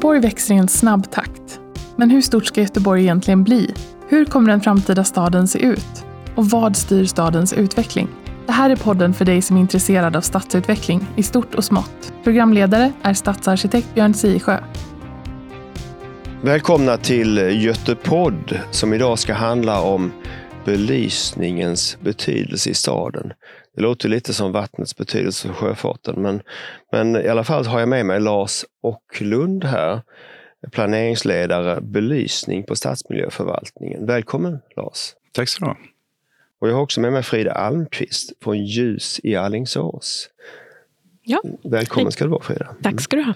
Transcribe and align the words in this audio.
Göteborg 0.00 0.20
växer 0.20 0.54
i 0.54 0.58
en 0.58 0.68
snabb 0.68 1.10
takt. 1.10 1.60
Men 1.96 2.10
hur 2.10 2.20
stort 2.20 2.46
ska 2.46 2.60
Göteborg 2.60 3.02
egentligen 3.02 3.44
bli? 3.44 3.74
Hur 4.08 4.24
kommer 4.24 4.50
den 4.50 4.60
framtida 4.60 5.04
staden 5.04 5.48
se 5.48 5.58
ut? 5.58 6.04
Och 6.34 6.46
vad 6.46 6.76
styr 6.76 7.04
stadens 7.04 7.52
utveckling? 7.52 8.08
Det 8.46 8.52
här 8.52 8.70
är 8.70 8.76
podden 8.76 9.14
för 9.14 9.24
dig 9.24 9.42
som 9.42 9.56
är 9.56 9.60
intresserad 9.60 10.16
av 10.16 10.20
stadsutveckling 10.20 11.06
i 11.16 11.22
stort 11.22 11.54
och 11.54 11.64
smått. 11.64 12.12
Programledare 12.24 12.92
är 13.02 13.14
stadsarkitekt 13.14 13.94
Björn 13.94 14.14
Sisjö. 14.14 14.58
Välkomna 16.42 16.96
till 16.96 17.38
Götepodd 17.64 18.60
som 18.70 18.94
idag 18.94 19.18
ska 19.18 19.34
handla 19.34 19.82
om 19.82 20.12
belysningens 20.64 21.98
betydelse 22.00 22.70
i 22.70 22.74
staden. 22.74 23.32
Det 23.76 23.82
låter 23.82 24.08
lite 24.08 24.34
som 24.34 24.52
vattnets 24.52 24.96
betydelse 24.96 25.48
för 25.48 25.54
sjöfarten, 25.54 26.22
men, 26.22 26.42
men 26.92 27.16
i 27.16 27.28
alla 27.28 27.44
fall 27.44 27.66
har 27.66 27.80
jag 27.80 27.88
med 27.88 28.06
mig 28.06 28.20
Lars 28.20 28.64
Ocklund 28.80 29.64
här, 29.64 30.00
planeringsledare 30.72 31.80
belysning 31.80 32.64
på 32.64 32.76
stadsmiljöförvaltningen. 32.76 34.06
Välkommen 34.06 34.58
Lars! 34.76 35.14
Tack 35.32 35.48
så 35.48 35.60
du 35.60 35.66
ha. 35.66 35.76
Och 36.60 36.68
jag 36.68 36.74
har 36.74 36.82
också 36.82 37.00
med 37.00 37.12
mig 37.12 37.22
Frida 37.22 37.52
Almqvist 37.52 38.32
från 38.42 38.64
Ljus 38.64 39.20
i 39.22 39.36
Allingsås. 39.36 40.30
Ja. 41.22 41.42
Välkommen 41.62 42.12
ska 42.12 42.24
du 42.24 42.30
vara 42.30 42.42
Frida. 42.42 42.74
Tack 42.82 43.00
ska 43.00 43.16
du 43.16 43.22
ha. 43.22 43.34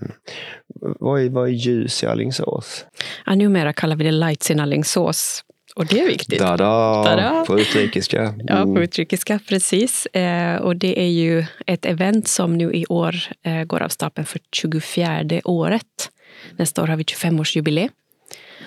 Mm. 0.00 0.12
Vad, 1.00 1.20
är, 1.20 1.30
vad 1.30 1.48
är 1.48 1.52
ljus 1.52 2.02
i 2.02 2.06
Allingsås? 2.06 2.86
Ja, 3.26 3.34
numera 3.34 3.72
kallar 3.72 3.96
vi 3.96 4.04
det 4.04 4.10
Lights 4.10 4.50
in 4.50 4.60
Allingsås. 4.60 5.44
Och 5.80 5.86
det 5.86 6.00
är 6.00 6.06
viktigt. 6.06 6.38
Da-da, 6.38 7.04
Da-da. 7.04 7.44
på 7.46 7.60
utrikiska. 7.60 8.22
Mm. 8.22 8.40
Ja, 8.48 8.64
på 8.64 8.82
utrikiska, 8.82 9.40
precis. 9.48 10.06
Eh, 10.06 10.56
och 10.56 10.76
det 10.76 11.00
är 11.00 11.08
ju 11.08 11.44
ett 11.66 11.86
event 11.86 12.28
som 12.28 12.58
nu 12.58 12.72
i 12.74 12.86
år 12.86 13.16
eh, 13.42 13.64
går 13.64 13.82
av 13.82 13.88
stapeln 13.88 14.26
för 14.26 14.40
24 14.52 15.40
året. 15.44 16.10
Nästa 16.56 16.82
år 16.82 16.86
har 16.86 16.96
vi 16.96 17.02
25-årsjubileum. 17.02 17.88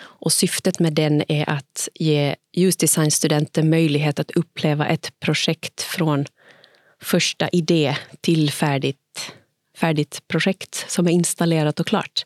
Och 0.02 0.34
syftet 0.34 0.80
med 0.80 0.94
den 0.94 1.24
är 1.28 1.50
att 1.50 1.90
ge 1.94 2.36
ljusdesignstudenter 2.54 3.64
möjlighet 3.64 4.20
att 4.20 4.32
uppleva 4.32 4.88
ett 4.88 5.20
projekt 5.20 5.82
från 5.82 6.26
första 7.02 7.50
idé 7.50 7.96
till 8.22 8.52
färdigt, 8.52 9.34
färdigt 9.78 10.22
projekt 10.28 10.86
som 10.88 11.08
är 11.08 11.12
installerat 11.12 11.80
och 11.80 11.88
klart. 11.88 12.24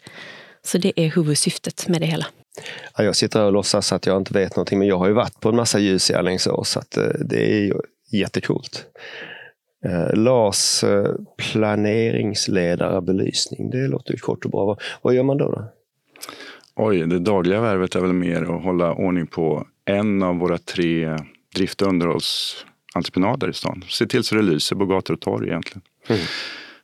Så 0.63 0.77
det 0.77 0.93
är 0.95 1.07
huvudsyftet 1.15 1.87
med 1.87 2.01
det 2.01 2.07
hela. 2.07 2.25
Ja, 2.97 3.03
jag 3.03 3.15
sitter 3.15 3.43
och 3.43 3.51
låtsas 3.51 3.93
att 3.93 4.05
jag 4.05 4.17
inte 4.17 4.33
vet 4.33 4.55
någonting, 4.55 4.79
men 4.79 4.87
jag 4.87 4.97
har 4.97 5.07
ju 5.07 5.13
varit 5.13 5.39
på 5.39 5.49
en 5.49 5.55
massa 5.55 5.79
ljus 5.79 6.11
i 6.11 6.13
Alingsås, 6.13 6.69
så 6.69 6.79
att, 6.79 6.97
eh, 6.97 7.03
det 7.03 7.51
är 7.53 7.59
ju 7.59 7.73
jättecoolt. 8.11 8.85
Eh, 9.85 10.13
Lars, 10.13 10.83
planeringsledare 11.37 13.01
belysning, 13.01 13.69
det 13.69 13.87
låter 13.87 14.13
ju 14.13 14.19
kort 14.19 14.45
och 14.45 14.51
bra. 14.51 14.77
Vad, 15.01 15.15
gör 15.15 15.23
man 15.23 15.37
då? 15.37 15.51
då? 15.51 15.71
Oj, 16.75 17.07
det 17.07 17.19
dagliga 17.19 17.61
värvet 17.61 17.95
är 17.95 17.99
väl 17.99 18.13
mer 18.13 18.41
att 18.41 18.63
hålla 18.63 18.93
ordning 18.93 19.27
på 19.27 19.67
en 19.85 20.23
av 20.23 20.35
våra 20.35 20.57
tre 20.57 21.17
drift 21.55 21.81
och 21.81 21.87
underhållsentreprenader 21.87 23.49
i 23.49 23.53
stan. 23.53 23.83
Se 23.89 24.05
till 24.05 24.23
så 24.23 24.35
det 24.35 24.41
lyser 24.41 24.75
på 24.75 24.85
gator 24.85 25.13
och 25.13 25.19
torg 25.19 25.47
egentligen. 25.47 25.81
Mm. 26.07 26.21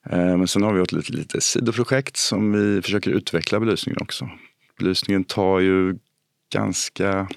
Eh, 0.09 0.37
Men 0.37 0.47
sen 0.47 0.63
har 0.63 0.73
vi 0.73 0.81
ett 0.81 0.91
lite, 0.91 1.13
lite 1.13 1.41
sidoprojekt 1.41 2.17
som 2.17 2.51
vi 2.51 2.81
försöker 2.81 3.11
utveckla 3.11 3.59
belysningen 3.59 4.01
också. 4.01 4.29
Belysningen 4.79 5.23
tar 5.23 5.59
ju 5.59 5.95
ganska, 6.53 7.27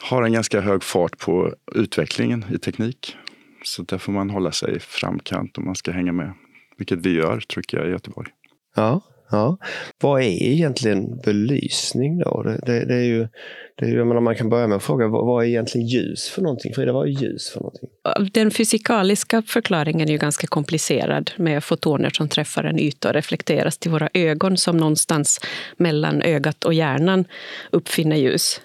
har 0.00 0.22
en 0.22 0.32
ganska 0.32 0.60
hög 0.60 0.82
fart 0.82 1.18
på 1.18 1.54
utvecklingen 1.74 2.44
i 2.50 2.58
teknik. 2.58 3.16
Så 3.64 3.82
där 3.82 3.98
får 3.98 4.12
man 4.12 4.30
hålla 4.30 4.52
sig 4.52 4.76
i 4.76 4.80
framkant 4.80 5.58
om 5.58 5.64
man 5.64 5.74
ska 5.74 5.90
hänga 5.90 6.12
med. 6.12 6.32
Vilket 6.76 6.98
vi 6.98 7.12
gör, 7.12 7.40
tycker 7.48 7.78
jag, 7.78 7.86
i 7.86 7.90
Göteborg. 7.90 8.30
Ja, 8.74 9.00
ja. 9.30 9.58
Vad 10.00 10.22
är 10.22 10.42
egentligen 10.42 11.18
belysning 11.18 12.18
då? 12.18 12.42
Det, 12.42 12.60
det, 12.66 12.84
det 12.84 12.94
är 12.94 13.04
ju, 13.04 13.28
det 13.74 13.84
är 13.84 13.88
ju, 13.88 13.96
jag 13.96 14.06
menar, 14.06 14.20
man 14.20 14.34
kan 14.34 14.48
börja 14.48 14.66
med 14.66 14.76
att 14.76 14.82
fråga, 14.82 15.08
vad, 15.08 15.26
vad 15.26 15.44
är 15.44 15.48
egentligen 15.48 15.86
ljus 15.86 16.28
för 16.28 16.42
någonting? 16.42 16.74
Frida, 16.74 16.92
vad 16.92 17.08
är 17.08 17.10
ljus 17.10 17.50
för 17.50 17.60
någonting? 17.60 17.88
Den 18.32 18.50
fysikaliska 18.50 19.42
förklaringen 19.42 20.08
är 20.08 20.12
ju 20.12 20.18
ganska 20.18 20.46
komplicerad 20.46 21.30
med 21.36 21.64
fotoner 21.64 22.10
som 22.10 22.28
träffar 22.28 22.64
en 22.64 22.78
yta 22.78 23.08
och 23.08 23.14
reflekteras 23.14 23.78
till 23.78 23.90
våra 23.90 24.08
ögon 24.14 24.56
som 24.56 24.76
någonstans 24.76 25.40
mellan 25.76 26.22
ögat 26.22 26.64
och 26.64 26.74
hjärnan 26.74 27.24
uppfinner 27.70 28.16
ljus. 28.16 28.60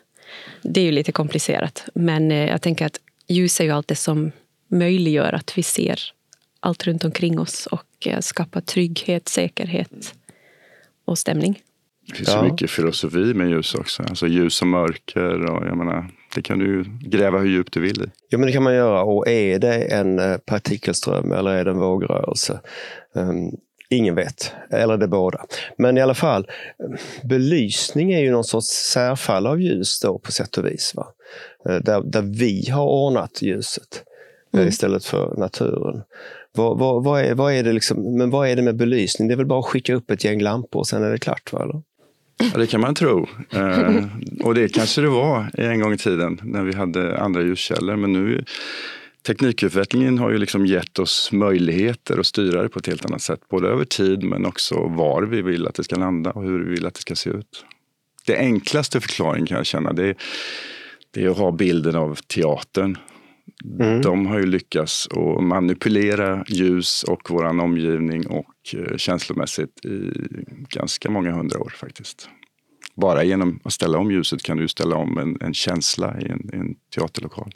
Det 0.62 0.82
är 0.82 0.86
ju 0.86 0.92
lite 0.92 1.12
komplicerat, 1.12 1.86
men 1.94 2.32
eh, 2.32 2.50
jag 2.50 2.62
tänker 2.62 2.86
att 2.86 3.00
ljus 3.28 3.60
är 3.60 3.64
ju 3.64 3.72
allt 3.72 3.88
det 3.88 3.96
som 3.96 4.32
möjliggör 4.68 5.34
att 5.34 5.58
vi 5.58 5.64
ser 5.64 6.00
allt 6.60 6.88
runt 6.88 7.04
omkring 7.04 7.40
oss 7.40 7.66
och 7.66 8.08
eh, 8.08 8.20
skapar 8.20 8.62
trygghet, 8.62 9.30
säkerhet 9.30 10.14
och 11.06 11.18
stämning. 11.18 11.62
Det 12.10 12.16
finns 12.16 12.30
Ja. 12.30 12.40
så 12.40 12.44
mycket 12.44 12.70
filosofi 12.72 13.34
med 13.34 13.50
ljus 13.50 13.76
också. 13.76 14.04
Alltså 14.04 14.28
ljus 14.28 14.62
och 14.62 14.68
mörker. 14.68 15.46
Och 15.52 15.68
jag 15.68 15.78
menar, 15.78 16.10
det 16.36 16.42
kan 16.42 16.60
du 16.60 16.86
gräva 17.02 17.40
hur 17.40 17.50
djupt 17.50 17.74
du 17.74 17.80
vill 17.82 18.02
i. 18.02 18.06
Ja, 18.30 18.38
men 18.38 18.48
det 18.48 18.54
kan 18.54 18.64
man 18.64 18.74
göra. 18.76 19.04
Och 19.04 19.28
är 19.28 19.60
det 19.60 19.74
en 19.76 20.20
eh, 20.20 20.38
partikelström 20.38 21.32
eller 21.32 21.52
är 21.52 21.66
det 21.66 21.72
en 21.72 21.78
vågrörelse? 21.80 22.60
Um, 23.16 23.52
ingen 23.90 24.16
vet. 24.16 24.52
Eller 24.72 24.98
det 24.98 25.08
båda. 25.08 25.46
Men 25.78 25.98
i 25.98 26.02
alla 26.02 26.14
fall, 26.14 26.48
belysning 27.24 28.14
är 28.14 28.20
ju 28.20 28.32
någon 28.32 28.44
sorts 28.44 28.68
särfall 28.68 29.48
av 29.48 29.62
ljus 29.62 30.00
då 30.00 30.20
på 30.20 30.32
sätt 30.32 30.58
och 30.58 30.66
vis. 30.66 30.94
Va? 30.96 31.08
Eh, 31.70 31.76
Där, 31.76 32.02
där 32.02 32.22
vi 32.22 32.70
har 32.70 32.86
ordnat 32.86 33.42
ljuset 33.42 34.04
eh, 34.54 34.60
Mm. 34.60 34.70
istället 34.70 35.06
för 35.06 35.36
naturen. 35.38 36.02
Vad, 36.58 36.80
vad, 36.80 37.04
vad, 37.04 37.22
är, 37.22 37.36
vad 37.36 37.54
är 37.54 37.64
det 37.64 37.74
liksom, 37.74 38.18
men 38.18 38.30
vad 38.30 38.50
är 38.50 38.56
det 38.56 38.62
med 38.62 38.76
belysning? 38.76 39.28
Det 39.28 39.34
är 39.34 39.38
väl 39.38 39.46
bara 39.46 39.60
att 39.60 39.66
skicka 39.66 39.96
upp 39.96 40.12
ett 40.12 40.24
gäng 40.24 40.42
lampor 40.42 40.80
och 40.80 40.88
sen 40.88 41.04
är 41.04 41.12
det 41.12 41.18
klart? 41.18 41.54
Va? 41.54 41.64
Eller? 41.64 41.82
Ja, 42.38 42.60
det 42.60 42.68
kan 42.68 42.82
man 42.82 42.96
tro. 42.96 43.28
Eh, 43.50 44.06
och 44.44 44.56
det 44.56 44.74
kanske 44.74 45.02
det 45.02 45.10
var 45.10 45.52
en 45.54 45.80
gång 45.80 45.94
i 45.94 45.98
tiden 45.98 46.40
när 46.44 46.64
vi 46.64 46.76
hade 46.76 47.18
andra 47.18 47.42
ljuskällor. 47.42 47.96
Men 47.96 48.14
nu 48.14 48.46
teknikutvecklingen 49.28 50.18
har 50.18 50.32
ju 50.32 50.38
liksom 50.38 50.66
gett 50.66 51.00
oss 51.00 51.30
möjligheter 51.32 52.20
att 52.20 52.26
styra 52.26 52.64
det 52.64 52.70
på 52.70 52.80
ett 52.80 52.88
helt 52.88 53.06
annat 53.06 53.22
sätt. 53.22 53.40
Både 53.50 53.68
över 53.68 53.86
tid 53.86 54.24
men 54.24 54.46
också 54.46 54.88
var 54.88 55.22
vi 55.24 55.42
vill 55.42 55.68
att 55.68 55.76
det 55.76 55.84
ska 55.84 55.96
landa 55.96 56.32
och 56.32 56.44
hur 56.44 56.60
vi 56.60 56.72
vill 56.72 56.86
att 56.86 56.94
det 56.94 57.02
ska 57.02 57.16
se 57.16 57.30
ut. 57.30 57.66
Det 58.26 58.38
enklaste 58.38 59.02
förklaringen 59.02 59.48
kan 59.48 59.58
jag 59.58 59.66
känna 59.66 59.94
det 59.94 60.08
är, 60.08 60.16
det 61.12 61.24
är 61.24 61.30
att 61.30 61.38
ha 61.38 61.52
bilden 61.52 61.96
av 61.96 62.16
teatern. 62.16 62.98
Mm. 63.80 64.02
De 64.02 64.26
har 64.26 64.40
ju 64.40 64.46
lyckats 64.46 65.08
att 65.12 65.44
manipulera 65.44 66.44
ljus 66.48 67.04
och 67.04 67.30
våran 67.30 67.60
omgivning 67.60 68.28
och 68.28 68.76
eh, 68.76 68.98
känslomässigt 68.98 69.86
i 69.86 70.12
ganska 70.70 71.10
många 71.10 71.32
hundra 71.32 71.60
år 71.60 71.74
faktiskt. 71.76 72.30
Bara 72.96 73.24
genom 73.24 73.60
att 73.64 73.74
ställa 73.74 73.98
om 73.98 74.12
ljuset 74.12 74.44
kan 74.44 74.58
du 74.58 74.68
ställa 74.68 74.96
om 74.96 75.18
en, 75.18 75.38
en 75.42 75.54
känsla 75.54 76.22
i 76.22 76.26
en, 76.26 76.50
en 76.54 76.76
teaterlokal. 76.96 77.52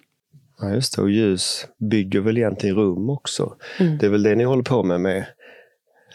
Ja, 0.59 0.73
just 0.73 0.95
det. 0.95 1.01
Och 1.01 1.11
ljus 1.11 1.67
bygger 1.77 2.19
väl 2.21 2.37
egentligen 2.37 2.75
rum 2.75 3.09
också. 3.09 3.55
Mm. 3.79 3.97
Det 3.97 4.05
är 4.05 4.09
väl 4.09 4.23
det 4.23 4.35
ni 4.35 4.43
håller 4.43 4.63
på 4.63 4.83
med 4.83 5.01
med 5.01 5.25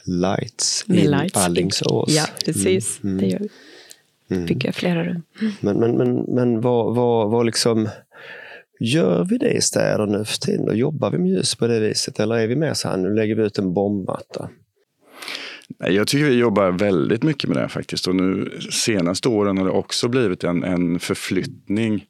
Lights 0.05 0.85
Med 0.89 0.99
in 0.99 1.11
lights. 1.11 1.37
Alingsås. 1.37 2.11
Ja, 2.17 2.25
precis. 2.45 3.01
Mm, 3.05 3.19
Det 3.19 3.27
gör 3.27 3.39
vi. 3.39 3.49
Mm. 4.35 4.47
Bygger 4.47 4.73
flera 4.73 5.05
rum. 5.05 5.23
Men, 5.61 5.81
men, 5.81 5.97
men, 5.97 6.15
men 6.23 6.61
vad, 6.61 6.95
vad, 6.95 7.31
vad 7.31 7.47
liksom... 7.47 7.89
Gör 8.85 9.25
vi 9.25 9.39
det 9.39 9.53
i 9.53 9.61
städer 9.61 10.07
nu 10.07 10.25
för 10.25 10.39
tiden? 10.39 10.67
Då 10.67 10.75
jobbar 10.75 11.11
vi 11.11 11.19
med 11.19 11.31
ljus 11.31 11.55
på 11.55 11.67
det 11.67 11.81
viset? 11.81 12.21
Eller 12.21 12.37
är 12.37 12.47
vi 12.47 12.57
mer 12.57 12.75
så 12.75 12.89
här, 12.89 12.97
nu 12.97 13.15
lägger 13.15 13.35
vi 13.35 13.43
ut 13.43 13.59
en 13.59 13.75
bombmatta? 13.75 14.49
Jag 15.79 16.09
tycker 16.09 16.25
vi 16.25 16.35
jobbar 16.35 16.71
väldigt 16.71 17.23
mycket 17.23 17.51
med 17.51 17.57
det 17.57 17.69
faktiskt. 17.69 18.09
Och 18.09 18.17
nu 18.17 18.59
senaste 18.71 19.29
åren 19.29 19.59
har 19.59 19.65
det 19.65 19.71
också 19.71 20.09
blivit 20.09 20.45
en, 20.45 20.65
en 20.65 20.99
förflyttning 20.99 22.07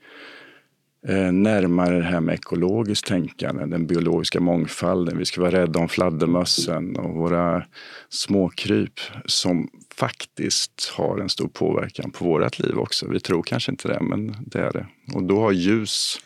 eh, 1.08 1.32
närmare 1.32 1.96
det 1.96 2.04
här 2.04 2.20
med 2.20 2.34
ekologiskt 2.34 3.06
tänkande, 3.06 3.66
den 3.66 3.86
biologiska 3.86 4.40
mångfalden. 4.40 5.18
Vi 5.18 5.24
ska 5.24 5.40
vara 5.40 5.52
rädda 5.52 5.80
om 5.80 5.88
fladdermössen 5.88 6.96
och 6.96 7.14
våra 7.14 7.64
småkryp 8.08 9.00
som 9.26 9.68
faktiskt 9.94 10.92
har 10.96 11.18
en 11.18 11.28
stor 11.28 11.48
påverkan 11.48 12.10
på 12.10 12.24
vårt 12.24 12.58
liv 12.58 12.78
också. 12.78 13.08
Vi 13.08 13.20
tror 13.20 13.42
kanske 13.42 13.70
inte 13.70 13.88
det, 13.88 14.00
men 14.00 14.36
det 14.46 14.58
är 14.58 14.72
det. 14.72 14.86
Och 15.14 15.22
då 15.22 15.40
har 15.40 15.52
ljus, 15.52 16.18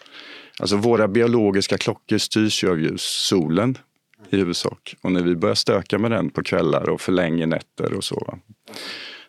alltså 0.60 0.76
våra 0.76 1.08
biologiska 1.08 1.78
klockor 1.78 2.18
styrs 2.18 2.64
ju 2.64 2.70
av 2.70 2.80
ljus, 2.80 3.02
solen 3.02 3.78
i 4.30 4.36
huvudsak. 4.36 4.94
Och 5.02 5.12
när 5.12 5.22
vi 5.22 5.36
börjar 5.36 5.54
stöka 5.54 5.98
med 5.98 6.10
den 6.10 6.30
på 6.30 6.42
kvällar 6.42 6.88
och 6.88 7.00
förlänger 7.00 7.46
nätter 7.46 7.92
och 7.92 8.04
så, 8.04 8.38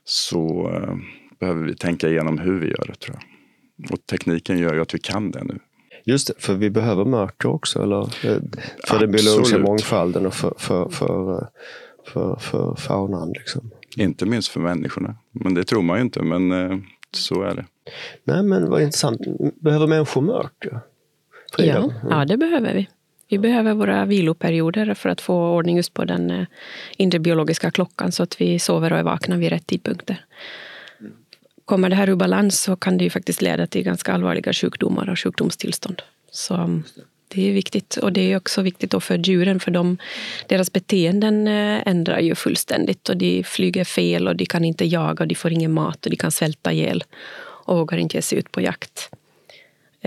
så 0.03 0.71
eh, 0.73 0.95
behöver 1.39 1.63
vi 1.63 1.75
tänka 1.75 2.09
igenom 2.09 2.39
hur 2.39 2.59
vi 2.59 2.67
gör 2.67 2.85
det 2.87 2.95
tror 2.95 3.17
jag. 3.19 3.91
Och 3.91 4.05
tekniken 4.05 4.57
gör 4.57 4.73
ju 4.73 4.81
att 4.81 4.93
vi 4.93 4.99
kan 4.99 5.31
det 5.31 5.43
nu. 5.43 5.59
Just 6.03 6.27
det, 6.27 6.33
för 6.37 6.53
vi 6.53 6.69
behöver 6.69 7.05
mörker 7.05 7.49
också. 7.49 7.83
Eller? 7.83 8.01
Eh, 8.01 8.37
För 8.87 8.99
den 8.99 9.11
biologiska 9.11 9.39
Absolut. 9.39 9.65
mångfalden 9.65 10.25
och 10.25 10.33
för, 10.33 10.53
för, 10.57 10.89
för, 10.89 11.33
eh, 11.33 11.47
för, 12.05 12.35
för 12.35 12.75
faunan. 12.75 13.29
Liksom. 13.31 13.71
Inte 13.97 14.25
minst 14.25 14.47
för 14.47 14.59
människorna. 14.59 15.15
Men 15.31 15.53
det 15.53 15.63
tror 15.63 15.81
man 15.81 15.97
ju 15.97 16.03
inte, 16.03 16.23
men 16.23 16.51
så 17.11 17.41
är 17.41 17.55
det. 17.55 17.65
Nej, 18.23 18.43
men 18.43 18.69
vad 18.69 18.81
intressant. 18.81 19.19
Behöver 19.61 19.87
människor 19.87 20.21
mörker? 20.21 20.79
Ja, 21.57 21.91
ja, 22.09 22.25
det 22.25 22.37
behöver 22.37 22.73
vi. 22.73 22.87
Vi 23.29 23.37
behöver 23.37 23.73
våra 23.73 24.05
viloperioder 24.05 24.93
för 24.93 25.09
att 25.09 25.21
få 25.21 25.55
ordning 25.55 25.77
just 25.77 25.93
på 25.93 26.05
den 26.05 26.31
eh, 26.31 26.45
inre 26.97 27.19
biologiska 27.19 27.71
klockan 27.71 28.11
så 28.11 28.23
att 28.23 28.41
vi 28.41 28.59
sover 28.59 28.93
och 28.93 28.99
är 28.99 29.03
vakna 29.03 29.35
vid 29.37 29.49
rätt 29.49 29.67
tidpunkter. 29.67 30.25
Kommer 31.65 31.89
det 31.89 31.95
här 31.95 32.09
ur 32.09 32.15
balans 32.15 32.61
så 32.61 32.75
kan 32.75 32.97
det 32.97 33.03
ju 33.03 33.09
faktiskt 33.09 33.41
leda 33.41 33.67
till 33.67 33.83
ganska 33.83 34.13
allvarliga 34.13 34.53
sjukdomar 34.53 35.09
och 35.09 35.19
sjukdomstillstånd. 35.19 36.01
Så 36.31 36.53
mm, 36.53 36.83
det 37.27 37.49
är 37.49 37.53
viktigt. 37.53 37.97
Och 37.97 38.13
det 38.13 38.31
är 38.31 38.37
också 38.37 38.61
viktigt 38.61 38.91
då 38.91 38.99
för 38.99 39.17
djuren, 39.17 39.59
för 39.59 39.71
de, 39.71 39.97
deras 40.47 40.73
beteenden 40.73 41.47
eh, 41.47 41.87
ändrar 41.87 42.19
ju 42.19 42.35
fullständigt. 42.35 43.09
Och 43.09 43.17
de 43.17 43.43
flyger 43.43 43.83
fel 43.83 44.27
och 44.27 44.35
de 44.35 44.45
kan 44.45 44.65
inte 44.65 44.85
jaga, 44.85 45.23
och 45.23 45.27
de 45.27 45.35
får 45.35 45.51
ingen 45.51 45.73
mat 45.73 46.05
och 46.05 46.09
de 46.09 46.15
kan 46.15 46.31
svälta 46.31 46.71
ihjäl 46.71 47.03
och 47.39 47.77
vågar 47.77 47.97
inte 47.97 48.17
ge 48.17 48.21
sig 48.21 48.37
ut 48.37 48.51
på 48.51 48.61
jakt. 48.61 49.09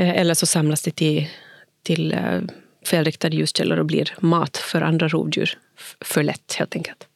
Eh, 0.00 0.20
eller 0.20 0.35
så 0.35 0.47
samlas 0.47 0.82
de 0.82 0.91
till, 0.91 1.26
till 1.82 2.12
eh, 2.12 2.41
felriktade 2.87 3.37
ljuskällor 3.37 3.79
och 3.79 3.87
blir 3.87 4.14
mat 4.20 4.56
för 4.56 4.81
andra 4.82 5.08
rovdjur 5.08 5.58
för 6.00 6.23
lätt 6.23 6.55
helt 6.55 6.76
enkelt. 6.76 7.06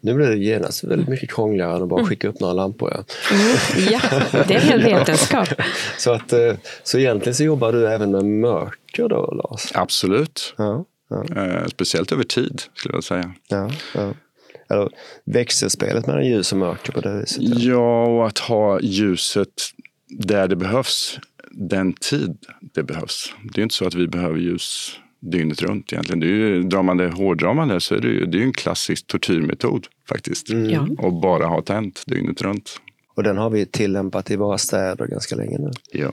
Nu 0.00 0.14
blir 0.14 0.26
det 0.26 0.36
genast 0.36 0.84
väldigt 0.84 1.08
mycket 1.08 1.30
krångligare 1.30 1.76
än 1.76 1.82
att 1.82 1.88
bara 1.88 2.04
skicka 2.04 2.28
upp 2.28 2.40
några 2.40 2.54
lampor. 2.54 2.90
Ja, 2.92 3.04
Mm, 3.32 3.92
ja 3.92 4.00
det 4.48 4.54
är 4.54 4.72
en 4.72 4.84
vetenskap. 4.84 5.48
så, 5.98 6.12
att, 6.12 6.32
eh, 6.32 6.54
så 6.82 6.98
egentligen 6.98 7.34
så 7.34 7.44
jobbar 7.44 7.72
du 7.72 7.88
även 7.88 8.10
med 8.10 8.24
mörker 8.24 9.08
då, 9.08 9.34
Lars? 9.34 9.70
Absolut. 9.74 10.54
Ja, 10.58 10.84
ja, 11.08 11.68
speciellt 11.68 12.12
över 12.12 12.24
tid, 12.24 12.62
skulle 12.74 12.94
jag 12.94 13.04
säga. 13.04 13.34
ja, 13.48 13.70
ja. 13.94 14.14
Eller 14.70 14.88
växelspelet 15.24 16.06
mellan 16.06 16.26
ljus 16.26 16.52
och 16.52 16.58
mörker 16.58 16.92
på 16.92 17.00
det 17.00 17.20
viset. 17.20 17.42
Ja, 17.42 18.06
och 18.06 18.26
att 18.26 18.38
ha 18.38 18.80
ljuset 18.80 19.48
där 20.08 20.48
det 20.48 20.56
behövs, 20.56 21.18
den 21.50 21.92
tid 21.92 22.38
det 22.74 22.82
behövs. 22.82 23.34
Det 23.54 23.60
är 23.60 23.62
inte 23.62 23.74
så 23.74 23.86
att 23.86 23.94
vi 23.94 24.08
behöver 24.08 24.38
ljus 24.38 24.98
dygnet 25.20 25.62
runt 25.62 25.92
egentligen. 25.92 26.20
Det 26.20 26.26
är 26.26 26.30
ju, 26.30 26.62
drar 26.62 26.82
man 26.82 26.96
det, 26.96 27.08
hårdrar 27.08 27.54
man 27.54 27.68
det 27.68 27.80
så 27.80 27.94
är 27.94 28.00
det 28.00 28.08
ju 28.08 28.26
det 28.26 28.38
är 28.38 28.42
en 28.42 28.52
klassisk 28.52 29.06
tortyrmetod 29.06 29.86
faktiskt. 30.08 30.50
Ja. 30.50 30.86
Och 30.98 31.20
bara 31.20 31.46
ha 31.46 31.62
tänt 31.62 32.02
dygnet 32.06 32.42
runt. 32.42 32.80
Och 33.16 33.22
den 33.22 33.36
har 33.36 33.50
vi 33.50 33.66
tillämpat 33.66 34.30
i 34.30 34.36
våra 34.36 34.58
städer 34.58 35.06
ganska 35.06 35.36
länge 35.36 35.58
nu. 35.58 35.70
Ja. 35.92 36.12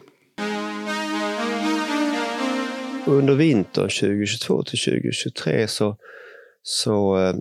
Under 3.06 3.36
vintern 3.36 3.89
2022 3.89 4.63
till 4.63 4.80
2023 4.80 5.68
så, 5.68 5.98
så, 6.63 7.18
eh, 7.19 7.36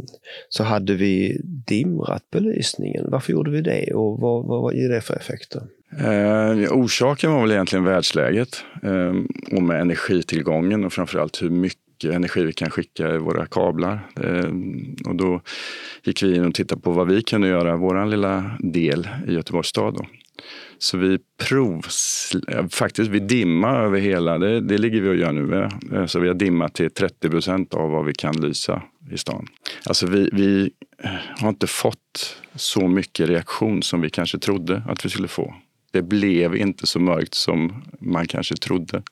så 0.49 0.63
hade 0.63 0.95
vi 0.95 1.41
dimrat 1.43 2.31
belysningen. 2.31 3.11
Varför 3.11 3.33
gjorde 3.33 3.51
vi 3.51 3.61
det 3.61 3.95
och 3.95 4.21
vad, 4.21 4.47
vad, 4.47 4.63
vad 4.63 4.75
ger 4.75 4.89
det 4.89 5.01
för 5.01 5.15
effekter? 5.15 5.63
Eh, 5.93 6.73
orsaken 6.73 7.33
var 7.33 7.41
väl 7.41 7.53
egentligen 7.53 7.85
världsläget 7.85 8.65
eh, 8.83 9.15
och 9.57 9.63
med 9.63 9.81
energitillgången 9.81 10.85
och 10.85 10.93
framförallt 10.93 11.43
hur 11.43 11.51
mycket 11.51 12.05
energi 12.05 12.45
vi 12.45 12.53
kan 12.53 12.71
skicka 12.71 13.15
i 13.15 13.19
våra 13.19 13.47
kablar. 13.47 14.11
Eh, 14.21 14.51
och 15.09 15.17
då 15.17 15.41
gick 16.03 16.23
vi 16.23 16.37
in 16.37 16.45
och 16.45 16.55
tittade 16.55 16.81
på 16.81 16.91
vad 16.91 17.07
vi 17.07 17.23
kunde 17.23 17.49
göra, 17.49 17.77
vår 17.77 18.07
lilla 18.07 18.51
del 18.59 19.09
i 19.29 19.33
Göteborgs 19.33 19.69
stad. 19.69 19.95
Då. 19.95 20.07
Så 20.79 20.99
vi 20.99 21.19
provs... 21.49 22.33
Eh, 22.49 22.69
faktiskt, 22.69 23.11
vi 23.11 23.21
dimma 23.21 23.71
över 23.71 24.01
hela, 24.01 24.39
det, 24.39 24.61
det 24.61 24.79
ligger 24.79 25.01
vi 25.01 25.09
och 25.09 25.17
gör 25.17 25.33
nu 25.33 25.43
med. 25.43 25.73
Eh, 25.93 26.07
så 26.07 26.21
vi 26.21 26.29
har 26.29 26.35
dimmat 26.35 26.75
till 26.75 26.91
30 26.91 27.31
procent 27.31 27.75
av 27.75 27.91
vad 27.91 28.05
vi 28.05 28.15
kan 28.15 28.41
lysa 28.41 28.83
i 29.11 29.19
stan. 29.19 29.47
Alltså 29.85 30.07
vi, 30.07 30.31
vi 30.33 30.71
eh, 31.03 31.11
har 31.41 31.49
inte 31.49 31.67
fått 31.67 32.37
så 32.55 32.89
mycket 32.89 33.29
reaktion 33.29 33.83
som 33.83 34.01
vi 34.01 34.11
kanske 34.11 34.39
trodde 34.39 34.83
att 34.89 35.05
vi 35.05 35.09
skulle 35.09 35.29
få. 35.29 35.55
Det 35.93 36.03
blev 36.03 36.57
inte 36.57 36.87
så 36.87 36.99
mörkt 36.99 37.35
som 37.35 37.83
man 38.01 38.27
kanske 38.27 38.57
trodde. 38.57 39.03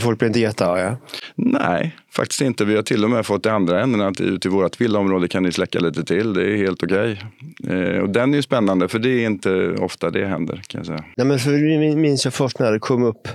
Folk 0.00 0.18
blir 0.18 0.28
inte 0.28 0.40
jättearga. 0.40 0.96
Nej, 1.34 1.96
faktiskt 2.16 2.40
inte. 2.40 2.64
Vi 2.64 2.76
har 2.76 2.82
till 2.82 3.04
och 3.04 3.10
med 3.10 3.26
fått 3.26 3.42
det 3.42 3.52
andra 3.52 3.82
änden 3.82 4.00
att 4.00 4.20
ute 4.20 4.48
i 4.48 4.50
vårt 4.50 4.80
villaområde 4.80 5.28
kan 5.28 5.42
ni 5.42 5.52
släcka 5.52 5.78
lite 5.78 6.04
till. 6.04 6.34
Det 6.34 6.52
är 6.52 6.56
helt 6.56 6.82
okej. 6.82 7.22
Eh, 7.68 7.98
och 7.98 8.10
den 8.10 8.32
är 8.32 8.36
ju 8.36 8.42
spännande 8.42 8.88
för 8.88 8.98
det 8.98 9.08
är 9.08 9.26
inte 9.26 9.70
ofta 9.80 10.10
det 10.10 10.26
händer 10.26 10.62
kan 10.66 10.78
jag 10.78 10.86
säga. 10.86 11.04
Nej, 11.16 11.26
men 11.26 11.38
för 11.38 11.52
jag 11.52 11.96
minns 11.96 12.24
jag 12.24 12.34
först 12.34 12.58
när 12.58 12.72
det 12.72 12.78
kom 12.78 13.02
upp 13.02 13.28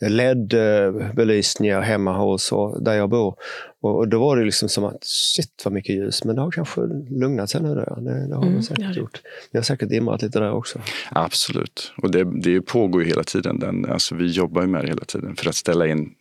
LED-belysningar 0.00 1.80
hemma 1.80 2.12
hos 2.18 2.52
och 2.52 2.84
där 2.84 2.94
jag 2.94 3.10
bor. 3.10 3.34
Och 3.80 4.04
och 4.04 4.08
då 4.08 4.18
var 4.18 4.36
det 4.36 4.44
liksom 4.44 4.68
som 4.68 4.84
att 4.84 5.04
shit 5.04 5.62
vad 5.64 5.74
mycket 5.74 5.96
ljus. 5.96 6.24
Men 6.24 6.36
det 6.36 6.42
har 6.42 6.50
kanske 6.50 6.80
lugnat 7.10 7.50
sig 7.50 7.62
nu. 7.62 7.74
Då. 7.74 8.00
Det, 8.00 8.28
det 8.28 8.34
har 8.34 8.42
Mm, 8.42 8.56
det 8.56 8.62
säkert 8.62 8.84
ja, 8.84 8.92
gjort. 8.92 9.20
Vi 9.52 9.58
har 9.58 9.64
säkert 9.64 9.88
dimrat 9.88 10.22
lite 10.22 10.38
där 10.38 10.52
också. 10.52 10.80
Absolut. 11.10 11.92
Och 12.02 12.10
det, 12.10 12.24
det 12.42 12.60
pågår 12.60 13.02
ju 13.02 13.08
hela 13.08 13.24
tiden. 13.24 13.58
Den, 13.58 13.90
alltså 13.90 14.14
vi 14.14 14.26
jobbar 14.26 14.62
ju 14.62 14.68
med 14.68 14.82
det 14.84 14.88
hela 14.88 15.04
tiden 15.04 15.36
för 15.36 15.48
att 15.48 15.54
ställa 15.54 15.86
in 15.86 16.14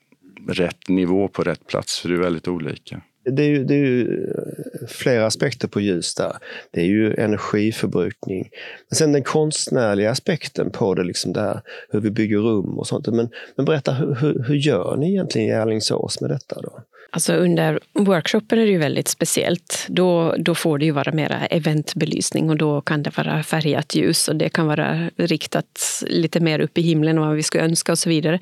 rätt 0.48 0.90
nivå 0.90 1.28
på 1.28 1.44
rätt 1.44 1.68
plats. 1.68 2.00
För 2.00 2.10
det 2.10 2.16
är 2.16 2.20
väldigt 2.20 2.48
olika. 2.48 3.02
Det 3.26 3.44
är, 3.44 3.48
ju, 3.48 3.64
det 3.64 3.74
är 3.74 3.78
ju 3.78 4.24
eh, 4.28 4.88
flera 4.88 5.26
aspekter 5.26 5.68
på 5.68 5.82
ljus 5.82 6.16
där. 6.16 6.38
Det 6.72 6.82
är 6.82 6.86
ju 6.86 7.14
energiförbrukning. 7.14 8.50
Men 8.90 8.96
sen 8.96 9.12
den 9.12 9.24
konstnärliga 9.24 10.12
aspekten 10.12 10.72
på 10.72 10.94
det, 10.94 11.04
liksom 11.04 11.34
där, 11.34 11.62
hur 11.90 12.00
vi 12.00 12.12
bygger 12.12 12.38
rum 12.38 12.78
och 12.80 12.88
sånt. 12.88 13.08
Men, 13.08 13.30
men 13.56 13.66
berätta, 13.66 13.94
hur, 13.94 14.16
hur, 14.16 14.44
hur 14.48 14.56
gör 14.56 14.96
ni 14.98 15.10
egentligen 15.10 15.48
i 15.48 15.54
Alingsås 15.54 16.22
med 16.22 16.30
detta? 16.30 16.62
då? 16.62 16.84
Alltså 17.16 17.34
under 17.34 17.80
workshopen 17.94 18.60
är 18.60 18.66
det 18.66 18.72
ju 18.72 18.78
väldigt 18.78 19.08
speciellt. 19.08 19.86
Då, 19.90 20.36
då 20.38 20.56
får 20.56 20.78
det 20.78 20.86
ju 20.86 20.92
vara 20.92 21.12
mera 21.12 21.46
eventbelysning 21.46 22.50
och 22.50 22.58
då 22.58 22.82
kan 22.82 23.04
det 23.04 23.18
vara 23.18 23.44
färgat 23.44 23.96
ljus 23.96 24.28
och 24.28 24.36
det 24.36 24.50
kan 24.50 24.68
vara 24.68 25.10
riktat 25.16 26.04
lite 26.08 26.40
mer 26.40 26.60
upp 26.60 26.78
i 26.78 26.82
himlen 26.82 27.18
än 27.18 27.24
vad 27.24 27.36
vi 27.36 27.44
skulle 27.44 27.64
önska 27.64 27.92
och 27.92 28.00
så 28.00 28.10
vidare. 28.10 28.40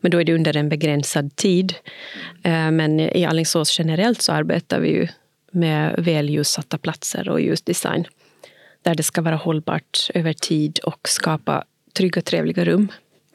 Men 0.00 0.10
då 0.10 0.20
är 0.20 0.24
det 0.24 0.34
under 0.34 0.56
en 0.56 0.68
begränsad 0.68 1.36
tid. 1.36 1.74
Eh, 2.42 2.70
Men 2.70 3.00
i 3.00 3.24
Alingsås 3.24 3.78
generellt 3.78 4.22
så 4.22 4.32
arbetar 4.32 4.80
vi 4.80 4.88
ju 4.88 5.08
med 5.52 5.94
väl 5.98 6.30
ljussatta 6.30 6.78
platser 6.78 7.28
och 7.28 7.40
ljusdesign. 7.40 8.04
Där 8.82 8.94
det 8.94 9.02
ska 9.02 9.22
vara 9.22 9.36
hållbart 9.36 10.10
över 10.14 10.32
tid 10.32 10.78
och 10.78 11.08
skapa 11.08 11.64
trygga 11.96 12.20
och 12.20 12.24
trevliga 12.24 12.64
rum. 12.64 12.88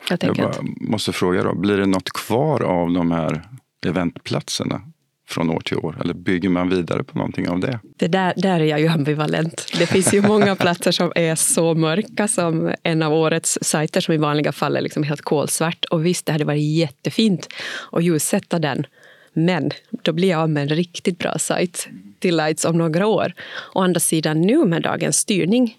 Jag 0.10 0.36
bara 0.36 0.54
måste 0.82 1.12
fråga 1.12 1.44
då, 1.44 1.56
blir 1.56 1.78
det 1.78 1.86
något 1.86 2.10
kvar 2.10 2.64
av 2.64 2.92
de 2.92 3.12
här 3.12 3.44
eventplatserna 3.86 4.82
från 5.28 5.50
år 5.50 5.60
till 5.60 5.78
år? 5.78 5.98
Eller 6.02 6.14
bygger 6.14 6.50
man 6.50 6.70
vidare 6.70 7.04
på 7.04 7.18
någonting 7.18 7.50
av 7.50 7.60
det? 7.60 7.80
Det 7.98 8.08
där, 8.08 8.34
där 8.38 8.60
är 8.60 8.66
jag 8.66 8.80
ju 8.80 8.88
ambivalent. 8.88 9.72
Det 9.80 9.86
finns 9.86 10.14
ju 10.14 10.22
många 10.22 10.56
platser 10.66 10.92
som 10.92 11.12
är 11.16 11.36
så 11.36 11.74
mörka 11.74 12.28
som 12.28 12.74
en 12.84 13.04
av 13.04 13.14
årets 13.14 13.60
sajter 13.62 14.02
som 14.02 14.14
i 14.14 14.18
vanliga 14.18 14.52
fall 14.52 14.76
är 14.76 14.82
liksom 14.82 15.04
helt 15.04 15.22
kolsvart. 15.22 15.86
Och 15.86 16.06
visst, 16.06 16.26
det 16.26 16.32
hade 16.32 16.46
varit 16.46 16.78
jättefint 16.78 17.50
att 17.92 18.04
ljussätta 18.04 18.60
den. 18.60 18.86
Men 19.34 19.72
då 19.92 20.14
blir 20.14 20.30
jag 20.30 20.40
av 20.40 20.50
med 20.50 20.64
en 20.64 20.70
riktigt 20.70 21.20
bra 21.20 21.38
sajt 21.40 21.88
till 22.20 22.38
Lights 22.38 22.66
om 22.66 22.78
några 22.78 23.08
år. 23.08 23.34
Å 23.74 23.82
andra 23.82 24.00
sidan 24.00 24.42
nu 24.42 24.66
med 24.66 24.82
dagens 24.82 25.18
styrning 25.18 25.76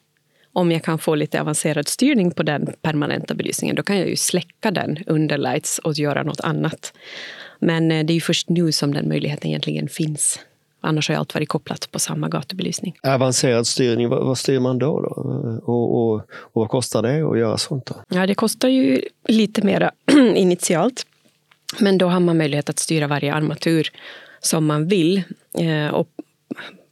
om 0.53 0.73
jag 0.73 0.85
kan 0.85 0.99
få 0.99 1.15
lite 1.15 1.41
avancerad 1.41 1.89
styrning 1.89 2.31
på 2.31 2.43
den 2.43 2.73
permanenta 2.83 3.35
belysningen 3.35 3.77
då 3.77 3.83
kan 3.83 3.99
jag 3.99 4.09
ju 4.09 4.17
släcka 4.17 4.71
den 4.71 4.99
under 5.07 5.39
lights 5.39 5.79
och 5.79 5.95
göra 5.95 6.23
något 6.23 6.41
annat. 6.41 6.93
Men 7.61 7.91
eh, 7.91 8.05
det 8.05 8.13
är 8.13 8.15
ju 8.15 8.21
först 8.21 8.49
nu 8.49 8.73
som 8.73 8.95
den 8.95 9.09
möjligheten 9.09 9.49
egentligen 9.49 9.89
finns. 9.89 10.39
Annars 10.81 11.09
har 11.09 11.17
allt 11.17 11.35
varit 11.35 11.49
kopplat 11.49 11.91
på 11.91 11.99
samma 11.99 12.29
gatubelysning. 12.29 12.97
Avancerad 13.03 13.67
styrning, 13.67 14.09
vad, 14.09 14.27
vad 14.27 14.39
styr 14.39 14.61
man 14.61 14.79
då? 14.79 15.01
då? 15.01 15.09
Och, 15.65 15.97
och, 15.97 16.15
och 16.21 16.23
vad 16.53 16.69
kostar 16.69 17.03
det 17.03 17.31
att 17.31 17.39
göra 17.39 17.59
sånt? 17.59 17.87
Då? 17.87 17.95
Ja, 18.09 18.27
det 18.27 18.35
kostar 18.35 18.69
ju 18.69 19.03
lite 19.29 19.63
mera 19.63 19.91
initialt. 20.35 21.07
Men 21.79 21.99
då 21.99 22.09
har 22.09 22.21
man 22.21 22.39
möjlighet 22.39 22.71
att 22.71 22.79
styra 22.79 23.07
varje 23.07 23.35
armatur 23.35 23.89
som 24.41 24.67
man 24.67 24.89
vill. 24.89 25.23
Eh, 25.59 25.95
och 25.95 26.09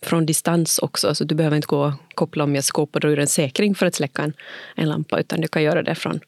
från 0.02 0.26
distans 0.26 0.78
också, 0.78 1.14
så 1.14 1.24
du 1.24 1.34
behöver 1.34 1.56
inte 1.56 1.66
gå 1.66 1.84
och 1.84 1.92
koppla 2.14 2.44
om 2.44 2.54
jag 2.54 2.64
skåpar 2.64 3.06
ur 3.06 3.18
en 3.18 3.26
säkring 3.26 3.74
för 3.74 3.86
att 3.86 3.94
släcka 3.94 4.22
en, 4.22 4.32
en 4.76 4.88
lampa, 4.88 5.20
utan 5.20 5.40
du 5.40 5.48
kan 5.48 5.62
göra 5.62 5.82
det 5.82 5.94
från 5.94 6.20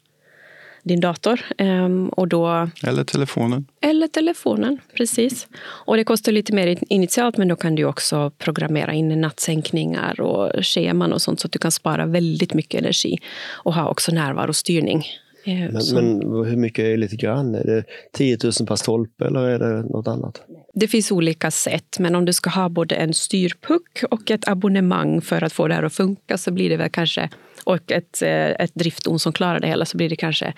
din 0.83 1.01
dator. 1.01 1.41
Ehm, 1.59 2.09
och 2.09 2.29
då 2.29 2.69
Eller 2.85 3.05
telefonen? 3.05 3.67
eller 3.81 4.07
telefonen, 4.09 4.79
precis. 4.97 5.49
Och 5.63 5.97
det 5.97 6.05
kostar 6.05 6.33
lite 6.33 6.53
mer 6.55 6.79
initialt, 6.89 7.37
men 7.37 7.49
då 7.49 7.57
kan 7.57 7.75
du 7.75 7.85
också 7.85 8.31
programmera 8.39 8.93
in 8.93 9.21
nattsänkningar 9.21 10.21
och 10.21 10.65
scheman 10.65 11.13
och 11.13 11.23
sånt 11.23 11.41
så 11.41 11.47
att 11.47 11.53
du 11.53 11.59
kan 11.59 11.71
spara 11.73 12.07
väldigt 12.07 12.55
mycket 12.55 12.81
energi 12.81 13.19
och 13.65 13.75
ha 13.75 13.89
också 13.91 14.13
närvarostyrning. 14.13 15.05
Eh, 15.45 15.73
Men, 15.73 15.83
så- 15.83 15.95
men 15.95 16.21
hur 16.47 16.57
mycket 16.57 16.85
är 16.85 16.97
lite 16.97 17.17
grann? 17.17 17.55
Är 17.55 17.65
det 17.65 17.85
10 18.13 18.39
000 18.45 18.53
per 18.69 18.77
stolpe 18.77 19.25
eller 19.27 19.41
är 19.41 19.59
det 19.59 19.83
något 19.83 20.09
annat? 20.09 20.43
Det 20.75 20.89
finns 20.89 21.13
olika 21.13 21.51
sätt, 21.51 21.97
men 21.99 22.15
om 22.15 22.25
du 22.25 22.33
ska 22.33 22.51
ha 22.51 22.69
både 22.69 22.95
en 22.95 23.15
styrpuck 23.15 24.03
och 24.11 24.31
ett 24.31 24.49
abonnemang 24.49 25.21
för 25.21 25.45
att 25.45 25.53
få 25.53 25.69
det 25.69 25.75
här 25.75 25.83
att 25.83 25.93
funka 25.93 26.39
så 26.39 26.51
blir 26.51 26.69
det 26.71 26.77
väl 26.77 26.91
kanske, 26.91 27.29
och 27.65 27.93
ett, 27.93 28.23
eh, 28.23 28.51
ett 28.51 28.75
drifton 28.75 29.19
som 29.19 29.33
klarar 29.33 29.61
det 29.61 29.67
hela 29.67 29.85
så 29.85 29.97
blir 29.97 30.09
det 30.09 30.17
kanske 30.17 30.53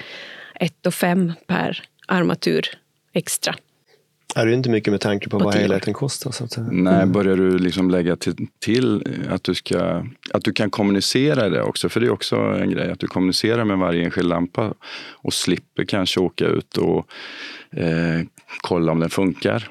1 0.55 0.87
och 0.87 0.95
5 0.95 1.33
per 1.47 1.83
armatur 2.07 2.69
extra. 3.13 3.55
Är 4.35 4.47
det 4.47 4.55
inte 4.55 4.71
mycket 4.71 4.91
med 4.91 5.01
tanke 5.01 5.29
på 5.29 5.39
På 5.39 5.45
vad 5.45 5.55
helheten 5.55 5.95
kostar? 5.95 6.31
Så 6.31 6.45
att 6.45 6.53
säga. 6.53 6.67
Nej, 6.71 7.07
börjar 7.07 7.37
du 7.37 7.59
liksom 7.59 7.91
lägga 7.91 8.17
till, 8.17 8.47
till 8.59 9.03
att, 9.31 9.45
du 9.45 9.55
ska, 9.55 10.07
att 10.31 10.45
du 10.45 10.53
kan 10.53 10.71
kommunicera 10.71 11.49
det 11.49 11.63
också? 11.63 11.89
För 11.89 12.01
det 12.01 12.07
är 12.07 12.11
också 12.11 12.37
en 12.37 12.71
grej, 12.71 12.91
att 12.91 12.99
du 12.99 13.07
kommunicerar 13.07 13.65
med 13.65 13.79
varje 13.79 14.05
enskild 14.05 14.29
lampa 14.29 14.75
och 15.13 15.33
slipper 15.33 15.85
kanske 15.85 16.21
åka 16.21 16.47
ut 16.47 16.77
och 16.77 17.07
eh, 17.77 18.21
kolla 18.61 18.93
om 18.93 19.01
den 19.01 19.11
funkar. 19.11 19.71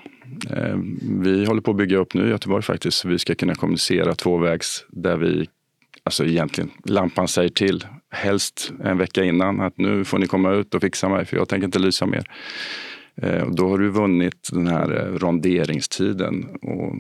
Eh, 0.50 0.78
vi 1.04 1.46
håller 1.46 1.62
på 1.62 1.72
att 1.72 1.78
bygga 1.78 1.98
upp 1.98 2.14
nu 2.14 2.28
i 2.28 2.30
Göteborg 2.30 2.64
faktiskt, 2.64 2.98
så 2.98 3.08
vi 3.08 3.20
ska 3.20 3.36
kunna 3.36 3.56
kommunicera 3.56 4.16
tvåvägs 4.16 4.86
där 4.90 5.18
vi, 5.18 5.48
alltså 6.06 6.26
egentligen, 6.26 6.72
lampan 6.86 7.28
säger 7.28 7.50
till, 7.50 7.86
helst 8.12 8.72
en 8.84 8.98
vecka 8.98 9.24
innan 9.24 9.60
att 9.60 9.78
nu 9.78 10.06
får 10.06 10.20
ni 10.20 10.28
komma 10.28 10.52
ut 10.52 10.76
och 10.76 10.82
fixa 10.82 11.10
mig 11.10 11.26
för 11.26 11.38
jag 11.38 11.50
tänker 11.50 11.66
inte 11.66 11.80
lysa 11.80 12.06
mer. 12.06 12.24
Eh, 13.22 13.42
och 13.42 13.56
då 13.56 13.70
har 13.70 13.78
du 13.78 13.90
vunnit 13.90 14.50
den 14.52 14.68
här 14.68 14.98
eh, 14.98 15.20
ronderingstiden. 15.20 16.46
Och 16.62 16.96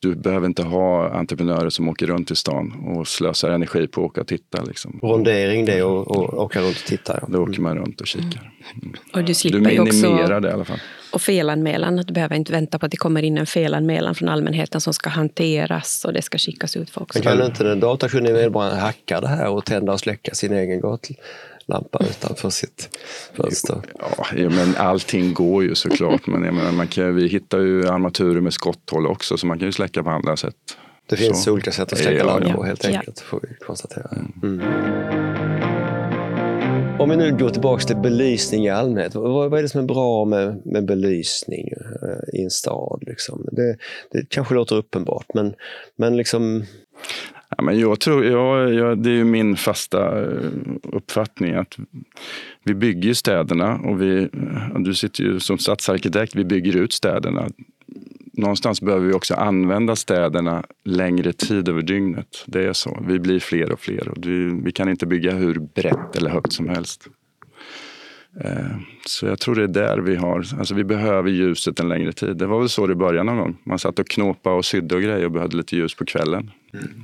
du 0.00 0.14
behöver 0.14 0.46
inte 0.46 0.62
ha 0.62 1.08
entreprenörer 1.08 1.70
som 1.70 1.88
åker 1.88 2.06
runt 2.06 2.30
i 2.30 2.36
stan 2.36 2.72
och 2.86 3.08
slösar 3.08 3.50
energi 3.50 3.86
på 3.86 4.00
att 4.00 4.10
åka 4.10 4.20
och 4.20 4.26
titta. 4.26 4.64
Liksom. 4.64 4.98
Rondering 5.02 5.64
det 5.64 5.72
är 5.72 6.00
att 6.02 6.34
åka 6.34 6.60
runt 6.60 6.76
och 6.76 6.86
titta. 6.86 7.18
Ja. 7.22 7.28
Då 7.30 7.42
åker 7.42 7.60
man 7.60 7.78
runt 7.78 8.00
och 8.00 8.06
kikar. 8.06 8.52
Mm. 8.82 8.94
Och 9.12 9.24
du 9.24 9.34
slipper 9.34 9.58
du 9.58 9.64
minimerar 9.64 10.22
också 10.22 10.40
det 10.40 10.48
i 10.48 10.52
alla 10.52 10.64
fall. 10.64 10.80
Och 11.14 11.22
felanmälan. 11.22 11.96
Du 11.96 12.12
behöver 12.12 12.36
inte 12.36 12.52
vänta 12.52 12.78
på 12.78 12.86
att 12.86 12.90
det 12.92 12.96
kommer 12.96 13.22
in 13.22 13.38
en 13.38 13.46
felanmälan 13.46 14.14
från 14.14 14.28
allmänheten 14.28 14.80
som 14.80 14.94
ska 14.94 15.10
hanteras 15.10 16.04
och 16.04 16.12
det 16.12 16.22
ska 16.22 16.38
skickas 16.38 16.76
ut 16.76 16.90
folk. 16.90 17.14
Men 17.14 17.22
kan 17.22 17.42
inte 17.46 17.64
den 17.64 17.80
datakunniga 17.80 18.34
medborgaren 18.34 18.78
hacka 18.78 19.20
det 19.20 19.28
här 19.28 19.48
och 19.48 19.64
tända 19.64 19.92
och 19.92 20.00
släcka 20.00 20.34
sin 20.34 20.52
egen 20.52 20.80
gatlampa 20.80 22.04
utanför 22.10 22.50
sitt 22.50 22.98
fönster? 23.36 23.80
Ja, 23.98 24.26
ja, 24.36 24.48
men 24.50 24.76
allting 24.76 25.34
går 25.34 25.64
ju 25.64 25.74
såklart. 25.74 26.26
Men 26.26 26.44
jag 26.44 26.54
menar, 26.54 26.72
man 26.72 26.86
kan, 26.88 27.14
vi 27.16 27.28
hittar 27.28 27.58
ju 27.58 27.88
armaturer 27.88 28.40
med 28.40 28.52
skotthål 28.52 29.06
också 29.06 29.36
så 29.36 29.46
man 29.46 29.58
kan 29.58 29.68
ju 29.68 29.72
släcka 29.72 30.02
på 30.02 30.10
andra 30.10 30.36
sätt. 30.36 30.54
Det 31.06 31.16
finns 31.16 31.44
Så. 31.44 31.52
olika 31.52 31.72
sätt 31.72 31.92
att 31.92 31.98
släcka 31.98 32.18
Ja, 32.18 32.24
lampor 32.24 32.50
ja. 32.56 32.62
helt 32.62 32.84
Ja. 32.84 32.90
enkelt, 32.98 33.20
får 33.20 33.40
vi 33.42 33.64
konstatera. 33.66 34.08
Mm. 34.42 34.60
Om 36.98 37.10
vi 37.10 37.16
nu 37.16 37.36
går 37.36 37.50
tillbaka 37.50 37.84
till 37.84 37.96
belysning 37.96 38.64
i 38.64 38.70
allmänhet. 38.70 39.14
Vad, 39.14 39.50
vad 39.50 39.58
är 39.58 39.62
det 39.62 39.68
som 39.68 39.80
är 39.80 39.86
bra 39.86 40.24
med, 40.24 40.62
med 40.64 40.84
belysning 40.84 41.68
eh, 41.68 42.40
i 42.40 42.44
en 42.44 42.50
stad? 42.50 43.02
Liksom? 43.06 43.48
Det, 43.52 43.76
det 44.10 44.28
kanske 44.28 44.54
låter 44.54 44.76
uppenbart, 44.76 45.26
men, 45.34 45.54
men 45.96 46.16
liksom, 46.16 46.64
Ja, 47.56 47.62
men 47.62 47.78
jag 47.78 48.00
tror, 48.00 48.24
ja, 48.24 48.68
ja, 48.68 48.94
det 48.94 49.10
är 49.10 49.14
ju 49.14 49.24
min 49.24 49.56
fasta 49.56 50.22
eh, 50.22 50.50
uppfattning 50.82 51.54
att 51.54 51.76
vi 52.64 52.74
bygger 52.74 53.14
städerna 53.14 53.74
och 53.74 54.02
vi, 54.02 54.28
du 54.78 54.94
sitter 54.94 55.24
ju 55.24 55.40
som 55.40 55.58
stadsarkitekt, 55.58 56.36
vi 56.36 56.44
bygger 56.44 56.76
ut 56.76 56.92
städerna. 56.92 57.48
Någonstans 58.36 58.80
behöver 58.80 59.06
vi 59.06 59.12
också 59.12 59.34
använda 59.34 59.96
städerna 59.96 60.64
längre 60.84 61.32
tid 61.32 61.68
över 61.68 61.82
dygnet. 61.82 62.44
Det 62.46 62.64
är 62.64 62.72
så. 62.72 62.98
Vi 63.08 63.18
blir 63.18 63.40
fler 63.40 63.72
och 63.72 63.80
fler 63.80 64.08
och 64.08 64.16
vi, 64.26 64.60
vi 64.64 64.72
kan 64.72 64.88
inte 64.88 65.06
bygga 65.06 65.32
hur 65.32 65.54
brett 65.58 66.16
eller 66.16 66.30
högt 66.30 66.52
som 66.52 66.68
helst. 66.68 67.08
Eh, 68.44 68.50
Så 69.06 69.26
jag 69.26 69.38
tror 69.40 69.54
det 69.54 69.62
är 69.62 69.68
där 69.68 69.98
vi 69.98 70.16
har, 70.16 70.38
alltså 70.58 70.74
vi 70.74 70.84
behöver 70.84 71.30
ljuset 71.30 71.80
en 71.80 71.88
längre 71.88 72.12
tid. 72.12 72.36
Det 72.36 72.46
var 72.46 72.58
väl 72.60 72.68
så 72.68 72.86
det 72.86 72.94
började 72.94 73.22
någon 73.22 73.36
gång. 73.38 73.56
Man 73.64 73.78
satt 73.78 73.98
och 73.98 74.08
knåpade 74.08 74.56
och 74.56 74.64
sydde 74.64 74.94
och 74.94 75.02
grejer 75.02 75.24
och 75.24 75.30
behövde 75.30 75.56
lite 75.56 75.76
ljus 75.76 75.94
på 75.94 76.04
kvällen. 76.04 76.50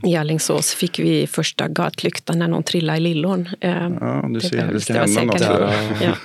I 0.06 0.16
Alingsås 0.16 0.74
fick 0.74 0.98
vi 0.98 1.26
första 1.26 1.68
gatlyktan 1.68 2.38
när 2.38 2.48
någon 2.48 2.62
trillade 2.62 2.98
i 2.98 3.00
lillån. 3.00 3.48
Eh, 3.60 3.70
Ja, 4.00 4.24
du 4.28 4.34
Det 4.34 4.40
ser, 4.40 4.72
det 4.72 4.80
ska 4.80 4.92
hända 4.94 5.24
något. 5.24 5.40
Ja. 5.40 5.70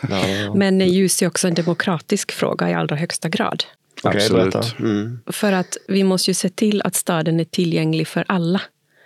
ja, 0.10 0.54
Men 0.56 0.80
ljus 0.80 1.22
är 1.22 1.28
också 1.28 1.48
en 1.48 1.54
demokratisk 1.54 2.32
fråga 2.32 2.70
i 2.70 2.74
allra 2.74 2.96
högsta 2.96 3.30
grad. 3.30 3.64
Okej, 4.04 4.22
Absolut. 4.22 4.80
Mm. 4.80 5.20
För 5.28 5.52
att 5.52 5.78
vi 5.88 6.04
måste 6.04 6.30
ju 6.30 6.36
se 6.36 6.50
till 6.50 6.82
att 6.82 6.96
staden 6.96 7.40
är 7.40 7.46
tillgänglig 7.46 8.08
för 8.08 8.25
alla. 8.28 8.62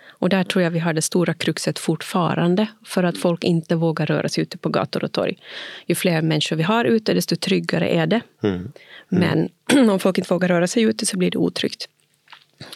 Och 0.08 0.28
där 0.28 0.44
tror 0.44 0.64
jag 0.64 0.70
vi 0.70 0.78
har 0.78 0.92
det 0.92 1.02
stora 1.02 1.34
kruxet 1.34 1.78
fortfarande. 1.78 2.66
För 2.86 3.04
att 3.04 3.18
folk 3.18 3.44
inte 3.44 3.74
vågar 3.74 4.06
röra 4.06 4.28
sig 4.28 4.42
ute 4.42 4.58
på 4.58 4.68
gator 4.68 5.04
och 5.04 5.12
torg. 5.12 5.38
Ju 5.86 5.94
fler 5.94 6.22
människor 6.22 6.56
vi 6.56 6.62
har 6.62 6.84
ute, 6.84 7.14
desto 7.14 7.36
tryggare 7.36 7.88
är 7.88 8.06
det. 8.06 8.20
Mm. 8.42 8.72
Men 9.08 9.48
om 9.90 10.00
folk 10.00 10.18
inte 10.18 10.34
vågar 10.34 10.48
röra 10.48 10.66
sig 10.66 10.82
ute 10.82 11.06
så 11.06 11.16
blir 11.18 11.30
det 11.30 11.38
otryggt. 11.38 11.88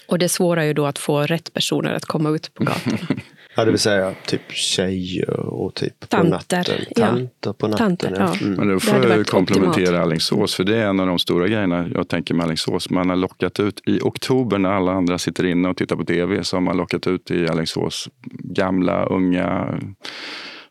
Och 0.09 0.19
det 0.19 0.29
svåra 0.29 0.63
är 0.63 0.67
ju 0.67 0.73
då 0.73 0.87
att 0.87 0.99
få 0.99 1.23
rätt 1.23 1.53
personer 1.53 1.93
att 1.93 2.05
komma 2.05 2.31
ut 2.31 2.55
på 2.55 2.65
gatorna. 2.65 2.99
Ja, 3.57 3.65
det 3.65 3.71
vill 3.71 3.81
säga 3.81 4.15
typ 4.27 4.53
tjejer 4.53 5.41
och 5.41 5.75
typ 5.75 6.09
Tanter, 6.09 6.25
på 6.25 6.35
natten. 6.35 7.29
ja. 7.41 7.53
På 7.53 7.69
natten. 7.69 7.97
Tanter, 7.97 8.17
ja. 8.19 8.35
ja. 8.41 8.47
Mm. 8.47 8.55
Men 8.55 8.69
då 8.69 8.81
får 8.81 9.11
jag 9.11 9.27
komplementera. 9.27 10.03
Alingsås, 10.03 10.55
för 10.55 10.65
det 10.65 10.77
är 10.77 10.87
en 10.87 11.01
av 11.01 11.07
de 11.07 11.19
stora 11.19 11.49
grejerna 11.49 11.89
jag 11.95 12.09
tänker 12.09 12.35
med 12.35 12.45
Alingsås. 12.45 12.91
Man 12.91 13.09
har 13.09 13.17
lockat 13.17 13.61
ut, 13.61 13.81
i 13.87 14.01
oktober 14.01 14.59
när 14.59 14.71
alla 14.71 14.93
andra 14.93 15.19
sitter 15.19 15.47
inne 15.47 15.69
och 15.69 15.77
tittar 15.77 15.97
på 15.97 16.05
tv, 16.05 16.45
så 16.45 16.57
har 16.57 16.61
man 16.61 16.77
lockat 16.77 17.07
ut 17.07 17.31
i 17.31 17.49
Alingsås 17.49 18.09
gamla, 18.39 19.05
unga, 19.05 19.81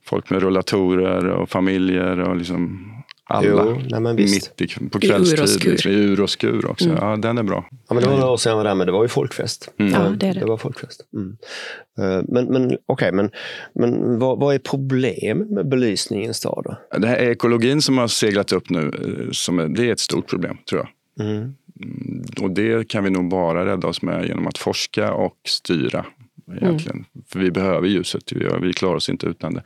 folk 0.06 0.30
med 0.30 0.42
rullatorer 0.42 1.26
och 1.26 1.50
familjer 1.50 2.20
och 2.20 2.36
liksom 2.36 2.90
alla. 3.30 3.48
Jo, 3.48 3.82
nej, 3.90 4.00
men 4.00 4.16
visst. 4.16 4.60
mitt 4.60 4.72
i, 4.72 4.90
på 4.90 5.00
I 5.02 5.08
ur 5.08 5.12
och 5.12 5.26
kvällstid. 5.26 5.50
skur. 5.50 5.72
Liksom, 5.72 5.92
I 5.92 5.96
ur 5.96 6.22
och 6.22 6.30
skur 6.30 6.66
också. 6.70 6.86
Mm. 6.90 6.98
Ja, 7.02 7.16
den 7.16 7.38
är 7.38 7.44
bra. 7.44 7.66
Ja, 7.88 7.94
men 7.94 8.04
det 8.04 8.10
var 8.10 8.18
några 8.18 8.32
år 8.32 8.38
sedan 8.38 8.50
jag 8.50 8.58
var 8.58 8.64
där, 8.64 8.76
men 8.76 8.88
det 8.88 8.94
var 8.94 9.04
ju 9.04 9.08
folkfest. 9.08 9.72
Mm. 9.80 9.92
Ja, 9.94 10.00
det 10.18 10.28
är 10.28 10.34
det. 10.34 10.40
det 10.40 10.46
var 10.46 10.58
folkfest. 10.58 11.02
Mm. 11.14 11.38
Eh, 12.00 12.24
Men, 12.28 12.46
men 12.46 12.78
okej, 12.86 13.12
men, 13.12 13.30
men 13.76 14.20
vad, 14.20 14.40
vad 14.40 14.56
är 14.56 14.60
problemet 14.60 15.50
med 15.50 15.68
belysning 15.70 16.24
i 16.24 16.28
en 16.28 16.34
stad? 16.34 16.64
Då? 16.66 17.00
Det 17.00 17.08
här 17.08 17.16
är 17.18 17.30
ekologin 17.32 17.82
som 17.82 17.98
har 17.98 18.08
seglat 18.08 18.52
upp 18.52 18.70
nu, 18.70 18.80
eh, 18.88 19.32
som 19.32 19.60
är, 19.60 19.68
det 19.68 19.86
är 19.88 19.92
ett 19.92 20.00
stort 20.00 20.28
problem 20.30 20.58
tror 20.70 20.82
jag. 21.18 21.28
Mm. 21.28 21.38
Mm, 21.84 22.24
Och 22.42 22.52
det 22.52 22.88
kan 22.88 23.04
vi 23.04 23.10
nog 23.10 23.30
bara 23.30 23.66
rädda 23.66 23.88
oss 23.88 24.02
med 24.02 24.26
genom 24.28 24.48
att 24.48 24.58
forska 24.58 25.14
och 25.14 25.38
styra. 25.48 26.06
Egentligen. 26.62 27.06
För 27.30 27.40
vi 27.40 27.52
behöver 27.52 27.88
ljuset, 27.88 28.32
vi, 28.32 28.48
vi 28.62 28.74
klarar 28.74 28.96
oss 28.96 29.10
inte 29.10 29.26
utan 29.28 29.54
det. 29.54 29.64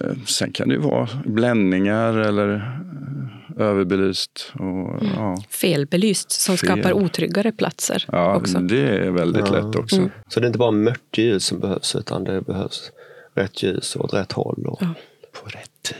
Eh, 0.00 0.16
Sen 0.26 0.52
kan 0.52 0.68
det 0.68 0.74
ju 0.74 0.80
vara 0.80 1.08
bländningar 1.26 2.14
eller 2.18 2.54
eh, 2.54 3.66
överbelyst. 3.66 4.52
Och, 4.54 5.02
ja, 5.16 5.36
Felbelyst 5.48 6.30
som 6.30 6.56
Fel. 6.56 6.68
skapar 6.68 6.92
otryggare 6.92 7.52
platser 7.52 8.04
ja, 8.12 8.36
också. 8.36 8.58
det 8.58 8.88
är 8.88 9.10
väldigt 9.10 9.46
Ja. 9.46 9.52
lätt 9.52 9.76
också. 9.76 9.96
Mm. 9.96 10.10
Så 10.28 10.40
det 10.40 10.44
är 10.44 10.46
inte 10.46 10.58
bara 10.58 10.70
mörkt 10.70 11.18
ljus 11.18 11.44
som 11.46 11.60
behövs, 11.60 11.94
utan 11.96 12.24
det 12.24 12.40
behövs 12.40 12.92
rätt 13.34 13.62
ljus 13.62 13.96
och 13.96 14.04
åt 14.04 14.14
rätt 14.14 14.32
håll. 14.32 14.66
Och 14.66 14.78
Ja. 14.82 14.94
På 15.42 15.48
rätt 15.48 15.70
tid. 15.82 15.96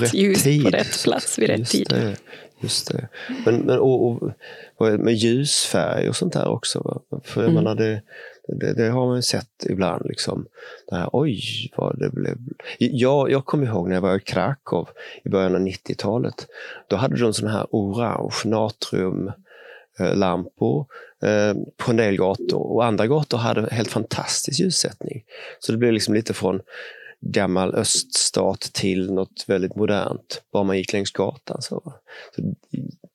Rätt 0.00 0.14
ljus 0.14 0.44
på 0.64 0.70
rätt 0.70 1.02
plats 1.04 1.38
vid 1.38 1.48
rätt 1.48 1.58
just 1.58 1.72
tid. 1.72 1.86
Det, 1.90 2.16
just 2.60 2.88
det. 2.92 3.08
Men, 3.46 3.54
men 3.56 3.78
och, 3.78 4.22
och, 4.22 4.30
med 5.00 5.14
ljusfärg 5.14 6.08
och 6.08 6.16
sånt 6.16 6.32
där 6.32 6.48
också? 6.48 7.00
För 7.24 7.42
jag 7.42 7.50
Mm. 7.50 7.64
menar, 7.64 7.74
det, 7.76 8.02
det, 8.48 8.72
det 8.72 8.88
har 8.88 9.06
man 9.06 9.16
ju 9.16 9.22
sett 9.22 9.66
ibland. 9.68 10.06
Liksom, 10.06 10.46
det 10.88 10.96
här, 10.96 11.10
oj, 11.12 11.40
vad 11.76 11.98
det 11.98 12.10
blev. 12.10 12.38
Jag, 12.78 13.30
jag 13.30 13.44
kommer 13.44 13.66
ihåg 13.66 13.88
när 13.88 13.94
jag 13.94 14.02
var 14.02 14.16
i 14.16 14.20
Krakow 14.20 14.88
i 15.24 15.28
början 15.28 15.54
av 15.54 15.60
90-talet. 15.60 16.46
Då 16.88 16.96
hade 16.96 17.16
de 17.16 17.34
sådana 17.34 17.56
här 17.56 17.66
orange 17.70 18.42
natriumlampor 18.44 20.86
eh, 21.22 21.54
på 21.76 21.90
en 21.90 21.96
del 21.96 22.16
gator. 22.16 22.72
Och 22.72 22.84
andra 22.84 23.06
gator 23.06 23.38
hade 23.38 23.74
helt 23.74 23.90
fantastisk 23.90 24.60
ljussättning. 24.60 25.24
Så 25.58 25.72
det 25.72 25.78
blev 25.78 25.92
liksom 25.92 26.14
lite 26.14 26.34
från 26.34 26.60
gammal 27.20 27.74
öststat 27.74 28.60
till 28.60 29.12
något 29.12 29.44
väldigt 29.46 29.76
modernt, 29.76 30.42
bara 30.52 30.62
man 30.62 30.78
gick 30.78 30.92
längs 30.92 31.10
gatan. 31.10 31.62
Så. 31.62 31.92
Så 32.36 32.42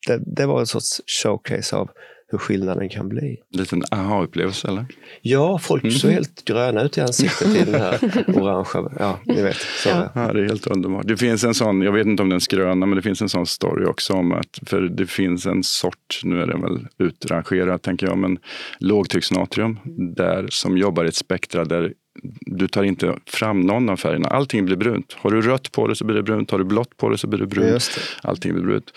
det, 0.08 0.20
det 0.26 0.46
var 0.46 0.60
en 0.60 0.68
sorts 0.68 1.02
showcase 1.06 1.76
av 1.76 1.90
hur 2.32 2.38
skillnaden 2.38 2.90
kan 2.90 3.10
bli. 3.10 3.38
En 3.54 3.60
liten 3.60 3.84
aha-upplevelse 3.92 4.68
eller? 4.68 4.86
Ja, 5.22 5.60
folk 5.60 5.94
såg 5.94 6.12
helt 6.12 6.46
gröna 6.46 6.82
ut 6.82 6.98
i 6.98 7.02
ansiktet 7.02 7.48
i 7.48 7.72
den 7.72 7.82
här 7.82 8.00
orangea, 8.28 8.92
ja, 9.00 9.20
ni 9.26 9.42
vet. 9.42 9.58
Så, 9.58 9.90
Ja. 9.90 10.10
Ja, 10.16 10.34
det 10.34 10.40
är 10.40 10.48
helt 10.48 10.68
underbart. 10.68 11.08
Det 11.08 11.18
finns 11.18 11.44
en 11.44 11.54
sån, 11.54 11.82
jag 11.82 11.92
vet 11.92 12.08
inte 12.08 12.24
om 12.24 12.30
den 12.30 12.42
skröna, 12.42 12.86
men 12.86 12.96
det 12.96 13.02
finns 13.02 13.22
en 13.22 13.30
sån 13.30 13.46
story 13.46 13.86
också 13.86 14.14
om 14.14 14.32
att, 14.32 14.60
för 14.66 14.82
det 14.82 15.08
finns 15.08 15.46
en 15.46 15.64
sort, 15.64 16.22
nu 16.24 16.42
är 16.42 16.48
den 16.48 16.62
väl 16.62 16.88
utrangerad 17.00 17.82
tänker 17.82 18.08
jag, 18.08 18.18
men 18.18 18.38
lågtrycksnatrium 18.80 19.80
där 20.16 20.48
som 20.50 20.78
jobbar 20.78 21.06
i 21.06 21.08
ett 21.08 21.16
spektra 21.16 21.66
där 21.66 21.94
du 22.42 22.68
tar 22.68 22.84
inte 22.84 23.16
fram 23.26 23.62
någon 23.62 23.90
av 23.90 23.98
färgerna. 23.98 24.28
Allting 24.28 24.66
blir 24.66 24.76
brunt. 24.76 25.16
Har 25.20 25.32
du 25.32 25.42
rött 25.42 25.72
på 25.72 25.88
det 25.88 25.96
så 25.96 26.06
blir 26.06 26.16
det 26.16 26.24
brunt. 26.24 26.52
Har 26.52 26.58
du 26.58 26.64
blått 26.64 26.98
på 26.98 27.10
det 27.10 27.18
så 27.18 27.28
blir 27.28 27.40
det 27.40 27.48
brunt. 27.48 28.00
Allting 28.24 28.54
blir 28.54 28.64
brunt. 28.64 28.94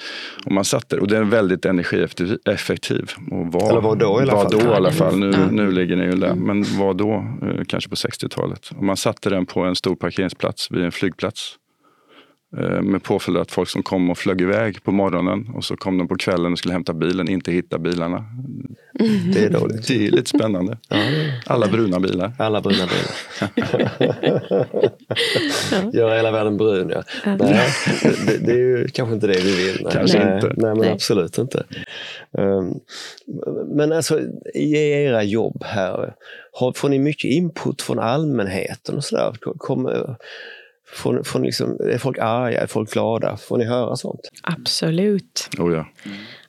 Och 0.47 0.53
man 0.53 0.65
satte 0.65 0.99
och 0.99 1.09
det 1.09 1.17
är 1.17 1.23
väldigt 1.23 1.65
energieffektiv. 1.65 3.11
Och 3.31 3.47
var, 3.47 3.71
Eller 3.71 3.81
var 3.81 3.97
då 3.97 4.21
i 4.21 4.23
alla 4.23 4.35
var 4.35 4.43
fall. 4.43 4.53
Då, 4.53 4.71
i 4.71 4.75
alla 4.75 4.93
fall. 4.93 5.19
Nu, 5.19 5.31
ja. 5.31 5.51
nu 5.51 5.71
ligger 5.71 5.97
den 5.97 6.07
ju 6.07 6.17
där. 6.17 6.35
Men 6.35 6.63
var 6.63 6.95
då, 6.95 7.13
eh, 7.43 7.65
kanske 7.69 7.91
på 7.91 7.97
60-talet. 7.97 8.71
Och 8.77 8.85
man 8.85 8.97
satte 8.97 9.31
den 9.31 9.47
på 9.47 9.61
en 9.61 9.77
stor 9.77 9.97
parkeringsplats 9.97 10.71
vid 10.71 10.85
en 10.85 10.93
flygplats. 10.93 11.59
Eh, 12.59 12.83
Med 12.83 13.03
påföljd 13.03 13.39
att 13.39 13.51
folk 13.51 13.69
som 13.69 13.83
kom 13.83 14.11
och 14.11 14.19
flög 14.19 14.41
iväg 14.41 14.83
på 14.83 14.93
morgonen 14.93 15.49
och 15.55 15.65
så 15.65 15.77
kom 15.77 15.99
de 15.99 16.09
på 16.09 16.17
kvällen 16.17 16.53
och 16.53 16.59
skulle 16.59 16.75
hämta 16.75 16.93
bilen, 16.93 17.29
inte 17.29 17.53
hitta 17.53 17.79
bilarna. 17.79 18.25
det 19.35 19.45
är 19.45 19.51
dåligt. 19.51 19.89
Det 19.89 20.07
är 20.07 20.11
lite 20.11 20.29
spännande. 20.29 20.79
Alla 21.47 21.67
bruna 21.67 22.01
bilar. 22.01 22.33
alla 22.39 22.61
bruna 22.61 22.87
bilar. 22.87 23.13
Göra 25.93 26.17
hela 26.17 26.31
världen 26.31 26.57
brun, 26.57 26.91
ja. 26.91 27.03
Nej, 27.25 27.69
det, 28.27 28.47
det 28.47 28.53
är 28.53 28.57
ju 28.57 28.89
kanske 28.89 29.15
inte 29.15 29.27
det 29.27 29.41
vi 29.45 29.67
vill. 29.67 29.81
Nej, 29.83 29.93
Kanske 29.93 30.25
nej, 30.25 30.35
inte. 30.35 30.47
Nej, 30.47 30.55
men 30.57 30.79
Nej. 30.79 30.91
absolut 30.93 31.39
inte. 31.39 31.65
Um, 32.31 32.81
men 33.77 33.93
alltså, 33.93 34.21
i 34.55 34.73
era 35.05 35.23
jobb 35.23 35.63
här, 35.65 36.15
får 36.75 36.89
ni 36.89 36.99
mycket 36.99 37.31
input 37.31 37.83
från 37.83 37.99
allmänheten 37.99 38.97
och 38.97 39.05
sådär? 39.05 39.33
Får, 40.95 41.23
får 41.23 41.39
ni 41.41 41.47
liksom, 41.47 41.77
är 41.93 41.99
folk 41.99 42.19
arga? 42.19 42.61
Är 42.61 42.67
folk 42.67 42.93
glada? 42.93 43.37
Får 43.37 43.59
ni 43.59 43.65
höra 43.65 43.97
sånt? 43.97 44.21
Absolut. 44.43 45.49
Oh 45.59 45.73
ja. 45.75 45.87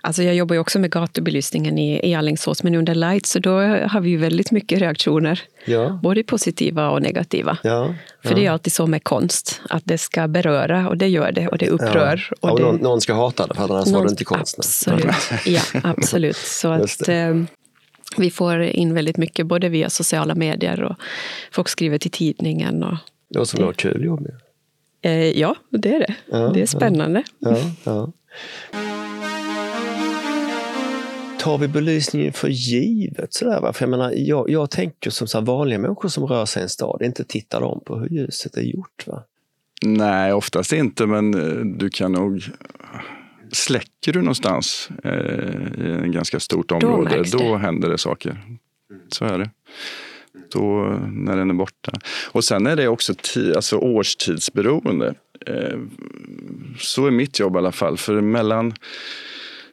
Alltså 0.01 0.23
jag 0.23 0.35
jobbar 0.35 0.53
ju 0.55 0.59
också 0.59 0.79
med 0.79 0.91
gatubelysningen 0.91 1.77
i, 1.77 2.09
i 2.09 2.15
Alingsås, 2.15 2.63
men 2.63 2.75
under 2.75 2.95
light 2.95 3.25
så 3.25 3.39
då 3.39 3.59
har 3.61 4.01
vi 4.01 4.15
väldigt 4.15 4.51
mycket 4.51 4.79
reaktioner. 4.79 5.41
Ja. 5.65 5.99
Både 6.03 6.23
positiva 6.23 6.89
och 6.89 7.01
negativa. 7.01 7.57
Ja, 7.63 7.93
För 8.23 8.29
ja. 8.29 8.35
det 8.35 8.45
är 8.45 8.51
alltid 8.51 8.73
så 8.73 8.87
med 8.87 9.03
konst, 9.03 9.61
att 9.69 9.83
det 9.85 9.97
ska 9.97 10.27
beröra 10.27 10.89
och 10.89 10.97
det 10.97 11.07
gör 11.07 11.31
det 11.31 11.47
och 11.47 11.57
det 11.57 11.69
upprör. 11.69 12.27
Ja. 12.29 12.35
Och 12.39 12.49
Och 12.51 12.59
det, 12.59 12.65
någon, 12.65 12.75
någon 12.75 13.01
ska 13.01 13.13
hata 13.13 13.47
det, 13.47 13.53
för 13.55 13.63
annars 13.63 13.73
var 13.73 13.85
det 13.85 13.91
någon- 13.91 14.09
inte 14.09 14.23
konst. 14.23 14.57
Absolut, 14.57 15.15
ja, 15.45 15.61
absolut. 15.83 16.35
Så 16.37 16.67
att 16.71 17.07
eh, 17.09 17.41
vi 18.17 18.31
får 18.31 18.61
in 18.63 18.93
väldigt 18.93 19.17
mycket, 19.17 19.45
både 19.47 19.69
via 19.69 19.89
sociala 19.89 20.35
medier 20.35 20.83
och 20.83 20.95
folk 21.51 21.69
skriver 21.69 21.97
till 21.97 22.11
tidningen. 22.11 22.83
Och, 22.83 22.97
Det 23.33 23.63
var 23.63 23.71
ett 23.71 23.77
kul 23.77 24.03
jobb. 24.03 24.27
eh, 25.01 25.39
ja, 25.39 25.55
det 25.69 25.95
är 25.95 25.99
det. 25.99 26.15
Ja, 26.31 26.37
det 26.37 26.61
är 26.61 26.65
spännande. 26.65 27.23
Ja, 27.39 27.57
ja. 27.83 28.11
Tar 31.39 31.57
vi 31.57 31.67
belysningen 31.67 32.33
för 32.33 32.47
givet? 32.47 33.33
Sådär, 33.33 33.61
va? 33.61 33.73
För 33.73 33.83
jag, 33.83 33.89
menar, 33.89 34.13
jag, 34.15 34.49
jag 34.49 34.71
tänker 34.71 35.09
som 35.09 35.27
så 35.27 35.39
här, 35.39 35.45
vanliga 35.45 35.79
människor 35.79 36.09
som 36.09 36.25
rör 36.25 36.45
sig 36.45 36.59
i 36.59 36.63
en 36.63 36.69
stad, 36.69 37.01
inte 37.01 37.23
tittar 37.23 37.61
de 37.61 37.83
på 37.85 37.99
hur 37.99 38.09
ljuset 38.09 38.57
är 38.57 38.61
gjort. 38.61 39.07
Va? 39.07 39.23
Nej, 39.85 40.33
oftast 40.33 40.73
inte, 40.73 41.05
men 41.05 41.33
eh, 41.33 41.65
du 41.77 41.89
kan 41.89 42.11
nog... 42.11 42.43
Släcker 43.51 44.13
du 44.13 44.19
någonstans 44.19 44.89
eh, 45.03 45.11
i 45.85 45.91
en 46.03 46.11
ganska 46.11 46.39
stort 46.39 46.71
område, 46.71 47.23
då, 47.31 47.37
det. 47.37 47.57
händer 47.57 47.89
det 47.89 47.97
saker. 47.97 48.41
Så 49.07 49.25
är 49.25 49.37
det. 49.37 49.49
Då, 50.51 50.83
när 51.11 51.37
den 51.37 51.49
är 51.49 51.53
borta. 51.53 51.91
Och 52.31 52.43
sen 52.43 52.67
är 52.67 52.75
det 52.75 52.87
också 52.87 53.13
ti- 53.13 53.55
alltså 53.55 53.77
årstidsberoende. 53.77 55.13
Eh, 55.47 55.79
så 56.79 57.07
är 57.07 57.11
mitt 57.11 57.39
jobb 57.39 57.55
i 57.55 57.57
alla 57.57 57.71
fall. 57.71 57.97
För 57.97 58.21
mellan, 58.21 58.73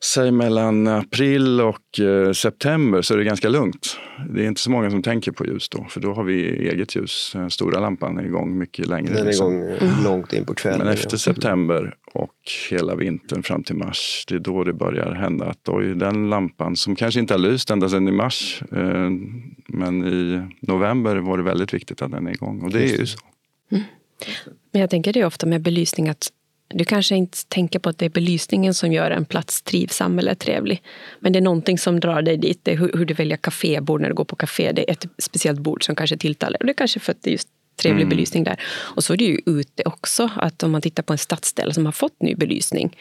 säg 0.04 0.30
mellan 0.30 0.86
april 0.86 1.60
och 1.60 2.00
eh, 2.00 2.32
september 2.32 3.02
så 3.02 3.14
är 3.14 3.18
det 3.18 3.24
ganska 3.24 3.48
lugnt. 3.48 3.96
Det 4.30 4.42
är 4.42 4.46
inte 4.46 4.60
så 4.60 4.70
många 4.70 4.90
som 4.90 5.02
tänker 5.02 5.32
på 5.32 5.46
ljus 5.46 5.68
då, 5.68 5.86
för 5.90 6.00
då 6.00 6.12
har 6.12 6.24
vi 6.24 6.68
eget 6.68 6.96
ljus. 6.96 7.30
Den 7.34 7.50
stora 7.50 7.80
lampan 7.80 8.18
är 8.18 8.24
igång 8.24 8.58
mycket 8.58 8.86
längre. 8.86 9.12
Den 9.12 9.22
är 9.22 9.26
liksom. 9.26 9.54
igång 9.54 9.70
eh, 9.70 10.04
långt 10.04 10.32
in 10.32 10.44
på 10.44 10.54
kvällen. 10.54 10.78
Men 10.78 10.88
efter 10.88 11.14
ja. 11.14 11.18
september 11.18 11.94
och 12.12 12.34
hela 12.70 12.94
vintern 12.94 13.42
fram 13.42 13.62
till 13.62 13.76
mars, 13.76 14.24
det 14.28 14.34
är 14.34 14.38
då 14.38 14.64
det 14.64 14.72
börjar 14.72 15.12
hända 15.12 15.46
att 15.46 15.68
oj, 15.68 15.94
den 15.94 16.30
lampan 16.30 16.76
som 16.76 16.96
kanske 16.96 17.20
inte 17.20 17.34
har 17.34 17.38
lyst 17.38 17.70
ända 17.70 17.88
sedan 17.88 18.08
i 18.08 18.12
mars, 18.12 18.62
eh, 18.72 19.10
men 19.68 20.04
i 20.04 20.42
november 20.60 21.16
var 21.16 21.36
det 21.36 21.42
väldigt 21.42 21.74
viktigt 21.74 22.02
att 22.02 22.10
den 22.10 22.26
är 22.26 22.30
igång. 22.30 22.62
Och 22.62 22.70
det 22.70 22.82
är 22.82 22.98
ju 22.98 23.06
så. 23.06 23.18
Men 24.72 24.80
jag 24.80 24.90
tänker 24.90 25.12
det 25.12 25.24
ofta 25.24 25.46
med 25.46 25.62
belysning 25.62 26.08
att 26.08 26.32
du 26.74 26.84
kanske 26.84 27.16
inte 27.16 27.38
tänker 27.48 27.78
på 27.78 27.88
att 27.88 27.98
det 27.98 28.04
är 28.04 28.10
belysningen 28.10 28.74
som 28.74 28.92
gör 28.92 29.10
en 29.10 29.24
plats 29.24 29.62
trivsam 29.62 30.18
eller 30.18 30.34
trevlig. 30.34 30.82
Men 31.20 31.32
det 31.32 31.38
är 31.38 31.40
någonting 31.40 31.78
som 31.78 32.00
drar 32.00 32.22
dig 32.22 32.36
dit. 32.36 32.60
Det 32.62 32.72
är 32.72 32.76
hur, 32.76 32.92
hur 32.92 33.04
du 33.04 33.14
väljer 33.14 33.36
kafébord 33.36 34.00
när 34.00 34.08
du 34.08 34.14
går 34.14 34.24
på 34.24 34.36
kafé. 34.36 34.72
Det 34.72 34.90
är 34.90 34.92
ett 34.92 35.06
speciellt 35.18 35.60
bord 35.60 35.84
som 35.84 35.94
kanske 35.94 36.16
tilltalar. 36.16 36.56
Och 36.60 36.66
det 36.66 36.72
är 36.72 36.74
kanske 36.74 37.00
för 37.00 37.12
att 37.12 37.22
det 37.22 37.30
är 37.30 37.32
just 37.32 37.48
trevlig 37.82 38.08
belysning 38.08 38.44
där. 38.44 38.60
Och 38.96 39.04
så 39.04 39.12
är 39.12 39.16
det 39.16 39.24
ju 39.24 39.40
ute 39.46 39.82
också. 39.84 40.30
Att 40.36 40.62
om 40.62 40.70
man 40.70 40.82
tittar 40.82 41.02
på 41.02 41.12
en 41.12 41.18
stadsdel 41.18 41.74
som 41.74 41.84
har 41.84 41.92
fått 41.92 42.22
ny 42.22 42.34
belysning. 42.34 42.96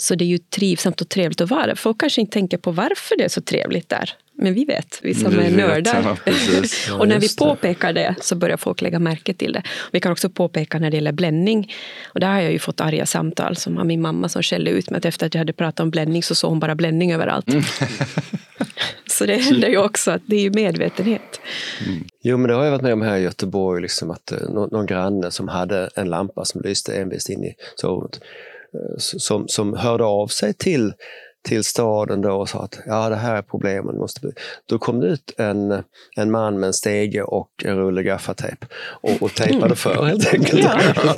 Så 0.00 0.14
det 0.14 0.24
är 0.24 0.26
ju 0.26 0.38
trivsamt 0.38 1.00
och 1.00 1.08
trevligt 1.08 1.40
att 1.40 1.50
vara. 1.50 1.76
Folk 1.76 2.00
kanske 2.00 2.20
inte 2.20 2.32
tänker 2.32 2.58
på 2.58 2.70
varför 2.70 3.16
det 3.18 3.24
är 3.24 3.28
så 3.28 3.40
trevligt 3.40 3.88
där. 3.88 4.10
Men 4.34 4.54
vi 4.54 4.64
vet, 4.64 4.98
vi 5.02 5.14
som 5.14 5.30
Vi 5.30 5.36
är 5.38 5.42
vet, 5.42 5.56
nördar. 5.56 6.18
ja, 6.24 6.94
och 6.98 7.08
när 7.08 7.18
vi 7.20 7.26
det. 7.26 7.36
påpekar 7.38 7.92
det 7.92 8.14
så 8.20 8.34
börjar 8.36 8.56
folk 8.56 8.80
lägga 8.82 8.98
märke 8.98 9.34
till 9.34 9.52
det. 9.52 9.62
Vi 9.92 10.00
kan 10.00 10.12
också 10.12 10.30
påpeka 10.30 10.78
när 10.78 10.90
det 10.90 10.96
gäller 10.96 11.12
bländning. 11.12 11.72
Och 12.06 12.20
där 12.20 12.28
har 12.32 12.40
jag 12.40 12.52
ju 12.52 12.58
fått 12.58 12.80
arga 12.80 13.06
samtal 13.06 13.56
som 13.56 13.78
av 13.78 13.86
min 13.86 14.00
mamma 14.00 14.28
som 14.28 14.42
skällde 14.42 14.70
ut 14.70 14.90
mig 14.90 14.98
att 14.98 15.04
efter 15.04 15.26
att 15.26 15.34
jag 15.34 15.38
hade 15.40 15.52
pratat 15.52 15.80
om 15.80 15.90
bländning 15.90 16.22
så 16.22 16.34
såg 16.34 16.50
hon 16.50 16.60
bara 16.60 16.74
bländning 16.74 17.12
överallt. 17.12 17.46
så 19.06 19.26
det 19.26 19.36
händer 19.36 19.68
ju 19.68 19.78
också 19.78 20.10
att 20.10 20.22
det 20.26 20.36
är 20.36 20.40
ju 20.42 20.50
medvetenhet. 20.50 21.40
Jo, 22.22 22.36
men 22.36 22.48
det 22.48 22.54
har 22.54 22.64
jag 22.64 22.70
varit 22.70 22.82
med 22.82 22.92
om 22.92 23.02
här 23.02 23.16
i 23.16 23.22
Göteborg, 23.22 23.82
liksom 23.82 24.10
att 24.10 24.32
eh, 24.32 24.38
nå- 24.48 24.66
någon 24.66 24.86
granne 24.86 25.30
som 25.30 25.48
hade 25.48 25.90
en 25.94 26.08
lampa 26.08 26.44
som 26.44 26.60
lyste 26.60 26.92
envist 27.00 27.28
in 27.28 27.44
i 27.44 27.54
sovrummet, 27.76 28.20
som, 28.98 29.48
som 29.48 29.74
hörde 29.74 30.04
av 30.04 30.26
sig 30.26 30.54
till, 30.54 30.92
till 31.42 31.64
staden 31.64 32.20
då 32.20 32.32
och 32.32 32.48
sa 32.48 32.58
att 32.58 32.78
ja, 32.86 33.08
det 33.08 33.16
här 33.16 33.36
är 33.36 33.42
problemet. 33.42 33.96
Måste 33.96 34.20
bli. 34.20 34.30
Då 34.66 34.78
kom 34.78 35.00
det 35.00 35.06
ut 35.06 35.34
en, 35.38 35.82
en 36.16 36.30
man 36.30 36.60
med 36.60 36.66
en 36.66 36.72
stege 36.72 37.22
och 37.22 37.50
en 37.64 37.76
rulle 37.76 38.02
gaffatejp 38.02 38.66
och, 38.76 39.22
och 39.22 39.34
tejpade 39.34 39.76
för 39.76 40.04
helt 40.04 40.34
enkelt. 40.34 40.62
Ja. 40.62 41.14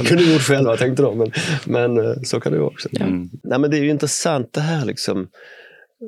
Det 0.00 0.04
kunde 0.08 0.24
gjort 0.32 0.42
själva 0.42 0.76
tänkte 0.76 1.02
de, 1.02 1.18
men, 1.18 1.32
men 1.64 1.98
eh, 1.98 2.14
så 2.24 2.40
kan 2.40 2.52
det 2.52 2.58
ju 2.58 2.64
också. 2.64 2.88
Mm. 3.00 3.30
Nej, 3.42 3.58
men 3.58 3.70
det 3.70 3.76
är 3.76 3.82
ju 3.82 3.90
intressant 3.90 4.52
det 4.52 4.60
här 4.60 4.84
liksom. 4.84 5.28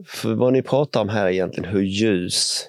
För 0.07 0.35
vad 0.35 0.53
ni 0.53 0.63
pratar 0.63 1.01
om 1.01 1.09
här 1.09 1.27
är 1.27 1.31
egentligen 1.31 1.71
hur 1.71 1.83
ljus 1.83 2.67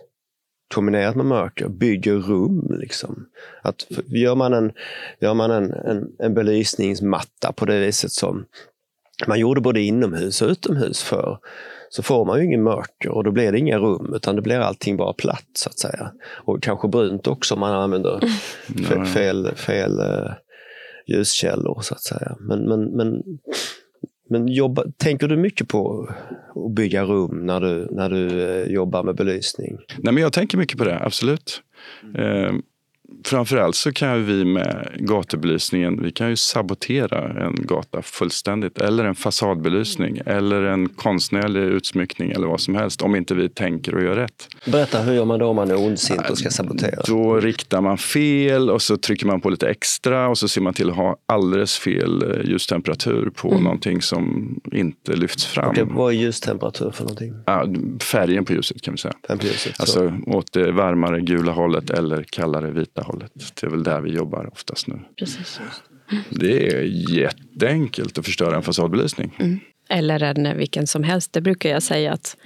kombinerat 0.74 1.16
med 1.16 1.26
mörker 1.26 1.68
bygger 1.68 2.16
rum. 2.16 2.78
Liksom. 2.80 3.26
Att, 3.62 3.88
gör 4.08 4.36
man, 4.36 4.54
en, 4.54 4.72
gör 5.20 5.34
man 5.34 5.52
en, 5.52 5.74
en, 5.74 6.08
en 6.20 6.34
belysningsmatta 6.34 7.52
på 7.52 7.66
det 7.66 7.80
viset 7.80 8.12
som 8.12 8.46
man 9.28 9.40
gjorde 9.40 9.62
både 9.62 9.82
inomhus 9.82 10.42
och 10.42 10.50
utomhus 10.50 11.02
för 11.04 11.40
så 11.90 12.04
får 12.04 12.26
man 12.26 12.40
ju 12.40 12.46
ingen 12.46 12.64
mörker 12.64 13.10
och 13.10 13.24
då 13.24 13.32
blir 13.32 13.52
det 13.52 13.60
inga 13.60 13.78
rum 13.78 14.14
utan 14.16 14.36
det 14.36 14.42
blir 14.42 14.60
allting 14.60 14.98
bara 14.98 15.14
platt 15.14 15.50
så 15.54 15.70
att 15.70 15.80
säga. 15.80 16.12
Och 16.22 16.64
kanske 16.64 16.88
brunt 16.88 17.28
också 17.28 17.54
om 17.54 17.60
man 17.60 17.74
använder 17.74 18.20
fe, 18.88 18.96
ja. 18.96 19.06
fel, 19.06 19.56
fel 19.56 20.00
eh, 20.00 20.32
ljuskällor 21.08 21.82
så 21.82 21.94
att 21.94 22.04
säga. 22.04 22.36
Men, 22.40 22.60
men, 22.60 22.84
men, 22.84 23.24
men 24.30 24.48
jobba, 24.48 24.84
tänker 24.98 25.28
du 25.28 25.38
mycket 25.38 25.68
på 25.68 26.10
att 26.56 26.72
bygga 26.72 27.04
rum 27.04 27.46
när 27.46 27.62
du, 27.62 27.88
när 27.92 28.10
du 28.10 28.44
eh, 28.50 28.72
jobbar 28.72 29.04
med 29.04 29.16
belysning? 29.16 29.78
Nej, 29.98 30.14
men 30.14 30.24
jag 30.24 30.34
tänker 30.34 30.58
mycket 30.58 30.78
på 30.78 30.84
det, 30.84 31.00
absolut. 31.00 31.62
Eh, 32.18 32.54
framförallt 33.24 33.76
så 33.76 33.92
kan 33.92 34.26
vi 34.26 34.46
med 34.46 34.98
gatubelysningen, 35.00 36.04
vi 36.04 36.12
kan 36.12 36.30
ju 36.30 36.36
sabotera 36.36 37.44
en 37.46 37.56
gata 37.56 38.02
fullständigt. 38.02 38.78
Eller 38.78 39.06
en 39.06 39.16
fasadbelysning 39.16 40.22
eller 40.26 40.64
en 40.64 40.90
konstnärlig 40.90 41.62
utsmyckning 41.62 42.32
eller 42.32 42.48
vad 42.48 42.62
som 42.62 42.76
helst. 42.76 43.02
Om 43.02 43.16
inte 43.16 43.36
vi 43.36 43.50
tänker 43.50 43.96
och 43.96 44.04
gör 44.04 44.16
rätt. 44.16 44.48
Berätta, 44.66 45.02
hur 45.02 45.14
gör 45.14 45.26
man 45.26 45.40
då 45.40 45.48
om 45.48 45.56
man 45.56 45.72
är 45.72 45.80
ondsint 45.80 46.30
och 46.30 46.38
ska 46.38 46.50
sabotera? 46.50 47.02
Då 47.08 47.40
riktar 47.40 47.82
man 47.82 47.98
fel 47.98 48.70
och 48.70 48.82
så 48.82 48.98
trycker 48.98 49.26
man 49.26 49.42
på 49.42 49.50
lite 49.50 49.70
extra 49.70 50.28
och 50.28 50.38
så 50.38 50.48
ser 50.48 50.62
man 50.62 50.74
till 50.74 50.90
att 50.90 50.96
ha 50.96 51.18
alldeles 51.26 51.78
fel 51.78 52.24
eh, 52.24 52.50
ljustemperatur 52.50 53.30
på 53.30 53.60
någonting 53.60 54.02
som 54.02 54.56
inte 54.72 55.16
lyfts 55.16 55.46
fram. 55.46 55.70
Okej, 55.70 55.84
vad 55.88 56.14
är 56.14 56.18
ljustemperatur 56.18 56.92
för 56.92 57.04
någonting? 57.04 57.34
Färgen 58.00 58.46
på 58.46 58.54
ljuset 58.54 58.82
kan 58.82 58.94
vi 58.94 58.98
säga. 58.98 59.14
På 59.28 59.46
ljuset, 59.46 59.76
så. 59.76 59.82
Alltså 59.82 60.14
åt 60.28 60.54
det 60.54 60.72
varmare 60.72 61.22
gula 61.22 61.52
hållet 61.52 61.90
eller 61.90 62.24
kallare 62.24 62.72
vita 62.72 62.99
hållet. 63.04 63.32
Det 63.34 63.64
är 63.64 63.70
väl 63.72 63.84
där 63.84 64.02
vi 64.02 64.12
jobbar 64.12 64.50
oftast 64.52 64.88
nu. 64.88 65.00
Precis. 65.20 65.60
Det 66.30 66.68
är 66.68 66.82
jätteenkelt 67.18 68.18
att 68.18 68.26
förstöra 68.26 68.56
en 68.56 68.64
fasadbelysning. 68.64 69.62
Eller 69.90 70.24
en, 70.24 70.58
vilken 70.58 70.88
som 70.88 71.04
helst. 71.04 71.34
Det 71.34 71.42
brukar 71.42 71.70
jag 71.70 71.84
säga 71.84 72.14
att 72.14 72.38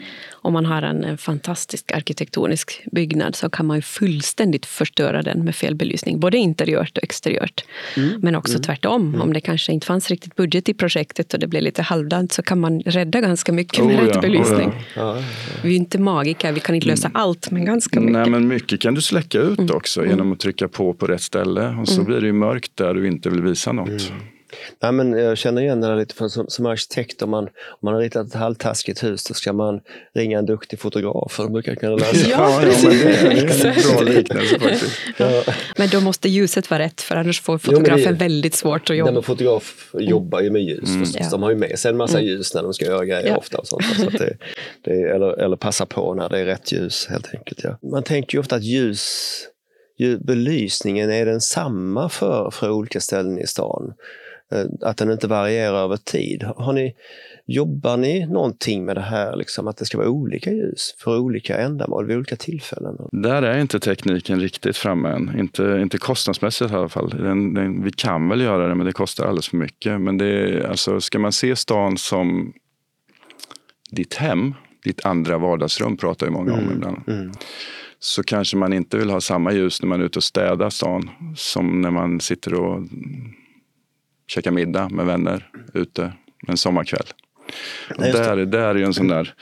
om 0.44 0.54
man 0.54 0.66
har 0.66 0.82
en, 0.82 1.04
en 1.04 1.18
fantastisk 1.18 1.92
arkitektonisk 1.92 2.84
byggnad 2.92 3.36
så 3.36 3.50
kan 3.50 3.66
man 3.66 3.78
ju 3.78 3.82
fullständigt 3.82 4.66
förstöra 4.66 5.22
den 5.22 5.46
med 5.46 5.56
fel 5.56 5.76
belysning. 5.76 6.20
Både 6.20 6.38
interiört 6.38 6.98
och 6.98 7.04
exteriört. 7.04 7.64
Mm. 7.98 8.20
Men 8.22 8.36
också 8.36 8.60
tvärtom. 8.60 9.22
Om 9.22 9.34
det 9.34 9.42
kanske 9.42 9.72
inte 9.74 9.88
fanns 9.88 10.10
riktigt 10.10 10.36
budget 10.36 10.70
i 10.70 10.74
projektet 10.74 11.34
och 11.34 11.40
det 11.40 11.48
blev 11.48 11.64
lite 11.64 11.82
halvdant 11.82 12.32
så 12.32 12.42
kan 12.42 12.60
man 12.60 12.82
rädda 12.82 13.22
ganska 13.22 13.54
mycket 13.54 13.86
med 13.86 13.96
Oh 13.96 14.02
ja, 14.02 14.10
rätt 14.10 14.16
oh 14.16 14.22
belysning. 14.22 14.72
ja. 14.96 15.18
Ja, 15.18 15.24
Vi 15.64 15.72
är 15.72 15.78
inte 15.78 16.00
magiker, 16.00 16.52
vi 16.52 16.60
kan 16.60 16.76
inte 16.76 16.88
lösa 16.88 17.12
allt, 17.14 17.52
men 17.52 17.66
ganska 17.66 18.00
mycket. 18.00 18.14
Nej, 18.14 18.30
men 18.30 18.48
mycket 18.48 18.82
kan 18.82 18.94
du 18.94 19.02
släcka 19.02 19.40
ut 19.40 19.70
också 19.70 20.06
genom 20.06 20.32
att 20.32 20.40
trycka 20.40 20.68
på 20.68 20.94
på 20.94 21.08
rätt 21.08 21.22
ställe. 21.22 21.68
Och 21.82 21.88
så 21.88 22.04
blir 22.04 22.22
det 22.22 22.28
ju 22.28 22.34
mörkt 22.34 22.72
där 22.76 22.94
du 22.94 23.08
inte 23.08 23.30
vill 23.30 23.42
visa 23.42 23.72
något. 23.72 24.12
Nej, 24.82 24.92
men 24.92 25.14
jag 25.14 25.38
känner 25.38 25.62
igen 25.62 25.82
det 25.82 25.88
där 25.88 25.96
lite 25.96 26.16
för 26.16 26.28
som, 26.28 26.46
som 26.48 26.66
arkitekt. 26.66 27.22
Om 27.22 27.30
man, 27.30 27.44
om 27.44 27.80
man 27.82 27.94
har 27.94 28.02
ritat 28.02 28.28
ett 28.28 28.34
halvtaskigt 28.34 29.04
hus 29.04 29.24
då 29.24 29.34
ska 29.34 29.54
man 29.54 29.80
ringa 30.16 30.40
en 30.40 30.46
duktig 30.46 30.80
fotograf 30.80 31.32
för 31.32 31.44
de 31.44 31.54
brukar 31.54 31.76
kunna 31.76 31.96
lösa 31.96 32.30
Ja, 32.30 32.62
men 32.62 32.92
det 32.92 33.04
är 33.04 33.32
en 33.32 33.38
exakt. 33.46 33.94
bra 33.94 34.02
liknelse 34.02 34.60
faktiskt. 34.60 34.92
Ja. 35.18 35.44
Men 35.78 35.90
då 35.90 36.00
måste 36.02 36.30
ljuset 36.30 36.70
vara 36.70 36.80
rätt, 36.84 37.02
för 37.02 37.16
annars 37.16 37.42
får 37.42 37.60
Jo, 37.64 37.72
men 37.72 37.84
det- 37.84 37.90
fotografen 37.90 38.16
väldigt 38.18 38.56
svårt 38.56 38.82
att 38.82 38.90
Nej, 38.90 38.98
jobba. 38.98 39.12
men 39.12 39.24
fotograf 39.24 39.90
jobbar 39.94 40.42
ju 40.42 40.50
med 40.52 40.62
ljus 40.62 40.90
förstås. 41.00 41.18
Ja. 41.20 41.30
De 41.32 41.44
har 41.44 41.50
ju 41.50 41.56
med 41.58 41.80
sig 41.80 41.92
en 41.92 41.98
massa 41.98 42.22
ljus 42.22 42.54
när 42.54 42.64
de 42.64 42.74
ska 42.74 42.86
göra 42.86 43.06
grejer 43.06 43.28
Ja. 43.28 43.38
ofta. 43.38 43.58
Och 43.58 43.68
sånt. 43.68 43.84
Så 44.00 44.08
att 44.08 44.14
det, 44.18 44.38
det, 44.84 44.92
eller, 44.92 45.40
eller 45.42 45.56
passa 45.56 45.86
på 45.86 46.14
när 46.14 46.30
det 46.30 46.40
är 46.40 46.46
rätt 46.46 46.72
ljus 46.72 47.08
helt 47.10 47.30
enkelt. 47.36 47.60
Ja. 47.64 47.78
Man 47.92 48.04
tänker 48.04 48.36
ju 48.38 48.40
ofta 48.40 48.56
att 48.56 48.64
ljus, 48.64 49.30
ju- 49.98 50.18
belysningen 50.18 51.12
är 51.12 51.26
densamma 51.26 52.10
för, 52.10 52.50
för 52.52 52.70
olika 52.72 53.00
ställen 53.00 53.40
i 53.40 53.48
stan. 53.48 53.94
Eh, 54.54 54.66
Att 54.82 54.98
den 54.98 55.12
inte 55.12 55.28
varierar 55.28 55.84
över 55.84 55.98
tid. 55.98 56.44
Har 56.44 56.74
ni, 56.74 56.96
jobbar 57.46 57.98
ni 57.98 58.26
någonting 58.26 58.86
med 58.86 58.96
det 58.96 59.02
här, 59.02 59.36
liksom, 59.36 59.68
att 59.68 59.78
det 59.78 59.86
ska 59.86 59.98
vara 59.98 60.10
olika 60.10 60.52
ljus 60.52 60.96
för 60.98 61.20
olika 61.20 61.58
ändamål 61.58 62.06
vid 62.06 62.18
olika 62.18 62.36
tillfällen? 62.36 62.98
Där 63.12 63.42
är 63.42 63.60
inte 63.60 63.80
tekniken 63.80 64.40
riktigt 64.40 64.78
framme 64.78 65.10
än. 65.10 65.40
Inte, 65.40 65.80
inte 65.82 65.98
kostnadsmässigt 65.98 66.72
i 66.72 66.76
alla 66.76 66.90
fall. 66.90 67.10
Den, 67.10 67.54
den, 67.54 67.84
vi 67.84 67.92
kan 67.92 68.30
väl 68.30 68.42
göra 68.42 68.68
det, 68.68 68.76
men 68.76 68.86
det 68.86 68.94
kostar 68.94 69.26
alldeles 69.26 69.50
för 69.50 69.58
mycket. 69.58 70.02
Men 70.02 70.18
det 70.18 70.26
är, 70.26 70.68
alltså, 70.70 71.02
ska 71.02 71.20
man 71.20 71.32
se 71.32 71.56
stan 71.56 71.98
som 71.98 72.54
ditt 73.92 74.14
hem, 74.14 74.54
ditt 74.84 75.06
andra 75.06 75.38
vardagsrum 75.38 75.98
pratar 75.98 76.26
ju 76.26 76.32
många 76.32 76.54
om 76.54 76.72
ibland. 76.72 76.98
Mm. 77.08 77.32
Så 78.00 78.24
kanske 78.24 78.58
man 78.58 78.74
inte 78.74 78.98
vill 78.98 79.10
ha 79.10 79.22
samma 79.22 79.54
ljus 79.54 79.82
när 79.82 79.90
man 79.90 80.02
är 80.02 80.06
ute 80.06 80.20
och 80.20 80.24
städar 80.24 80.70
stan 80.70 81.10
som 81.36 81.82
när 81.82 81.92
man 81.92 82.20
sitter 82.20 82.54
och 82.54 82.84
käkar 84.34 84.52
middag 84.52 84.90
med 84.90 85.06
vänner 85.06 85.48
ute 85.74 86.14
en 86.48 86.58
sommarkväll. 86.58 87.06
Och 87.98 88.06
just 88.06 88.18
det. 88.18 88.24
där, 88.36 88.46
där 88.46 88.76
är 88.76 88.84
en 88.84 88.94
sån 88.94 89.08
där 89.08 89.34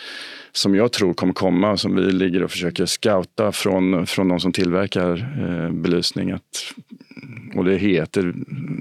som 0.52 0.76
jag 0.76 0.92
tror 0.92 1.14
kommer 1.14 1.34
komma, 1.34 1.78
som 1.78 1.96
vi 1.96 2.02
ligger 2.12 2.44
och 2.44 2.52
försöker 2.52 2.86
scouta 2.86 3.52
från, 3.52 4.08
från 4.08 4.28
de 4.28 4.40
som 4.40 4.52
tillverkar 4.52 5.12
eh, 5.66 5.72
belysning. 5.72 6.32
Att, 6.32 6.74
och 7.56 7.66
det 7.66 7.78
heter, 7.78 8.34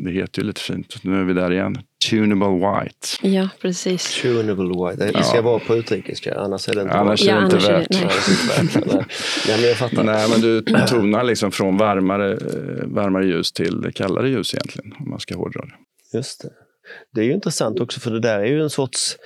det 0.05 0.11
heter 0.11 0.43
ju 0.43 0.47
lite 0.49 0.61
fint, 0.61 1.05
nu 1.05 1.21
är 1.21 1.25
vi 1.25 1.33
där 1.33 1.53
igen, 1.53 1.79
tunable 2.11 2.49
white. 2.49 3.07
Ja, 3.37 3.49
precis. 3.63 4.21
Tunable 4.23 4.65
white. 4.91 5.13
Det 5.19 5.23
ska 5.25 5.37
Ja. 5.37 5.43
vara 5.43 5.59
på 5.59 5.77
utrikiska, 5.77 6.35
annars 6.35 6.69
är 6.69 6.75
det 6.75 6.83
inte 6.83 6.95
Annars 6.95 7.29
är 7.29 7.37
det 7.41 7.45
inte 7.45 7.57
det- 7.57 7.73
värt. 7.73 7.87
nej. 7.91 8.01
Annars 8.03 8.29
är 8.29 8.57
det 8.57 8.63
inte 8.63 8.79
värt 8.79 8.85
det. 8.89 8.97
Nej. 8.97 9.05
Nej, 9.49 9.57
men 9.61 9.69
jag 9.69 9.77
fattar. 9.77 10.05
Nej, 10.05 10.29
men 10.31 10.41
du 10.41 10.61
tonar 10.89 11.25
liksom 11.25 11.51
från 11.51 11.77
varmare, 11.77 12.33
eh, 12.33 12.85
varmare 12.87 13.27
ljus 13.27 13.53
till 13.53 13.91
kallare 13.95 14.29
ljus 14.31 14.55
egentligen, 14.55 14.93
om 14.99 15.11
man 15.11 15.21
ska 15.21 15.37
hårdra 15.37 15.61
det. 15.61 15.73
Just 16.13 16.43
det. 16.43 16.51
Det 17.15 17.21
är 17.21 17.25
ju 17.25 17.33
intressant 17.33 17.81
också 17.81 18.01
för 18.01 18.11
det 18.11 18.21
där 18.21 18.39
är 18.39 18.47
ju 18.47 18.63
en 18.63 18.71
sorts... 18.71 19.17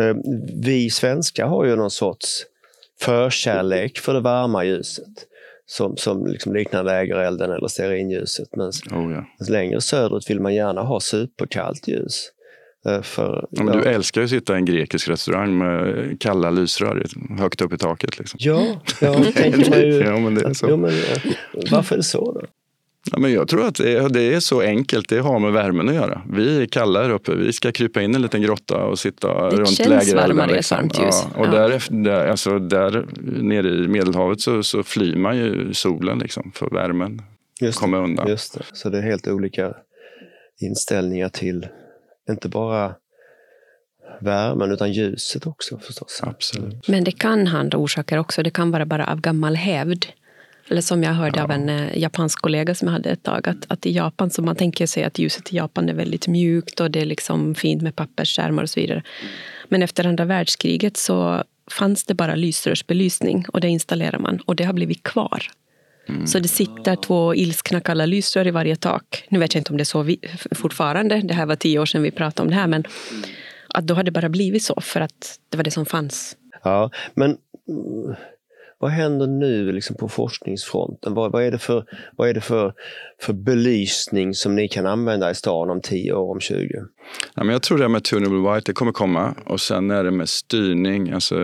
Eh, 0.00 0.16
vi 0.62 0.90
svenskar 0.90 1.46
har 1.46 1.64
ju 1.64 1.76
någon 1.76 1.90
sorts 1.90 2.46
förkärlek 3.00 3.98
för 3.98 4.14
det 4.14 4.20
varma 4.20 4.64
ljuset. 4.64 5.24
Som, 5.66 5.96
som 5.96 6.26
liksom 6.26 6.54
liknar 6.54 6.84
lägerelden 6.84 7.50
eller 7.50 7.68
stearinljuset. 7.68 8.48
Men 8.56 8.68
Oh, 8.68 9.12
ja. 9.12 9.46
längre 9.48 9.80
söderut 9.80 10.30
vill 10.30 10.40
man 10.40 10.54
gärna 10.54 10.82
ha 10.82 11.00
superkallt 11.00 11.88
ljus. 11.88 12.30
Eh, 12.86 13.02
för, 13.02 13.46
Ja, 13.50 13.62
men 13.62 13.78
du 13.78 13.84
älskar 13.84 14.20
ju 14.20 14.24
att 14.24 14.30
sitta 14.30 14.54
i 14.54 14.56
en 14.56 14.64
grekisk 14.64 15.08
restaurang 15.08 15.58
med 15.58 16.16
kalla 16.20 16.50
lysrör 16.50 17.06
högt 17.38 17.60
upp 17.60 17.72
i 17.72 17.78
taket. 17.78 18.18
Liksom. 18.18 18.38
Ja, 18.40 18.80
ja 19.00 19.24
tänker 19.34 19.70
man 19.70 19.80
ju. 19.80 19.98
Ja, 19.98 20.18
men 20.18 20.34
det 20.34 20.44
är 20.44 20.54
så. 20.54 20.66
Jo, 20.70 20.76
men, 20.76 20.90
eh, 20.90 21.32
varför 21.70 21.94
är 21.94 21.96
det 21.96 22.04
så 22.04 22.32
då? 22.32 22.46
Ja, 23.12 23.18
men 23.18 23.32
jag 23.32 23.48
tror 23.48 23.66
att 23.66 23.74
det 23.74 23.92
är, 23.92 24.08
det 24.08 24.40
så 24.40 24.60
enkelt. 24.60 25.08
Det 25.08 25.18
har 25.18 25.38
med 25.38 25.52
värmen 25.52 25.88
att 25.88 25.94
göra. 25.94 26.22
Vi 26.32 26.62
är 26.62 26.66
kalla 26.66 27.02
här 27.02 27.10
uppe. 27.10 27.34
Vi 27.34 27.52
ska 27.52 27.72
krypa 27.72 28.02
in 28.02 28.12
i 28.12 28.14
en 28.14 28.22
liten 28.22 28.42
grotta 28.42 28.76
och 28.84 28.98
sitta 28.98 29.28
runt 29.28 29.68
känns 29.68 29.88
lägerelden. 29.88 30.36
varmare 30.36 30.56
i 30.56 30.58
ett 30.58 30.70
varmt 30.70 30.98
ljus. 30.98 31.24
Ja, 31.34 31.40
och 31.40 31.46
Ja. 31.46 31.50
där, 31.50 31.82
där, 32.04 32.26
alltså 32.26 32.58
där 32.58 33.06
nere 33.42 33.68
i 33.68 33.88
Medelhavet 33.88 34.40
så, 34.40 34.62
så 34.62 34.82
flyr 34.82 35.16
man 35.16 35.36
ju 35.36 35.74
solen 35.74 36.18
liksom, 36.18 36.52
för 36.54 36.70
värmen. 36.70 37.22
Just 37.60 37.78
Komma 37.80 37.96
det, 37.96 38.02
undan. 38.04 38.28
Just 38.28 38.54
det. 38.54 38.64
Så 38.72 38.88
det 38.88 38.98
är 38.98 39.02
helt 39.02 39.28
olika 39.28 39.74
inställningar 40.60 41.28
till 41.28 41.66
inte 42.30 42.48
bara 42.48 42.94
värmen 44.20 44.70
utan 44.72 44.92
ljuset 44.92 45.46
också 45.46 45.78
förstås. 45.78 46.20
Absolut. 46.22 46.88
Men 46.88 47.04
det 47.04 47.12
kan 47.12 47.46
ha 47.46 47.58
andra 47.58 47.78
orsaker 47.78 48.18
också. 48.18 48.42
Det 48.42 48.50
kan 48.50 48.70
vara 48.70 48.86
bara 48.86 49.06
av 49.06 49.20
gammal 49.20 49.54
hävd. 49.56 50.06
Eller 50.70 50.80
som 50.80 51.02
jag 51.02 51.12
hörde 51.12 51.42
av 51.42 51.50
en 51.50 51.68
eh, 51.68 51.98
japansk 51.98 52.40
kollega 52.40 52.74
som 52.74 52.88
jag 52.88 52.92
hade 52.92 53.10
ett 53.10 53.22
tag, 53.22 53.48
att, 53.48 53.64
att 53.68 53.86
i 53.86 53.92
Japan 53.92 54.30
så 54.30 54.42
man 54.42 54.56
tänker 54.56 54.86
sig 54.86 55.04
att 55.04 55.18
ljuset 55.18 55.52
i 55.52 55.56
Japan 55.56 55.88
är 55.88 55.94
väldigt 55.94 56.28
mjukt 56.28 56.80
och 56.80 56.90
det 56.90 57.00
är 57.00 57.06
liksom 57.06 57.54
fint 57.54 57.82
med 57.82 57.96
pappersskärmar 57.96 58.62
och 58.62 58.70
så 58.70 58.80
vidare. 58.80 59.02
Men 59.68 59.82
efter 59.82 60.06
andra 60.06 60.24
världskriget 60.24 60.96
så 60.96 61.44
fanns 61.70 62.04
det 62.04 62.14
bara 62.14 62.34
lysrörsbelysning 62.34 63.44
och 63.52 63.60
det 63.60 63.68
installerar 63.68 64.18
man 64.18 64.40
och 64.46 64.56
det 64.56 64.64
har 64.64 64.72
blivit 64.72 65.02
kvar. 65.02 65.42
Så 66.26 66.38
det 66.38 66.48
sitter 66.48 66.96
två 66.96 67.34
ilskna 67.34 67.80
kalla 67.80 68.06
lysrör 68.06 68.46
i 68.46 68.50
varje 68.50 68.76
tak. 68.76 69.26
Nu 69.28 69.38
vet 69.38 69.54
jag 69.54 69.60
inte 69.60 69.70
om 69.70 69.76
det 69.76 69.82
är 69.82 69.84
så 69.84 70.02
vi, 70.02 70.20
fortfarande, 70.54 71.20
det 71.20 71.34
här 71.34 71.46
var 71.46 71.56
tio 71.56 71.78
år 71.78 71.86
sedan 71.86 72.02
vi 72.02 72.10
pratade 72.10 72.46
om 72.46 72.50
det 72.50 72.56
här, 72.56 72.66
men 72.66 72.84
att 73.68 73.86
då 73.86 73.94
har 73.94 74.02
det 74.02 74.10
bara 74.10 74.28
blivit 74.28 74.62
så 74.62 74.80
för 74.80 75.00
att 75.00 75.38
det 75.48 75.56
var 75.56 75.64
det 75.64 75.70
som 75.70 75.86
fanns. 75.86 76.36
Ja, 76.64 76.90
men 77.14 77.36
mm, 77.68 78.16
vad 78.78 78.90
händer 78.90 79.26
nu 79.26 79.72
liksom 79.72 79.96
på 79.96 80.08
forskningsfronten? 80.08 81.14
Vad, 81.14 81.32
vad 81.32 81.42
är 81.42 81.50
det, 81.50 81.58
för, 81.58 81.84
vad 82.16 82.28
är 82.28 82.34
det 82.34 82.40
för, 82.40 82.72
för 83.20 83.32
belysning 83.32 84.34
som 84.34 84.54
ni 84.54 84.68
kan 84.68 84.86
använda 84.86 85.30
i 85.30 85.34
stan 85.34 85.70
om 85.70 85.80
10 85.80 86.12
år, 86.12 86.30
om 86.30 86.40
20? 86.40 86.84
Ja, 87.34 87.44
men 87.44 87.48
jag 87.48 87.62
tror 87.62 87.78
det 87.78 87.84
här 87.84 87.88
med 87.88 88.04
tunable 88.04 88.54
white, 88.54 88.70
det 88.70 88.72
kommer 88.72 88.92
komma. 88.92 89.34
Och 89.46 89.60
sen 89.60 89.90
är 89.90 90.04
det 90.04 90.10
med 90.10 90.28
styrning. 90.28 91.10
Alltså, 91.10 91.36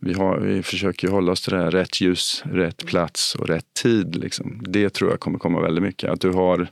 vi, 0.00 0.12
har, 0.12 0.40
vi 0.40 0.62
försöker 0.62 1.08
ju 1.08 1.12
hålla 1.12 1.32
oss 1.32 1.42
till 1.42 1.52
det 1.52 1.58
här 1.58 1.70
rätt 1.70 2.00
ljus, 2.00 2.42
rätt 2.46 2.86
plats 2.86 3.34
och 3.34 3.48
rätt 3.48 3.74
tid. 3.82 4.16
Liksom. 4.16 4.62
Det 4.64 4.90
tror 4.90 5.10
jag 5.10 5.20
kommer 5.20 5.38
komma 5.38 5.60
väldigt 5.60 5.84
mycket. 5.84 6.10
Att 6.10 6.20
du 6.20 6.30
har 6.30 6.68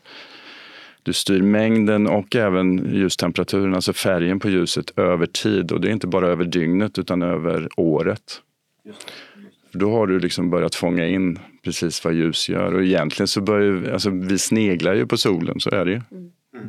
du 1.03 1.13
styr 1.13 1.43
mängden 1.43 2.07
och 2.07 2.37
även 2.37 2.95
ljustemperaturen, 2.95 3.75
alltså 3.75 3.93
färgen 3.93 4.41
på 4.41 4.49
ljuset 4.49 4.99
över 4.99 5.27
tid. 5.27 5.73
Och 5.73 5.81
det 5.81 5.89
är 5.89 5.93
inte 5.93 6.07
bara 6.07 6.29
över 6.29 6.45
dygnet 6.45 6.99
utan 6.99 7.23
över 7.23 7.69
året. 7.77 8.41
För 8.83 9.32
Då 9.73 9.91
har 9.93 10.07
du 10.07 10.21
liksom 10.21 10.51
börjat 10.51 10.75
fånga 10.75 11.07
in 11.07 11.39
precis 11.65 12.05
vad 12.05 12.15
ljus 12.15 12.49
gör. 12.49 12.75
Och 12.75 12.83
egentligen 12.85 13.29
så 13.29 13.41
börjar 13.41 13.67
ju- 13.67 13.93
alltså 13.93 14.11
vi 14.11 14.39
sneglar 14.39 14.95
ju 14.95 15.07
på 15.07 15.17
solen, 15.17 15.61
så 15.61 15.71
är 15.71 15.85
det 15.85 15.91
ju. 15.93 16.01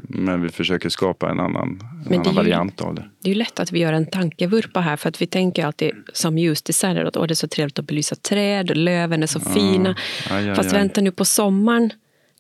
Men 0.08 0.42
vi 0.42 0.50
försöker 0.50 0.90
skapa 0.90 1.30
en 1.30 1.40
annan, 1.40 1.80
en 2.06 2.08
Mm. 2.08 2.20
annan 2.22 2.34
ju- 2.34 2.38
variant 2.38 2.82
av 2.82 2.96
det. 2.96 3.10
Det 3.22 3.30
är 3.30 3.34
ju 3.34 3.40
lätt 3.40 3.60
att 3.60 3.72
vi 3.72 3.80
gör 3.80 3.94
en 3.94 4.06
tankevurpa 4.06 4.80
här 4.80 4.98
för 4.98 5.10
att 5.10 5.22
vi 5.22 5.26
tänker 5.26 5.66
alltid 5.66 5.92
som 6.14 6.38
ljusdesigner 6.38 7.06
att 7.06 7.18
åh, 7.18 7.28
det 7.28 7.34
är 7.34 7.36
så 7.36 7.48
trevligt 7.48 7.80
att 7.80 7.88
belysa 7.88 8.16
träd, 8.16 8.78
löven 8.78 9.24
är 9.24 9.28
så 9.28 9.40
fina. 9.40 9.96
Aj, 10.32 10.50
aj, 10.50 10.56
Fast 10.56 10.74
aj. 10.74 10.80
vänta 10.80 11.02
nu 11.02 11.12
på 11.12 11.26
sommaren, 11.26 11.90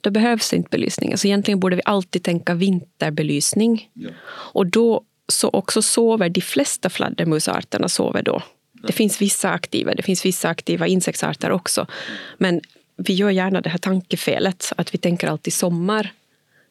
då 0.01 0.11
behövs 0.11 0.53
inte 0.53 0.69
belysning. 0.69 1.11
Alltså 1.11 1.27
egentligen 1.27 1.59
borde 1.59 1.75
vi 1.75 1.81
alltid 1.85 2.23
tänka 2.23 2.53
vinterbelysning. 2.53 3.89
Och 4.53 4.67
då 4.67 5.03
så 5.27 5.49
också 5.49 5.81
sover 5.81 6.29
de 6.29 6.41
flesta 6.41 6.89
fladdermusarterna 6.89 7.87
sover 7.89 8.21
då. 8.23 8.41
Det 8.87 8.93
finns 8.93 9.21
vissa 9.21 9.49
aktiva, 9.49 9.93
det 9.93 10.03
finns 10.03 10.25
vissa 10.25 10.49
aktiva 10.49 10.87
insektsarter 10.87 11.51
också. 11.51 11.87
Men 12.37 12.61
vi 12.97 13.13
gör 13.13 13.29
gärna 13.29 13.61
det 13.61 13.69
här 13.69 13.77
tankefelet 13.77 14.73
att 14.77 14.93
vi 14.93 14.97
tänker 14.97 15.27
alltid 15.27 15.53
sommar 15.53 16.11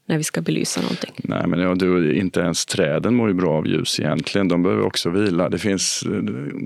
när 0.07 0.19
vi 0.19 0.25
ska 0.25 0.41
belysa 0.41 0.81
någonting. 0.81 1.13
Nej, 1.17 1.47
men 1.47 1.61
ja, 1.61 1.75
du, 1.75 2.15
inte 2.15 2.41
ens 2.41 2.67
träden 2.67 3.15
mår 3.15 3.29
ju 3.29 3.35
bra 3.35 3.53
av 3.53 3.67
ljus 3.67 4.01
egentligen. 4.01 4.49
De 4.49 4.63
behöver 4.63 4.83
också 4.83 5.11
vila. 5.11 5.49
Det, 5.49 5.59
finns, 5.59 6.05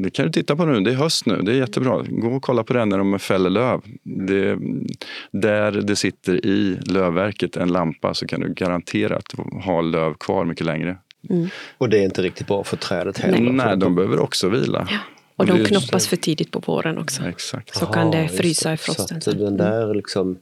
det 0.03 0.11
kan 0.11 0.27
du 0.27 0.33
titta 0.33 0.57
på 0.57 0.65
nu. 0.65 0.81
Det 0.81 0.91
är 0.91 0.95
höst 0.95 1.27
nu. 1.27 1.37
Det 1.43 1.53
är 1.53 1.57
jättebra. 1.57 2.05
Gå 2.09 2.29
och 2.29 2.43
kolla 2.43 2.65
på 2.65 2.73
det 2.73 2.85
när 2.85 2.99
de 2.99 3.19
fäller 3.19 3.51
löv. 3.51 3.81
Det, 4.03 4.59
där 5.31 5.73
det 5.73 5.97
sitter 5.97 6.47
i 6.47 6.79
lövverket 6.87 7.57
en 7.57 7.69
lampa 7.69 8.15
så 8.15 8.27
kan 8.27 8.41
du 8.41 8.55
garanterat 8.55 9.25
ha 9.65 9.81
löv 9.81 10.15
kvar 10.15 10.45
mycket 10.45 10.67
längre. 10.67 10.97
Och 11.79 11.89
det 11.89 11.99
är 11.99 12.03
inte 12.03 12.23
riktigt 12.23 12.47
bra 12.47 12.65
för 12.65 12.77
trädet 12.77 13.19
heller. 13.19 13.53
Nej, 13.53 13.77
de 13.77 13.95
behöver 13.95 14.19
också 14.19 14.49
vila. 14.49 14.89
Och 15.37 15.47
det 15.47 15.53
de 15.53 15.65
knoppas 15.65 16.07
för 16.09 16.17
tidigt 16.17 16.51
på 16.51 16.59
våren 16.67 16.99
också. 16.99 17.23
Exakt. 17.23 17.75
Så 17.77 17.87
kan 17.87 18.11
det 18.11 18.29
frysa 18.29 18.73
i 18.73 18.77
Så 18.77 18.85
frosten 18.85 19.21
sen. 19.21 19.39
den 19.39 19.57
där 19.57 19.95
liksom, 19.95 20.39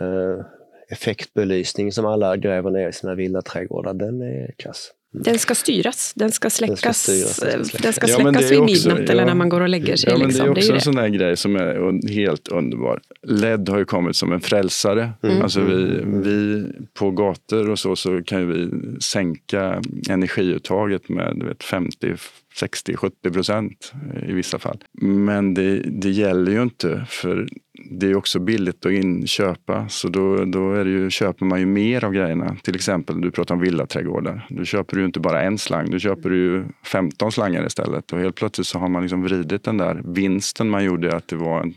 eh, 0.00 0.44
effektbelysning 0.90 1.92
som 1.92 2.06
alla 2.06 2.36
gräver 2.36 2.70
ner 2.70 2.88
i 2.88 2.92
sina 2.92 3.14
villaträdgårdar, 3.14 3.94
den 3.94 4.22
är 4.22 4.50
kass. 4.56 4.90
Den 5.12 5.38
ska 5.38 5.54
styras, 5.54 6.12
den 6.16 6.30
ska 6.32 6.50
släckas, 6.50 7.02
styras, 7.02 7.36
den 7.36 7.64
ska 7.64 7.78
den 7.78 7.92
ska 7.92 8.06
släckas. 8.06 8.16
släckas, 8.16 8.18
Ja, 8.24 8.30
det 8.40 8.50
vid 8.50 8.60
också- 8.60 8.88
midnatt 8.88 9.10
eller 9.10 9.22
ja. 9.22 9.26
när 9.26 9.34
man 9.34 9.48
går 9.48 9.60
och 9.60 9.68
lägger 9.68 9.96
sig. 9.96 10.10
Ja, 10.12 10.18
men 10.18 10.26
liksom. 10.28 10.44
det 10.46 10.50
är 10.50 10.54
det 10.54 10.60
också 10.60 10.68
är 10.68 10.72
en 10.72 10.78
det. 10.78 10.84
sån 10.84 10.94
där 10.94 11.08
grej 11.08 11.36
som 11.36 11.56
är 11.56 12.08
helt 12.12 12.48
underbar. 12.48 13.00
LED 13.26 13.68
har 13.68 13.78
ju 13.78 13.84
kommit 13.84 14.16
som 14.16 14.32
en 14.32 14.40
frälsare. 14.40 15.10
Mm. 15.22 15.42
Alltså 15.42 15.60
vi, 15.60 16.00
vi 16.04 16.64
på 16.94 17.10
gator 17.10 17.70
och 17.70 17.78
så, 17.78 17.96
så 17.96 18.22
kan 18.22 18.40
ju 18.40 18.46
vi 18.46 18.70
sänka 19.00 19.82
energiuttaget 20.10 21.08
med 21.08 21.32
du 21.36 21.46
vet, 21.46 21.62
50, 21.64 22.14
60, 22.58 22.96
70 22.96 23.30
procent 23.30 23.92
eh, 24.14 24.30
i 24.30 24.32
vissa 24.32 24.58
fall. 24.58 24.84
Men 25.02 25.54
det, 25.54 25.80
det 25.80 26.10
gäller 26.10 26.52
ju 26.52 26.62
inte 26.62 27.06
för 27.08 27.48
det 27.90 28.06
är 28.06 28.16
också 28.16 28.38
billigt 28.38 28.86
att 28.86 28.92
inköpa 28.92 29.88
så 29.88 30.08
då, 30.08 30.44
då 30.44 30.72
är 30.72 30.84
det 30.84 30.90
ju, 30.90 31.10
köper 31.10 31.44
man 31.44 31.60
ju 31.60 31.66
mer 31.66 32.04
av 32.04 32.12
grejerna. 32.12 32.56
Till 32.62 32.74
exempel, 32.74 33.20
du 33.20 33.30
pratar 33.30 33.54
om 33.54 33.60
villaträdgårdar. 33.60 34.46
Du 34.50 34.66
köper 34.66 34.96
du 34.96 35.00
ju 35.02 35.06
inte 35.06 35.20
bara 35.20 35.42
en 35.42 35.58
slang, 35.58 35.90
du 35.90 36.00
köper 36.00 36.30
ju 36.30 36.64
15 36.84 37.32
slangar 37.32 37.66
istället. 37.66 38.12
Och 38.12 38.18
helt 38.18 38.36
plötsligt 38.36 38.66
så 38.66 38.78
har 38.78 38.88
man 38.88 39.02
liksom 39.02 39.22
vridit 39.22 39.64
den 39.64 39.76
där 39.76 40.02
vinsten 40.04 40.70
man 40.70 40.84
gjorde 40.84 41.16
att 41.16 41.28
det 41.28 41.36
var 41.36 41.72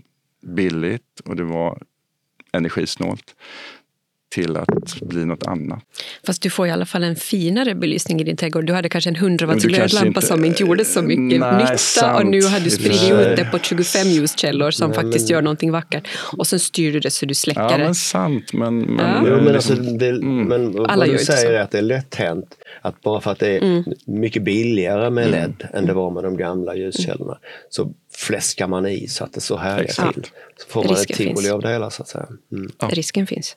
billigt 0.56 1.20
och 1.26 1.36
det 1.36 1.44
var 1.44 1.82
energisnålt 2.54 3.36
till 4.32 4.58
att 4.58 5.02
bli 5.02 5.26
något 5.26 5.48
annat. 5.48 5.80
Fast 6.26 6.42
du 6.42 6.50
får 6.50 6.68
i 6.68 6.72
alla 6.72 6.86
fall 6.86 7.04
en 7.04 7.16
finare 7.16 7.76
belysning 7.76 8.22
i 8.22 8.24
din 8.24 8.38
trädgård. 8.38 8.66
Du 8.66 8.74
hade 8.74 8.90
kanske 8.90 9.10
en 9.10 9.16
100 9.16 9.46
watts 9.48 9.64
Men 9.66 9.74
glödlampa 9.74 10.08
inte- 10.08 10.22
som 10.22 10.46
inte 10.46 10.64
gjorde 10.64 10.86
så 10.86 11.02
mycket 11.02 11.40
Nej, 11.40 11.58
nytta 11.64 11.78
sant. 11.78 12.20
och 12.20 12.26
nu 12.26 12.42
har 12.42 12.60
du 12.60 12.70
spridit 12.70 13.04
ut 13.12 13.38
det 13.38 13.48
på 13.52 13.60
25 13.60 14.08
ljuskällor 14.08 14.72
som 14.72 14.90
Nej, 14.90 14.96
faktiskt 15.00 15.30
men- 15.30 15.36
gör 15.36 15.42
någonting 15.42 15.72
vackert. 15.72 16.08
Och 16.38 16.48
sen 16.48 16.60
styr 16.60 16.92
du 16.94 17.00
det 17.00 17.12
så 17.12 17.26
du 17.26 17.34
släcker 17.34 17.62
Ja, 17.62 17.78
det. 17.78 17.84
men 17.84 17.96
sant. 17.96 18.54
Men, 18.54 18.80
men, 18.80 19.06
Ja. 19.06 19.24
Jo, 19.28 19.36
men, 19.44 19.54
liksom- 19.54 19.78
alltså, 19.80 19.94
det, 19.94 20.12
men 20.22 20.86
Alla 20.86 21.06
vad 21.06 21.10
du 21.16 21.18
säger 21.18 21.52
är 21.54 21.62
att 21.62 21.72
det 21.72 21.78
är 21.78 21.82
lätt 21.82 22.16
hänt 22.16 22.58
att 22.82 23.02
bara 23.02 23.22
för 23.22 23.32
att 23.32 23.40
det 23.40 23.48
är 23.58 23.62
Mm. 23.62 23.84
mycket 24.06 24.44
billigare 24.44 25.10
med 25.10 25.32
LED 25.32 25.68
än 25.74 25.86
det 25.86 25.94
var 25.94 26.12
med 26.12 26.24
de 26.24 26.38
gamla 26.38 26.76
ljuskällorna 26.76 27.38
så 27.70 27.92
fläskar 28.16 28.68
man 28.68 28.88
i 28.88 29.08
så 29.08 29.24
att 29.24 29.34
det 29.34 29.42
så 29.42 29.58
härjar 29.58 29.80
Exakt. 29.84 30.14
till. 30.14 30.24
Så 30.58 30.68
får 30.70 30.84
man 30.84 30.94
ett 30.94 31.00
Risken 31.00 31.18
tivoli 31.18 31.36
finns. 31.36 31.52
av 31.52 31.62
det 31.62 31.70
hela 31.70 31.90
så 31.90 32.02
att 32.04 32.08
säga. 32.10 32.26
Mm. 32.52 32.72
Ja. 32.80 32.88
Risken 32.92 33.28
finns. 33.28 33.56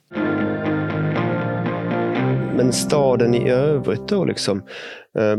Men 2.56 2.72
staden 2.72 3.34
i 3.34 3.50
övrigt 3.50 4.08
då 4.08 4.24
liksom. 4.24 4.58
Eh, 5.18 5.36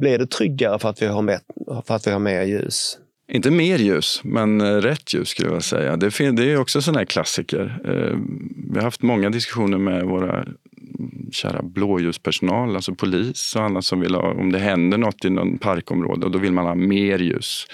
blir 0.00 0.18
det 0.18 0.26
tryggare 0.26 0.78
för 0.78 0.88
att 0.88 1.02
vi 1.02 1.06
har 1.06 1.22
mer, 1.22 1.38
för 1.86 1.94
att 1.94 2.06
vi 2.06 2.10
har 2.10 2.18
mer 2.18 2.42
ljus? 2.42 2.98
Inte 3.28 3.50
mer 3.50 3.78
ljus, 3.78 4.20
men 4.24 4.60
eh, 4.60 4.76
rätt 4.76 5.14
ljus 5.14 5.28
skulle 5.28 5.48
jag 5.48 5.64
säga. 5.64 5.96
Det, 5.96 6.30
det 6.30 6.52
är 6.52 6.60
också 6.60 6.82
sån 6.82 6.96
här 6.96 7.04
klassiker. 7.04 7.80
Eh, 7.84 8.18
vi 8.72 8.78
har 8.78 8.82
haft 8.82 9.02
många 9.02 9.30
diskussioner 9.30 9.78
med 9.78 10.04
våra 10.04 10.42
mm, 10.42 11.28
kära 11.32 11.62
blåljuspersonal, 11.62 12.76
alltså 12.76 12.94
polis 12.94 13.56
och 13.56 13.62
annat 13.62 13.84
som 13.84 14.00
vill 14.00 14.14
ha, 14.14 14.32
om 14.32 14.52
det 14.52 14.58
händer 14.58 14.98
något 14.98 15.24
i 15.24 15.30
någon 15.30 15.58
parkområde, 15.58 16.26
och 16.26 16.32
då 16.32 16.38
vill 16.38 16.52
man 16.52 16.66
ha 16.66 16.74
mer 16.74 17.18
ljus. 17.18 17.66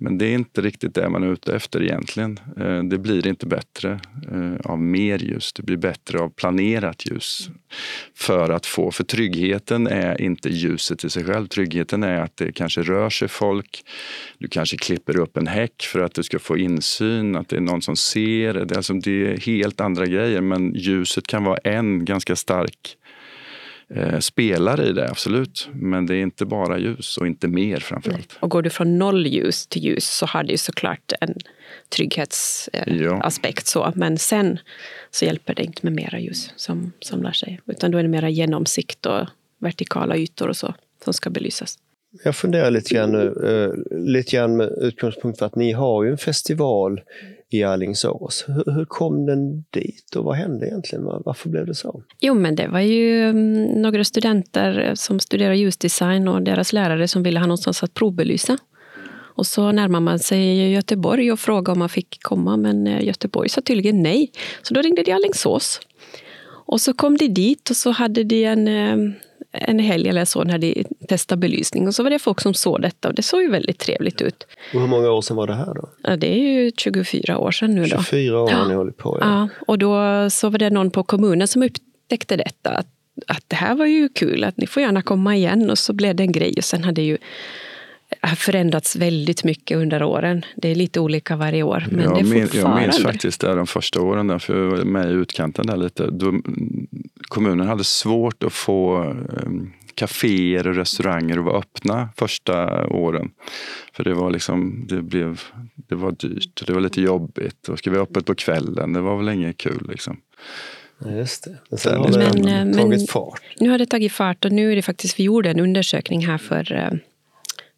Men 0.00 0.18
det 0.18 0.26
är 0.26 0.34
inte 0.34 0.60
riktigt 0.60 0.94
det 0.94 1.08
man 1.08 1.22
är 1.22 1.32
ute 1.32 1.56
efter 1.56 1.82
egentligen. 1.82 2.40
Eh, 2.60 2.82
det 2.82 2.98
blir 2.98 3.26
inte 3.26 3.46
bättre 3.46 4.00
eh, 4.32 4.70
av 4.70 4.78
mer 4.78 5.18
ljus, 5.18 5.52
det 5.52 5.62
blir 5.62 5.76
bättre 5.76 6.18
av 6.18 6.28
planerat 6.28 7.06
ljus. 7.06 7.50
För 8.14 8.50
att 8.50 8.66
få, 8.66 8.90
för 8.90 9.04
tryggheten 9.04 9.86
är 9.86 10.20
inte 10.20 10.48
ljuset 10.48 11.04
i 11.04 11.10
sig 11.10 11.24
själv. 11.24 11.46
Tryggheten 11.46 12.02
är 12.02 12.20
att 12.20 12.36
det 12.36 12.52
kanske 12.52 12.82
rör 12.82 13.10
sig 13.10 13.28
folk. 13.28 13.84
Du 14.38 14.48
kanske 14.48 14.76
klipper 14.76 15.18
upp 15.18 15.36
en 15.36 15.46
häck 15.46 15.82
för 15.82 16.00
att 16.00 16.14
du 16.14 16.22
ska 16.22 16.38
få 16.38 16.58
insyn, 16.58 17.36
att 17.36 17.48
det 17.48 17.56
är 17.56 17.60
någon 17.60 17.82
som 17.82 17.96
ser. 17.96 18.54
Det 18.54 18.74
är, 18.74 18.76
alltså, 18.76 18.94
det 18.94 19.32
är 19.32 19.36
helt 19.36 19.80
andra 19.80 20.06
grejer, 20.06 20.40
men 20.40 20.74
ljuset 20.74 21.26
kan 21.26 21.44
vara 21.44 21.58
en 21.58 22.04
ganska 22.04 22.36
stark 22.36 22.96
eh, 23.94 24.18
spelar 24.18 24.88
i 24.88 24.92
det, 24.92 25.10
absolut. 25.10 25.68
Men 25.72 26.06
det 26.06 26.14
är 26.14 26.22
inte 26.22 26.44
bara 26.44 26.78
ljus 26.78 27.16
och 27.16 27.26
inte 27.26 27.48
mer 27.48 27.76
framförallt. 27.76 28.36
Och 28.40 28.50
går 28.50 28.62
du 28.62 28.70
från 28.70 28.98
noll 28.98 29.26
ljus 29.26 29.66
till 29.66 29.84
ljus 29.84 30.04
så 30.04 30.26
har 30.26 30.42
det 30.42 30.50
ju 30.50 30.58
såklart 30.58 31.12
en 31.20 31.34
trygghetsaspekt. 31.88 33.76
Eh, 33.76 33.82
ja. 33.82 33.92
Men 33.94 34.18
sen 34.18 34.58
så 35.10 35.24
hjälper 35.24 35.54
det 35.54 35.62
inte 35.62 35.80
med 35.82 35.92
mera 35.92 36.20
ljus 36.20 36.52
som, 36.56 36.92
som 37.00 37.22
lär 37.22 37.32
sig. 37.32 37.60
Utan 37.66 37.90
då 37.90 37.98
är 37.98 38.02
det 38.02 38.08
mera 38.08 38.28
genomsikt 38.28 39.06
och 39.06 39.26
vertikala 39.58 40.16
ytor 40.16 40.48
och 40.48 40.56
så 40.56 40.74
som 41.04 41.14
ska 41.14 41.30
belysas. 41.30 41.78
Jag 42.24 42.36
funderar 42.36 42.70
lite 42.70 42.94
grann 42.94 43.12
nu, 43.12 43.18
uh, 43.18 43.98
lite 43.98 44.36
grann 44.36 44.56
med 44.56 44.68
utgångspunkt 44.80 45.38
för 45.38 45.46
att 45.46 45.56
ni 45.56 45.72
har 45.72 46.04
ju 46.04 46.10
en 46.10 46.18
festival 46.18 47.00
i 47.50 47.62
Alingsås. 47.62 48.44
Hur, 48.46 48.72
hur, 48.72 48.84
kom 48.84 49.26
den 49.26 49.64
dit 49.70 50.16
och 50.16 50.24
vad 50.24 50.36
hände 50.36 50.66
egentligen? 50.66 51.04
Varför 51.04 51.48
blev 51.48 51.66
det 51.66 51.74
så? 51.74 52.02
Jo, 52.20 52.34
men 52.34 52.54
det 52.54 52.68
var 52.68 52.80
ju 52.80 53.28
mm, 53.28 53.64
några 53.82 54.04
studenter 54.04 54.88
eh, 54.88 54.94
som 54.94 55.20
studerar 55.20 55.54
ljusdesign 55.54 56.28
och 56.28 56.42
deras 56.42 56.72
lärare 56.72 57.08
som 57.08 57.22
ville 57.22 57.40
ha 57.40 57.46
någonstans 57.46 57.82
att 57.82 57.94
provbelysa. 57.94 58.58
Och 59.10 59.46
så 59.46 59.72
närmar 59.72 60.00
man 60.00 60.18
sig 60.18 60.72
Göteborg 60.72 61.32
och 61.32 61.40
frågar 61.40 61.72
om 61.72 61.78
man 61.78 61.88
fick 61.88 62.22
komma, 62.22 62.56
men 62.56 62.86
eh, 62.86 63.04
Göteborg 63.04 63.48
sa 63.48 63.60
tydligen 63.60 64.02
nej. 64.02 64.30
Så 64.62 64.74
då 64.74 64.82
ringde 64.82 65.02
de 65.02 65.12
Alingsås. 65.12 65.80
Och 66.66 66.80
så 66.80 66.92
kom 66.92 67.16
de 67.16 67.28
dit 67.28 67.70
och 67.70 67.76
så 67.76 67.90
hade 67.90 68.24
de 68.24 68.44
en, 68.44 68.68
eh, 68.68 69.14
en 69.60 69.78
helg 69.78 70.08
eller 70.08 70.24
så 70.24 70.44
när 70.44 70.58
de 70.58 70.84
testade 71.08 71.40
belysning. 71.40 71.86
Och 71.86 71.94
så 71.94 72.02
var 72.02 72.10
det 72.10 72.18
folk 72.18 72.40
som 72.40 72.54
såg 72.54 72.82
detta 72.82 73.08
och 73.08 73.14
det 73.14 73.22
såg 73.22 73.42
ju 73.42 73.50
väldigt 73.50 73.78
trevligt 73.78 74.22
ut. 74.22 74.46
Och 74.74 74.80
hur 74.80 74.86
många 74.86 75.10
år 75.10 75.22
sedan 75.22 75.36
var 75.36 75.46
det 75.46 75.54
här 75.54 75.74
då? 75.74 75.88
Ja, 76.02 76.16
det 76.16 76.32
är 76.32 76.62
ju 76.62 76.72
24 76.76 77.38
år 77.38 77.50
sedan 77.50 77.74
nu. 77.74 77.82
Då. 77.82 77.88
24 77.88 78.40
år 78.40 78.50
har 78.50 78.68
ni 78.68 78.74
hållit 78.74 78.96
på. 78.96 79.18
Ja. 79.20 79.26
ja. 79.26 79.48
och 79.66 79.78
då 79.78 80.30
så 80.30 80.48
var 80.48 80.58
det 80.58 80.70
någon 80.70 80.90
på 80.90 81.02
kommunen 81.02 81.48
som 81.48 81.62
upptäckte 81.62 82.36
detta. 82.36 82.70
Att, 82.70 82.86
att 83.26 83.44
det 83.46 83.56
här 83.56 83.74
var 83.74 83.86
ju 83.86 84.08
kul, 84.08 84.44
att 84.44 84.56
ni 84.56 84.66
får 84.66 84.82
gärna 84.82 85.02
komma 85.02 85.36
igen. 85.36 85.70
Och 85.70 85.78
så 85.78 85.92
blev 85.92 86.16
det 86.16 86.22
en 86.22 86.32
grej. 86.32 86.54
Och 86.56 86.64
sen 86.64 86.84
hade 86.84 87.02
ju 87.02 87.18
har 88.20 88.36
förändrats 88.36 88.96
väldigt 88.96 89.44
mycket 89.44 89.76
under 89.76 90.02
åren. 90.02 90.44
Det 90.56 90.68
är 90.68 90.74
lite 90.74 91.00
olika 91.00 91.36
varje 91.36 91.62
år. 91.62 91.86
Men 91.90 92.04
jag, 92.04 92.14
det 92.14 92.20
är 92.20 92.42
fortfarande... 92.42 92.80
jag 92.80 92.86
minns 92.86 93.02
faktiskt 93.02 93.40
det 93.40 93.54
de 93.54 93.66
första 93.66 94.00
åren, 94.00 94.26
där, 94.26 94.38
för 94.38 94.64
jag 94.64 94.70
var 94.70 94.84
med 94.84 95.10
i 95.10 95.12
utkanten 95.12 95.66
där 95.66 95.76
lite. 95.76 96.10
Då, 96.10 96.32
kommunen 97.28 97.68
hade 97.68 97.84
svårt 97.84 98.42
att 98.42 98.52
få 98.52 98.98
um, 99.02 99.72
kaféer 99.94 100.68
och 100.68 100.74
restauranger 100.74 101.38
att 101.38 101.44
vara 101.44 101.58
öppna 101.58 102.08
första 102.16 102.86
åren. 102.86 103.30
För 103.92 104.04
det 104.04 104.14
var 104.14 104.30
liksom, 104.30 104.86
det 104.88 105.02
blev, 105.02 105.40
det 105.76 105.94
var 105.94 106.12
dyrt, 106.12 106.66
det 106.66 106.72
var 106.72 106.80
lite 106.80 107.00
jobbigt. 107.00 107.68
Och 107.68 107.78
ska 107.78 107.90
vi 107.90 107.96
ha 107.96 108.02
öppet 108.02 108.26
på 108.26 108.34
kvällen, 108.34 108.92
det 108.92 109.00
var 109.00 109.16
väl 109.16 109.28
inget 109.28 109.56
kul 109.56 109.86
liksom. 109.90 110.16
Just 111.06 111.44
det. 111.44 111.56
Men 111.70 111.78
sen 111.78 111.96
har 111.96 112.08
det 112.08 112.42
men, 112.44 112.72
tagit 112.72 112.88
men, 112.88 113.06
fart. 113.06 113.40
Nu 113.60 113.70
har 113.70 113.78
det 113.78 113.86
tagit 113.86 114.12
fart 114.12 114.44
och 114.44 114.52
nu 114.52 114.72
är 114.72 114.76
det 114.76 114.82
faktiskt, 114.82 115.18
vi 115.18 115.24
gjorde 115.24 115.50
en 115.50 115.60
undersökning 115.60 116.26
här 116.26 116.38
för 116.38 117.00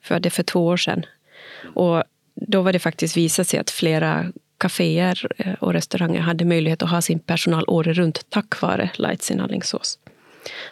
födde 0.02 0.20
för 0.20 0.20
det 0.20 0.30
för 0.30 0.42
två 0.42 0.66
år 0.66 0.76
sedan. 0.76 1.06
Och 1.74 2.02
då 2.34 2.62
var 2.62 2.72
det 2.72 2.78
faktiskt 2.78 3.16
visat 3.16 3.46
sig 3.46 3.60
att 3.60 3.70
flera 3.70 4.32
kaféer 4.58 5.26
eh, 5.38 5.52
och 5.52 5.72
restauranger 5.72 6.20
hade 6.20 6.44
möjlighet 6.44 6.82
att 6.82 6.90
ha 6.90 7.02
sin 7.02 7.18
personal 7.18 7.64
året 7.66 7.96
runt 7.96 8.26
tack 8.28 8.60
vare 8.60 8.90
Lights 8.94 9.30
i 9.30 9.38
Alingsås. 9.38 9.98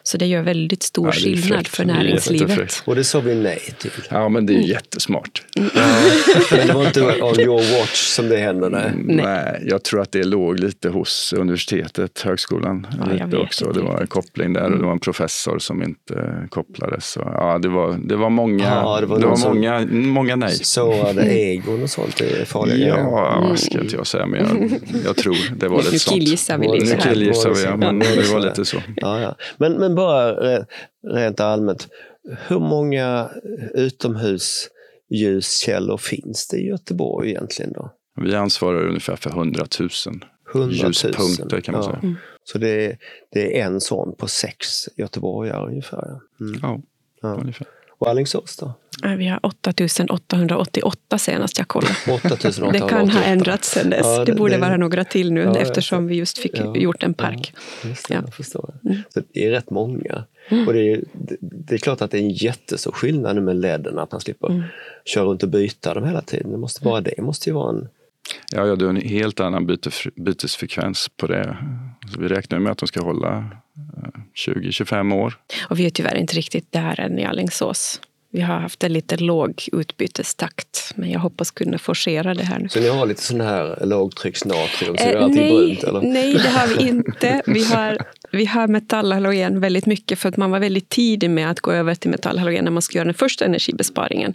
Så 0.03 0.17
det 0.17 0.27
gör 0.27 0.43
väldigt 0.43 0.83
stor 0.83 1.07
ja, 1.07 1.13
skillnad 1.13 1.67
för 1.67 1.85
näringslivet. 1.85 2.83
Och 2.85 2.95
det 2.95 3.05
sa 3.05 3.21
vi 3.21 3.35
nej 3.35 3.61
till. 3.79 3.91
Ja, 4.11 4.29
men 4.29 4.47
det 4.47 4.53
är 4.53 4.57
mm. 4.59 4.69
jättesmart. 4.69 5.43
Mm. 5.57 5.71
men 6.51 6.67
det 6.67 6.73
var 6.73 6.87
inte 6.87 7.03
on 7.23 7.41
your 7.41 7.81
watch 7.81 8.07
som 8.07 8.29
det 8.29 8.37
hände? 8.37 8.69
Nej. 8.69 8.93
nej. 8.95 9.17
nej, 9.17 9.63
jag 9.67 9.83
tror 9.83 10.01
att 10.01 10.13
det 10.13 10.25
låg 10.25 10.61
lite 10.61 10.89
hos 10.89 11.33
universitetet, 11.33 12.21
högskolan. 12.21 12.87
Ja, 12.99 13.25
lite 13.25 13.37
också. 13.37 13.73
Det 13.73 13.81
var 13.81 14.01
en 14.01 14.07
koppling 14.07 14.53
där 14.53 14.73
och 14.73 14.79
det 14.79 14.85
var 14.85 14.93
en 14.93 15.01
professor 15.01 15.59
som 15.59 15.83
inte 15.83 16.47
kopplades. 16.51 17.11
Så, 17.11 17.21
ja, 17.21 17.59
det, 17.59 17.69
var, 17.69 17.99
det 18.05 18.17
var 18.17 18.31
många, 18.31 18.65
ja, 18.65 19.01
det 19.01 19.07
var, 19.07 19.19
det 19.19 19.27
var 19.27 19.55
många, 19.55 19.87
många 19.91 20.37
nej. 20.37 20.55
Sårade 20.55 21.23
egon 21.23 21.83
och 21.83 21.91
sånt, 21.91 22.21
är 22.21 22.45
farliga 22.45 22.89
Ja, 22.89 23.45
mm. 23.45 23.57
ska 23.57 23.81
inte 23.81 23.97
jag 23.97 24.07
säga, 24.07 24.27
men 24.27 24.41
jag, 24.41 24.81
jag 25.05 25.17
tror 25.17 25.37
det 25.57 25.69
var 25.69 25.79
lite 25.79 25.99
sånt. 25.99 26.17
Nu 26.17 26.21
killgissar 26.21 26.59
vi 26.59 26.69
lite. 26.69 26.95
Nu 26.95 27.01
killgissar 27.01 27.51
vi, 27.51 27.63
ja, 27.63 27.77
men 27.77 27.99
det 27.99 28.33
var 28.33 28.41
lite 28.41 28.65
så. 28.65 28.77
Ja, 28.97 29.21
ja. 29.21 29.37
Men, 29.59 29.73
men 29.73 29.95
bara 29.95 30.35
rent 31.09 31.41
allmänt, 31.41 31.89
hur 32.49 32.59
många 32.59 33.31
utomhusljuskällor 33.75 35.97
finns 35.97 36.49
det 36.49 36.57
i 36.57 36.67
Göteborg 36.67 37.31
egentligen? 37.31 37.73
då? 37.73 37.91
Vi 38.21 38.35
ansvarar 38.35 38.89
ungefär 38.89 39.17
för 39.17 39.31
100 39.31 39.67
000, 39.81 39.89
100 40.55 40.55
000. 40.55 40.73
ljuspunkter 40.73 41.61
kan 41.61 41.73
man 41.73 41.83
ja. 41.85 41.91
säga. 41.91 42.01
Mm. 42.03 42.15
Så 42.45 42.59
det 42.59 42.87
är, 42.87 42.99
det 43.33 43.61
är 43.61 43.67
en 43.67 43.81
sån 43.81 44.17
på 44.17 44.29
sex 44.29 44.89
göteborgare 44.97 45.67
ungefär? 45.67 46.21
Mm. 46.41 46.59
Ja, 46.63 46.81
ja. 47.23 47.35
ungefär. 47.35 47.67
Och 47.99 48.09
Alingsås 48.09 48.57
då? 48.57 48.73
Vi 49.19 49.27
har 49.27 49.47
8888 49.47 51.19
senast 51.19 51.59
jag 51.59 51.69
kollade. 51.69 51.95
8888. 52.13 52.73
Det 52.73 52.91
kan 52.91 53.11
ha 53.11 53.23
ändrats 53.23 53.71
sen 53.71 53.91
dess. 53.91 54.01
Ja, 54.03 54.19
det, 54.19 54.25
det, 54.25 54.39
borde 54.39 54.55
det, 54.55 54.61
vara 54.61 54.77
några 54.77 55.05
till 55.05 55.33
nu 55.33 55.41
ja, 55.41 55.57
eftersom 55.57 56.07
vi 56.07 56.17
just 56.17 56.39
fick 56.39 56.59
ja, 56.59 56.77
gjort 56.77 57.03
en 57.03 57.15
park. 57.15 57.55
Ja, 57.83 57.89
det, 58.09 58.15
jag 58.15 58.35
förstår. 58.35 58.75
Mm. 58.85 58.97
Så 59.15 59.21
det 59.33 59.47
är 59.47 59.51
rätt 59.51 59.71
många. 59.71 60.25
Mm. 60.49 60.67
Och 60.67 60.73
det 60.73 60.93
är, 60.93 61.05
det 61.41 61.75
är 61.75 61.79
klart 61.79 62.01
att 62.01 62.11
det 62.11 62.19
är 62.19 62.23
en 62.23 62.31
jättestor 62.31 62.93
skillnad 62.93 63.37
nu 63.37 63.43
med 63.43 63.57
ledden, 63.57 63.99
att 63.99 64.13
man 64.13 64.21
slipper 64.21 64.51
mm. 64.51 64.63
köra 65.05 65.25
runt 65.25 65.43
och 65.43 65.49
byta 65.49 65.95
dem 65.95 66.05
hela 66.05 66.21
tiden. 66.21 66.51
Det 66.51 66.59
måste 66.59 66.85
bara 66.85 67.01
det 67.01 67.23
måste 67.23 67.51
ju 67.51 67.55
vara 67.55 67.71
en 67.71 67.89
Ja, 68.53 68.67
ja, 68.67 68.77
du 68.77 68.85
har 68.85 68.95
en 68.95 69.01
helt 69.01 69.41
annan 69.41 69.79
bytesfrekvens 70.17 71.09
på 71.17 71.27
det. 71.27 71.57
Så 72.15 72.21
vi 72.21 72.29
räknar 72.29 72.59
med 72.59 72.73
att 72.73 72.79
de 72.79 72.87
ska 72.87 73.03
hålla 73.03 73.51
20-25 74.47 75.15
år. 75.15 75.35
Och 75.71 75.79
vi 75.79 75.87
är 75.87 75.91
tyvärr 75.91 76.15
inte 76.15 76.37
riktigt 76.37 76.73
där 76.73 77.01
än 77.01 77.19
i 77.19 77.25
Allingsås. 77.25 78.01
Vi 78.31 78.41
har 78.41 78.59
haft 78.59 78.85
en 78.85 78.93
lite 78.93 79.17
låg 79.17 79.69
utbytestakt, 79.73 80.93
men 80.95 81.11
jag 81.11 81.21
hoppas 81.21 81.51
kunna 81.51 81.79
forcera 81.79 82.35
det 82.35 82.45
här 82.45 82.59
nu. 82.59 82.69
Så 82.69 82.81
ni 82.81 82.89
har 82.89 83.07
lite 83.07 83.23
sån 83.23 83.41
här 83.41 83.79
lågtrycksnatrium 83.87 84.97
som 84.97 85.07
eh, 85.07 85.13
gör 85.13 85.21
allting 85.21 85.41
nej, 85.41 85.53
brunt? 85.53 85.85
Eller? 85.85 86.01
Nej, 86.01 86.33
det 86.33 86.49
har 86.49 86.67
vi 86.67 86.89
inte. 86.89 87.43
Vi 87.47 87.65
har, 87.65 87.99
vi 88.33 88.45
har 88.45 88.69
metallhalogen 88.69 89.61
väldigt 89.61 89.87
mycket 89.87 90.19
för 90.19 90.29
att 90.29 90.37
man 90.37 90.51
var 90.51 90.61
väldigt 90.61 90.89
tidig 90.89 91.31
med 91.31 91.51
att 91.51 91.61
gå 91.61 91.73
över 91.73 91.95
till 91.95 92.11
metallhalogen 92.11 92.65
när 92.65 92.71
man 92.71 92.83
skulle 92.83 92.99
göra 92.99 93.05
den 93.05 93.15
första 93.15 93.45
energibesparingen. 93.45 94.35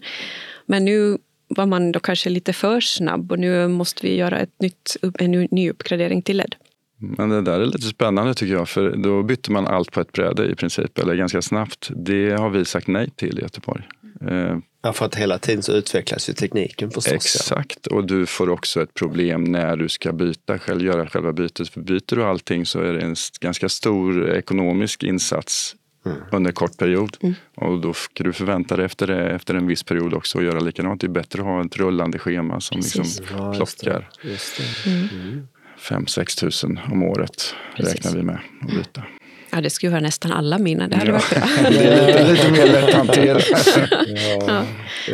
Men 0.66 0.86
nu 0.86 1.18
var 1.48 1.66
man 1.66 1.92
då 1.92 2.00
kanske 2.00 2.30
lite 2.30 2.54
för 2.54 2.80
snabb 2.80 3.32
och 3.32 3.40
nu 3.40 3.68
måste 3.68 4.08
vi 4.08 4.16
göra 4.16 4.40
ett 4.40 4.62
nytt, 4.62 4.98
en 5.20 5.32
ny 5.32 5.70
uppgradering 5.70 6.22
till 6.22 6.38
LED. 6.38 6.56
Men 7.04 7.30
det 7.30 7.42
där 7.42 7.60
är 7.60 7.66
lite 7.66 7.88
spännande 7.88 8.34
tycker 8.34 8.54
jag, 8.54 8.70
för 8.70 8.96
då 8.96 9.24
bytte 9.24 9.52
man 9.52 9.68
allt 9.68 9.92
på 9.92 10.02
ett 10.02 10.12
bräde 10.12 10.46
i 10.46 10.56
princip, 10.56 10.98
eller 11.00 11.16
ganska 11.16 11.42
snabbt. 11.42 11.92
Det 11.96 12.32
har 12.40 12.50
vi 12.50 12.66
sagt 12.66 12.88
nej 12.88 13.10
till 13.16 13.40
i 13.40 13.42
Göteborg. 13.42 13.84
Eh, 14.28 14.58
ja, 14.82 14.94
för 14.94 15.06
att 15.06 15.16
hela 15.16 15.38
tiden 15.38 15.64
så 15.64 15.74
utvecklas 15.74 16.30
ju 16.30 16.34
tekniken 16.34 16.92
förstås. 16.92 17.14
Exakt, 17.14 17.88
och 17.88 18.06
du 18.06 18.26
får 18.26 18.50
också 18.50 18.82
ett 18.82 18.94
problem 18.94 19.44
när 19.44 19.78
du 19.78 19.90
ska 19.90 20.14
byta, 20.14 20.60
själv, 20.60 20.82
göra 20.82 21.08
själva 21.08 21.34
bytet. 21.34 21.70
För 21.70 21.82
byter 21.82 22.16
du 22.16 22.24
allting 22.24 22.66
så 22.66 22.80
är 22.80 22.94
det 22.94 23.02
en 23.02 23.16
ganska 23.42 23.70
stor 23.70 24.30
ekonomisk 24.30 25.04
insats 25.04 25.76
Mm. 26.06 26.18
under 26.32 26.50
en 26.50 26.54
kort 26.54 26.78
period. 26.78 27.18
Mm. 27.22 27.36
Och 27.56 27.82
då 27.82 27.94
ska 27.94 28.24
du 28.24 28.34
förvänta 28.34 28.76
dig 28.76 28.86
efter, 28.86 29.08
det, 29.08 29.30
efter 29.30 29.56
en 29.56 29.68
viss 29.68 29.84
period 29.84 30.14
också 30.14 30.38
att 30.38 30.44
göra 30.44 30.60
likadant. 30.60 31.02
Det 31.02 31.08
är 31.08 31.10
bättre 31.10 31.42
att 31.42 31.46
ha 31.46 31.66
ett 31.66 31.78
rullande 31.78 32.20
schema 32.20 32.62
som 32.62 32.78
liksom 32.78 33.06
ja, 33.32 33.54
plockar. 33.54 34.10
Just 34.22 34.22
det. 34.22 34.30
Just 34.30 34.58
det. 34.58 34.90
Mm. 34.90 35.48
5-6 35.84 36.40
tusen 36.40 36.80
om 36.92 37.04
året 37.04 37.56
Precis. 37.76 37.96
räknar 37.96 38.12
vi 38.12 38.24
med 38.24 38.40
att 38.62 38.68
byta. 38.68 39.04
Ja, 39.52 39.62
det 39.62 39.70
skulle 39.70 39.92
vara 39.92 40.02
nästan 40.02 40.32
alla 40.32 40.58
mina. 40.58 40.88
Det 40.88 40.96
hade 40.96 41.12
ja. 41.12 41.14
varit 41.14 41.30
bra. 41.30 41.72
det 41.72 41.84
är 41.84 42.08
lite, 42.08 42.32
lite 42.32 42.52
mer 42.52 42.66
lätthanterat. 42.66 43.44
ja. 44.08 44.44
ja. 44.48 44.64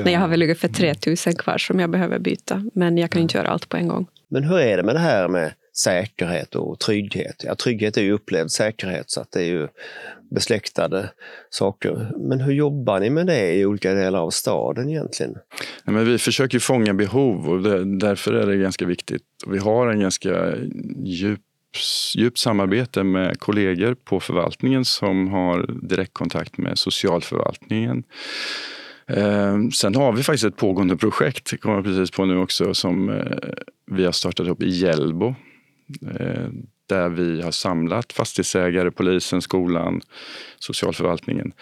Nej, 0.04 0.14
jag 0.14 0.20
har 0.20 0.28
väl 0.28 0.42
ungefär 0.42 0.68
3 0.68 0.96
000 1.28 1.36
kvar 1.36 1.58
som 1.58 1.80
jag 1.80 1.90
behöver 1.90 2.20
byta. 2.20 2.64
Men 2.74 2.98
jag 2.98 3.12
kan 3.12 3.22
inte 3.22 3.38
göra 3.38 3.48
allt 3.48 3.70
på 3.70 3.78
en 3.78 3.88
gång. 3.88 4.08
Men 4.30 4.44
hur 4.44 4.60
är 4.60 4.78
det 4.78 4.84
med 4.84 4.96
det 4.96 5.00
här 5.00 5.28
med 5.28 5.54
säkerhet 5.80 6.56
och 6.56 6.80
trygghet. 6.80 7.44
Ja, 7.44 7.56
trygghet 7.56 7.98
är 7.98 8.02
ju 8.02 8.12
upplevd 8.12 8.52
säkerhet 8.52 9.12
så 9.12 9.22
att 9.22 9.32
det 9.32 9.42
är 9.42 9.48
ju 9.48 9.68
besläktade 10.32 11.10
saker. 11.50 12.12
Men 12.18 12.42
hur 12.42 12.54
jobbar 12.54 13.00
ni 13.00 13.10
med 13.10 13.28
det 13.28 13.54
i 13.54 13.66
olika 13.66 13.94
delar 13.94 14.20
av 14.20 14.30
staden 14.30 14.90
egentligen? 14.90 15.36
Ja, 15.86 15.92
men 15.92 16.06
vi 16.06 16.18
försöker 16.18 16.60
fånga 16.60 16.94
behov 16.94 17.50
och 17.50 17.62
det, 17.62 17.98
därför 18.00 18.34
är 18.34 18.48
det 18.48 18.58
ganska 18.58 18.86
viktigt. 18.86 19.22
Vi 19.48 19.58
har 19.58 19.88
en 19.88 20.00
ganska 20.00 20.56
djup 21.04 21.40
djupt 22.16 22.38
samarbete 22.38 23.04
med 23.04 23.40
kollegor 23.40 23.94
på 23.94 24.20
förvaltningen 24.20 24.86
som 24.86 25.28
har 25.28 25.88
direktkontakt 25.90 26.58
med 26.58 26.78
socialförvaltningen. 26.78 28.04
Eh, 29.08 29.58
sen 29.74 29.96
har 29.96 30.12
vi 30.12 30.24
faktiskt 30.24 30.46
ett 30.46 30.58
pågående 30.58 30.98
projekt, 30.98 31.52
det 31.52 31.58
kommer 31.58 31.76
jag 31.76 31.86
precis 31.86 32.12
på 32.12 32.26
nu 32.26 32.38
också, 32.38 32.74
som 32.74 33.10
eh, 33.10 33.38
vi 33.92 34.06
har 34.06 34.12
startat 34.12 34.48
upp 34.48 34.64
i 34.64 34.70
Hjällbo. 34.70 35.36
Eh, 36.20 36.48
där 36.88 37.10
vi 37.10 37.42
har 37.42 37.52
samlat 37.52 38.14
fastighetsägare, 38.14 38.92
polisen, 38.92 39.42
skolan, 39.42 40.02
socialförvaltningen 40.60 41.54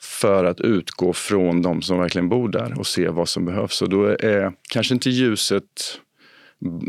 för 0.00 0.44
att 0.44 0.60
utgå 0.60 1.12
från 1.12 1.62
de 1.62 1.82
som 1.82 1.98
verkligen 1.98 2.28
bor 2.28 2.48
där 2.48 2.78
och 2.78 2.86
se 2.86 3.08
vad 3.08 3.28
som 3.28 3.44
behövs. 3.44 3.82
Och 3.82 3.88
då 3.88 4.04
är 4.06 4.52
kanske 4.68 4.94
inte 4.94 5.10
ljuset 5.10 6.00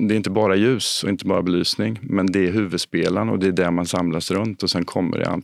det 0.07 0.13
är 0.13 0.17
inte 0.17 0.29
bara 0.29 0.55
ljus 0.55 1.03
och 1.03 1.09
inte 1.09 1.25
bara 1.25 1.41
belysning, 1.41 1.99
men 2.01 2.25
det 2.25 2.47
är 2.47 2.51
huvudspelaren 2.51 3.29
och 3.29 3.39
det 3.39 3.47
är 3.47 3.51
där 3.51 3.71
man 3.71 3.85
samlas 3.85 4.31
runt 4.31 4.63
och 4.63 4.69
sen 4.69 4.85
kommer 4.85 5.17
det 5.17 5.41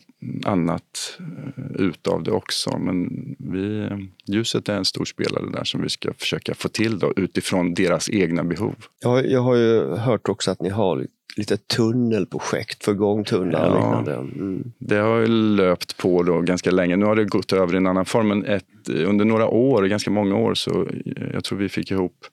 annat 0.50 1.20
eh, 1.20 1.82
ut 1.86 2.08
av 2.08 2.24
det 2.24 2.32
också. 2.32 2.78
Men 2.78 3.10
vi, 3.40 3.90
ljuset 4.26 4.70
är 4.70 4.76
en 4.76 4.86
stor 4.86 5.06
spelare 5.06 5.50
där 5.54 5.64
som 5.64 5.82
vi 5.82 5.90
ska 5.90 6.14
försöka 6.14 6.54
få 6.56 6.70
till 6.70 7.00
då, 7.00 7.14
utifrån 7.16 7.74
deras 7.74 8.10
egna 8.10 8.44
behov. 8.44 8.76
Jag, 9.02 9.30
jag 9.30 9.42
har 9.42 9.56
ju 9.56 9.96
hört 9.96 10.30
också 10.30 10.52
att 10.52 10.62
ni 10.62 10.70
har 10.70 11.08
lite 11.38 11.58
tunnelprojekt 11.58 12.84
för 12.84 12.94
gångtunnlar 12.94 13.70
och 13.70 13.78
ja, 13.78 14.00
liknande. 14.00 14.14
Mm. 14.14 14.72
Det 14.78 14.96
har 14.96 15.18
ju 15.18 15.28
löpt 15.28 15.98
på 15.98 16.24
då 16.24 16.42
ganska 16.42 16.72
länge. 16.72 16.96
Nu 16.96 17.06
har 17.06 17.16
det 17.16 17.26
gått 17.26 17.54
över 17.54 17.74
i 17.74 17.78
en 17.78 17.88
annan 17.88 18.06
form, 18.06 18.28
men 18.28 18.46
ett, 18.46 18.90
under 18.90 19.26
några 19.26 19.48
år, 19.48 19.84
ganska 19.84 20.12
många 20.12 20.36
år, 20.36 20.54
så 20.54 20.88
jag 21.34 21.44
tror 21.44 21.58
vi 21.58 21.70
fick 21.70 21.92
ihop 21.92 22.26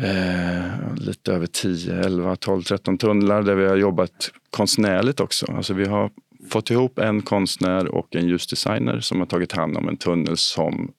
eh, 0.00 0.94
lite 0.96 1.32
över 1.32 1.46
10, 1.46 1.94
11, 1.94 2.36
12, 2.36 2.62
13 2.62 2.98
tunnlar 2.98 3.42
där 3.42 3.54
vi 3.54 3.66
har 3.66 3.76
jobbat 3.76 4.30
konstnärligt 4.50 5.20
också. 5.20 5.46
Alltså 5.52 5.74
vi 5.74 5.84
har 5.84 6.10
fått 6.50 6.70
ihop 6.70 6.98
en 6.98 7.22
konstnär 7.22 7.88
och 7.88 8.16
en 8.16 8.28
ljusdesigner 8.28 9.00
som 9.00 9.18
har 9.18 9.26
tagit 9.26 9.52
hand 9.52 9.76
om 9.76 9.88
en 9.88 9.96
tunnel 9.96 10.36
som 10.36 10.92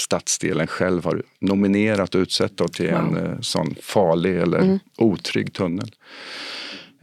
stadsdelen 0.00 0.66
själv 0.66 1.04
har 1.04 1.22
nominerat 1.38 2.14
och 2.14 2.18
utsett 2.18 2.72
till 2.72 2.90
wow. 2.90 2.98
en 2.98 3.16
eh, 3.16 3.40
sån 3.40 3.74
farlig 3.82 4.36
eller 4.36 4.58
mm. 4.58 4.78
otrygg 4.96 5.52
tunnel. 5.52 5.90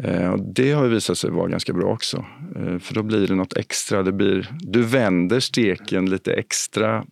Eh, 0.04 0.30
och 0.30 0.40
det 0.54 0.72
har 0.72 0.88
visat 0.88 1.18
sig 1.18 1.30
vara 1.30 1.48
ganska 1.48 1.74
bra 1.74 1.94
också. 1.94 2.26
Eh, 2.56 2.80
för 2.80 2.94
då 2.94 3.04
blir 3.04 3.28
det 3.28 3.36
något 3.36 3.58
extra. 3.58 4.04
Det 4.04 4.12
blir, 4.12 4.52
du 4.60 4.84
vänder 4.84 5.40
steken 5.40 6.10
lite 6.10 6.34
extra 6.34 7.06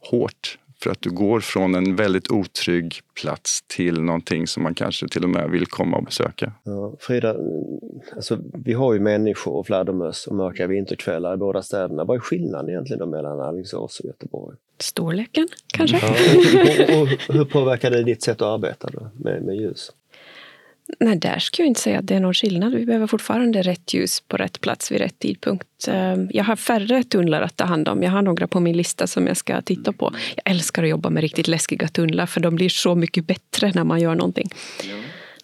hårt 0.00 0.58
för 0.82 0.90
att 0.90 1.02
du 1.02 1.10
går 1.10 1.40
från 1.40 1.74
en 1.74 1.96
väldigt 1.96 2.30
otrygg 2.30 3.00
plats 3.20 3.62
till 3.66 4.02
någonting 4.02 4.46
som 4.46 4.62
man 4.62 4.74
kanske 4.74 5.08
till 5.08 5.24
och 5.24 5.30
med 5.30 5.50
vill 5.50 5.66
komma 5.66 5.96
och 5.96 6.04
besöka. 6.04 6.52
Ja, 6.64 6.96
Frida, 7.00 7.36
alltså, 8.16 8.38
vi 8.64 8.72
har 8.72 8.94
ju 8.94 9.00
människor 9.00 9.52
och 9.52 9.66
fladdermöss 9.66 10.26
och 10.26 10.36
mörka 10.36 10.66
vinterkvällar 10.66 11.34
i 11.34 11.36
båda 11.36 11.62
städerna. 11.62 12.04
Vad 12.04 12.16
är 12.16 12.20
skillnaden 12.20 12.70
egentligen 12.70 12.98
då 12.98 13.06
mellan 13.06 13.40
Alingsås 13.40 14.00
och 14.00 14.06
Göteborg? 14.06 14.56
Storleken 14.78 15.48
kanske? 15.66 15.96
Ja, 15.96 16.10
och, 16.94 17.02
och, 17.02 17.02
och, 17.02 17.34
hur 17.34 17.44
påverkar 17.44 17.90
det 17.90 18.02
ditt 18.02 18.22
sätt 18.22 18.42
att 18.42 18.48
arbeta 18.48 18.88
då, 18.92 19.10
med, 19.14 19.42
med 19.42 19.56
ljus? 19.56 19.90
Nej, 21.00 21.16
där 21.16 21.38
skulle 21.38 21.64
jag 21.64 21.70
inte 21.70 21.80
säga 21.80 21.98
att 21.98 22.06
det 22.06 22.14
är 22.14 22.20
någon 22.20 22.34
skillnad. 22.34 22.74
Vi 22.74 22.86
behöver 22.86 23.06
fortfarande 23.06 23.62
rätt 23.62 23.94
ljus 23.94 24.20
på 24.20 24.36
rätt 24.36 24.60
plats 24.60 24.92
vid 24.92 24.98
rätt 25.00 25.18
tidpunkt. 25.18 25.88
Eh, 25.88 26.16
jag 26.30 26.44
har 26.44 26.56
färre 26.56 27.02
tunnlar 27.02 27.42
att 27.42 27.56
ta 27.56 27.64
hand 27.64 27.88
om. 27.88 28.02
Jag 28.02 28.10
har 28.10 28.22
några 28.22 28.46
på 28.46 28.60
min 28.60 28.76
lista 28.76 29.06
som 29.06 29.26
jag 29.26 29.36
ska 29.36 29.62
titta 29.62 29.92
på. 29.92 30.12
Jag 30.36 30.54
älskar 30.54 30.82
att 30.82 30.88
jobba 30.88 31.10
med 31.10 31.20
riktigt 31.20 31.48
läskiga 31.48 31.88
tunnlar 31.88 32.26
för 32.26 32.40
de 32.40 32.54
blir 32.54 32.68
så 32.68 32.94
mycket 32.94 33.26
bättre 33.26 33.72
när 33.74 33.84
man 33.84 34.00
gör 34.00 34.14
någonting. 34.14 34.50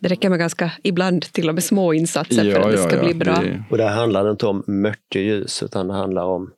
Det 0.00 0.08
räcker 0.08 0.30
med 0.30 0.38
ganska, 0.38 0.72
ibland 0.82 1.22
till 1.22 1.48
och 1.48 1.54
med 1.54 1.64
små 1.64 1.92
insatser 1.92 2.44
ja, 2.44 2.54
för 2.54 2.60
att 2.60 2.76
det 2.76 2.82
ska 2.82 2.96
ja, 2.96 3.02
bli 3.02 3.14
bra. 3.14 3.34
Det... 3.34 3.62
Och 3.70 3.78
det 3.78 3.88
handlar 3.88 4.30
inte 4.30 4.46
om 4.46 4.64
mörkerljus 4.66 5.62
utan 5.62 5.88
det 5.88 5.94
handlar 5.94 6.24
om 6.24 6.50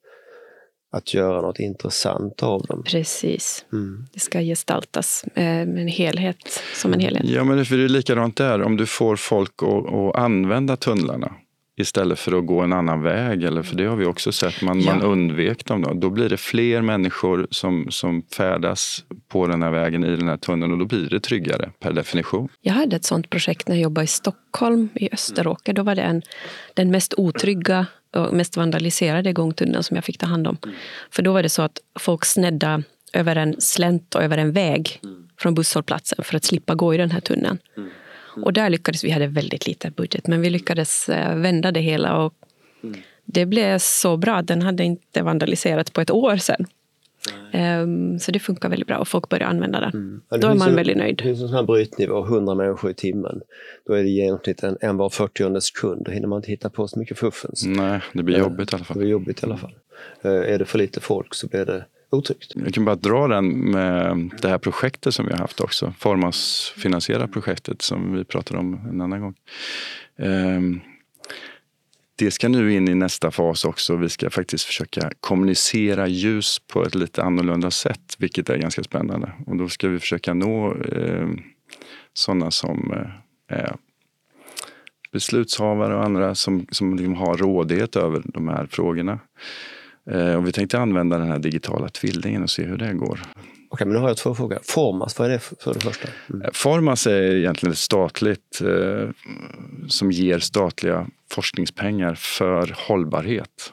att 0.93 1.15
göra 1.15 1.41
något 1.41 1.59
intressant 1.59 2.43
av 2.43 2.63
dem. 2.63 2.83
Precis. 2.87 3.65
Mm. 3.73 4.07
Det 4.13 4.21
ska 4.21 4.41
gestaltas 4.41 5.25
med 5.35 5.63
en 5.63 5.89
helhet, 5.89 6.63
som 6.75 6.93
en 6.93 7.01
helhet. 7.01 7.25
Ja, 7.25 7.45
men 7.45 7.57
det 7.57 7.71
är 7.71 7.89
likadant 7.89 8.37
där. 8.37 8.63
Om 8.63 8.77
du 8.77 8.87
får 8.87 9.17
folk 9.17 9.63
att, 9.63 9.95
att 9.95 10.17
använda 10.17 10.77
tunnlarna 10.77 11.33
istället 11.81 12.19
för 12.19 12.39
att 12.39 12.47
gå 12.47 12.61
en 12.61 12.73
annan 12.73 13.03
väg. 13.03 13.45
Eller, 13.45 13.63
för 13.63 13.77
det 13.77 13.85
har 13.85 13.97
vi 13.97 14.05
också 14.05 14.33
sett, 14.33 14.63
man, 14.63 14.81
ja. 14.81 14.95
man 14.95 15.03
undvek 15.03 15.65
dem. 15.65 15.83
Då. 15.83 15.95
då 15.95 16.11
blir 16.11 16.29
det 16.29 16.37
fler 16.37 16.83
människor 16.83 17.47
som, 17.51 17.87
som 17.91 18.23
färdas 18.23 19.05
på 19.29 19.47
den 19.47 19.63
här 19.63 19.71
vägen 19.71 20.05
i 20.05 20.17
den 20.17 20.29
här 20.29 20.37
tunneln 20.37 20.73
och 20.73 20.79
då 20.79 20.85
blir 20.85 21.09
det 21.09 21.21
tryggare 21.21 21.71
per 21.81 21.93
definition. 21.93 22.49
Jag 22.61 22.73
hade 22.73 22.97
ett 22.97 23.05
sånt 23.05 23.31
projekt 23.31 23.69
när 23.69 23.77
jag 23.77 23.83
jobbade 23.83 24.05
i 24.05 24.07
Stockholm, 24.07 24.89
i 24.95 25.09
Österåker. 25.13 25.73
Då 25.73 25.83
var 25.83 25.95
det 25.95 26.03
en, 26.03 26.23
den 26.75 26.91
mest 26.91 27.15
otrygga 27.17 27.87
mest 28.33 28.57
vandaliserade 28.57 29.33
gångtunneln 29.33 29.83
som 29.83 29.95
jag 29.95 30.05
fick 30.05 30.19
ta 30.19 30.27
hand 30.27 30.47
om. 30.47 30.57
Mm. 30.65 30.77
För 31.11 31.23
då 31.23 31.33
var 31.33 31.43
det 31.43 31.49
så 31.49 31.63
att 31.63 31.79
folk 31.99 32.25
snedda 32.25 32.83
över 33.13 33.37
en 33.37 33.61
slänt 33.61 34.15
och 34.15 34.23
över 34.23 34.39
en 34.39 34.53
väg 34.53 35.01
mm. 35.03 35.29
från 35.39 35.55
busshållplatsen 35.55 36.25
för 36.25 36.37
att 36.37 36.45
slippa 36.45 36.75
gå 36.75 36.95
i 36.95 36.97
den 36.97 37.11
här 37.11 37.21
tunneln. 37.21 37.59
Mm. 37.77 37.91
Och 38.45 38.53
där 38.53 38.71
lyckades 38.71 39.05
vi, 39.05 39.11
hade 39.11 39.27
väldigt 39.27 39.67
lite 39.67 39.91
budget, 39.91 40.27
men 40.27 40.41
vi 40.41 40.51
lyckades 40.51 41.09
eh, 41.09 41.37
vända 41.37 41.73
det 41.73 41.81
hela 41.81 42.17
och 42.17 42.35
mm. 42.83 43.01
det 43.25 43.47
blev 43.47 43.79
så 43.79 44.17
bra. 44.17 44.43
Den 44.43 44.63
hade 44.63 44.85
inte 44.85 45.23
vandaliserats 45.23 45.91
på 45.91 46.01
ett 46.01 46.11
år 46.11 46.37
sedan. 46.37 46.67
Um, 47.53 48.19
så 48.19 48.33
det 48.33 48.39
funkar 48.39 48.69
väldigt 48.69 48.87
bra 48.89 48.99
och 48.99 49.09
folk 49.09 49.29
börjar 49.29 49.47
använda 49.47 49.81
den. 49.81 49.91
Mm. 49.91 50.21
Ja, 50.29 50.37
Då 50.37 50.49
är 50.49 50.55
man 50.55 50.69
en, 50.69 50.75
väldigt 50.75 50.97
nöjd. 50.97 51.17
Det 51.17 51.25
finns 51.25 51.43
en 51.43 51.49
sån 51.49 51.57
här 51.57 51.63
brytnivå, 51.63 52.25
100 52.25 52.55
människor 52.55 52.91
i 52.91 52.95
timmen. 52.95 53.41
Då 53.87 53.93
är 53.93 54.03
det 54.03 54.09
i 54.09 54.15
genomsnitt 54.15 54.63
en, 54.63 54.77
en 54.81 54.97
var 54.97 55.11
40 55.11 55.61
sekund. 55.61 56.05
Då 56.05 56.11
hinner 56.11 56.29
man 56.29 56.37
inte 56.37 56.51
hitta 56.51 56.71
på 56.71 56.89
så 56.89 56.99
mycket 56.99 57.19
fuffens. 57.19 57.65
Nej, 57.67 58.01
det 58.13 58.23
blir 58.23 58.39
jobbigt 58.39 58.73
i 58.73 58.77
alla 58.77 58.85
fall. 58.85 58.95
Det 58.95 59.01
blir 59.01 59.11
jobbigt 59.11 59.43
i 59.43 59.47
alla 59.47 59.57
fall. 59.57 59.75
Uh, 60.25 60.31
är 60.31 60.59
det 60.59 60.65
för 60.65 60.79
lite 60.79 61.01
folk 61.01 61.35
så 61.35 61.47
blir 61.47 61.65
det 61.65 61.85
otryggt. 62.11 62.53
Jag 62.55 62.75
kan 62.75 62.85
bara 62.85 62.97
dra 62.97 63.29
den 63.29 63.71
med 63.71 64.31
det 64.43 64.49
här 64.49 64.59
projektet 64.59 65.15
som 65.15 65.27
vi 65.27 65.33
har 65.33 65.39
haft 65.39 65.61
också. 65.61 65.95
Formas 65.99 66.73
finansiera 66.77 67.29
projektet 67.29 67.83
som 67.83 68.17
vi 68.17 68.25
pratade 68.25 68.61
om 68.61 68.89
en 68.91 69.01
annan 69.01 69.21
gång. 69.21 69.35
Um, 70.17 70.81
det 72.21 72.31
ska 72.31 72.49
nu 72.49 72.73
in 72.73 72.89
i 72.89 72.95
nästa 72.95 73.31
fas 73.31 73.65
också. 73.65 73.97
Vi 73.97 74.09
ska 74.09 74.31
faktiskt 74.31 74.65
försöka 74.65 75.11
kommunicera 75.21 76.09
ljus 76.09 76.59
på 76.59 76.83
ett 76.83 76.95
lite 76.95 77.23
annorlunda 77.23 77.71
sätt, 77.71 78.17
vilket 78.19 78.51
är 78.51 78.57
ganska 78.57 78.83
spännande. 78.83 79.33
Och 79.47 79.57
då 79.57 79.69
ska 79.69 79.89
vi 79.89 79.99
försöka 79.99 80.35
nå 80.35 80.75
eh, 80.75 81.29
sådana 82.13 82.51
som 82.51 82.93
eh, 82.93 83.57
är 83.59 83.77
beslutshavare 85.13 85.97
och 85.97 86.05
andra 86.05 86.35
som, 86.35 86.67
som 86.71 86.97
liksom 86.97 87.15
har 87.15 87.37
rådighet 87.37 87.97
över 87.97 88.23
de 88.25 88.49
här 88.49 88.67
frågorna. 88.67 89.19
Eh, 90.11 90.35
och 90.35 90.47
vi 90.47 90.53
tänkte 90.53 90.79
använda 90.79 91.19
den 91.19 91.29
här 91.29 91.39
digitala 91.39 91.89
tvillingen 91.89 92.43
och 92.43 92.51
se 92.51 92.65
hur 92.65 92.77
det 92.77 92.95
går. 92.95 93.21
Okej, 93.73 93.87
men 93.87 93.95
nu 93.95 94.01
har 94.01 94.09
jag 94.09 94.17
två 94.17 94.35
frågor. 94.35 94.59
Formas, 94.63 95.19
vad 95.19 95.29
är 95.29 95.33
det 95.33 95.39
för 95.39 95.75
det 95.75 95.81
första? 95.81 96.09
Mm. 96.31 96.43
Eh, 96.43 96.51
Formas 96.53 97.07
är 97.07 97.37
egentligen 97.37 97.73
ett 97.73 97.79
statligt 97.79 98.61
eh, 98.61 99.11
som 99.89 100.11
ger 100.11 100.39
statliga 100.39 101.07
forskningspengar 101.31 102.15
för 102.15 102.75
hållbarhet. 102.89 103.73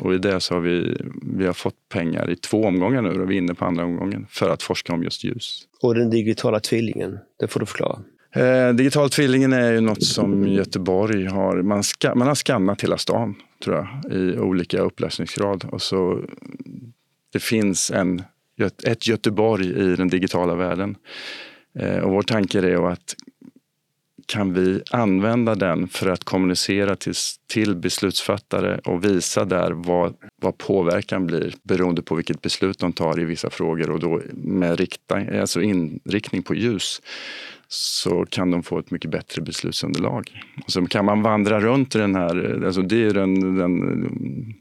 Och 0.00 0.14
i 0.14 0.18
det 0.18 0.40
så 0.40 0.54
har 0.54 0.60
vi, 0.60 0.96
vi 1.22 1.46
har 1.46 1.52
fått 1.52 1.74
pengar 1.88 2.30
i 2.30 2.36
två 2.36 2.64
omgångar 2.64 3.02
nu, 3.02 3.22
och 3.22 3.30
vi 3.30 3.34
är 3.34 3.38
inne 3.38 3.54
på 3.54 3.64
andra 3.64 3.84
omgången, 3.84 4.26
för 4.30 4.50
att 4.50 4.62
forska 4.62 4.92
om 4.92 5.02
just 5.02 5.24
ljus. 5.24 5.62
Och 5.82 5.94
den 5.94 6.10
digitala 6.10 6.60
tvillingen, 6.60 7.18
det 7.38 7.48
får 7.48 7.60
du 7.60 7.66
förklara. 7.66 7.98
Eh, 8.34 8.74
digital 8.74 9.10
tvillingen 9.10 9.52
är 9.52 9.72
ju 9.72 9.80
något 9.80 10.04
som 10.04 10.48
Göteborg 10.48 11.26
har, 11.26 11.62
man, 11.62 11.82
ska, 11.82 12.14
man 12.14 12.28
har 12.28 12.34
skannat 12.34 12.82
hela 12.82 12.98
stan 12.98 13.34
tror 13.64 13.76
jag, 13.76 14.12
i 14.12 14.38
olika 14.38 14.80
upplösningsgrad. 14.80 15.64
Och 15.64 15.82
så, 15.82 16.20
det 17.32 17.42
finns 17.42 17.90
en 17.90 18.22
ett 18.62 19.06
Göteborg 19.06 19.66
i 19.66 19.96
den 19.96 20.08
digitala 20.08 20.54
världen. 20.54 20.96
Eh, 21.78 21.98
och 21.98 22.10
vår 22.12 22.22
tanke 22.22 22.58
är 22.58 22.92
att 22.92 23.14
kan 24.26 24.54
vi 24.54 24.82
använda 24.90 25.54
den 25.54 25.88
för 25.88 26.08
att 26.08 26.24
kommunicera 26.24 26.96
till, 26.96 27.14
till 27.46 27.76
beslutsfattare 27.76 28.78
och 28.78 29.04
visa 29.04 29.44
där 29.44 29.70
vad, 29.70 30.14
vad 30.42 30.58
påverkan 30.58 31.26
blir 31.26 31.54
beroende 31.62 32.02
på 32.02 32.14
vilket 32.14 32.42
beslut 32.42 32.78
de 32.78 32.92
tar 32.92 33.20
i 33.20 33.24
vissa 33.24 33.50
frågor 33.50 33.90
och 33.90 34.00
då 34.00 34.20
med 34.32 34.78
rikta, 34.78 35.40
alltså 35.40 35.62
inriktning 35.62 36.42
på 36.42 36.54
ljus 36.54 37.02
så 37.68 38.26
kan 38.26 38.50
de 38.50 38.62
få 38.62 38.78
ett 38.78 38.90
mycket 38.90 39.10
bättre 39.10 39.42
beslutsunderlag. 39.42 40.30
Och 40.64 40.72
så 40.72 40.86
kan 40.86 41.04
man 41.04 41.22
vandra 41.22 41.60
runt 41.60 41.94
i 41.94 41.98
den 41.98 42.14
här, 42.14 42.62
alltså 42.66 42.82
det 42.82 43.04
är 43.04 43.14
den, 43.14 43.56
den 43.56 44.54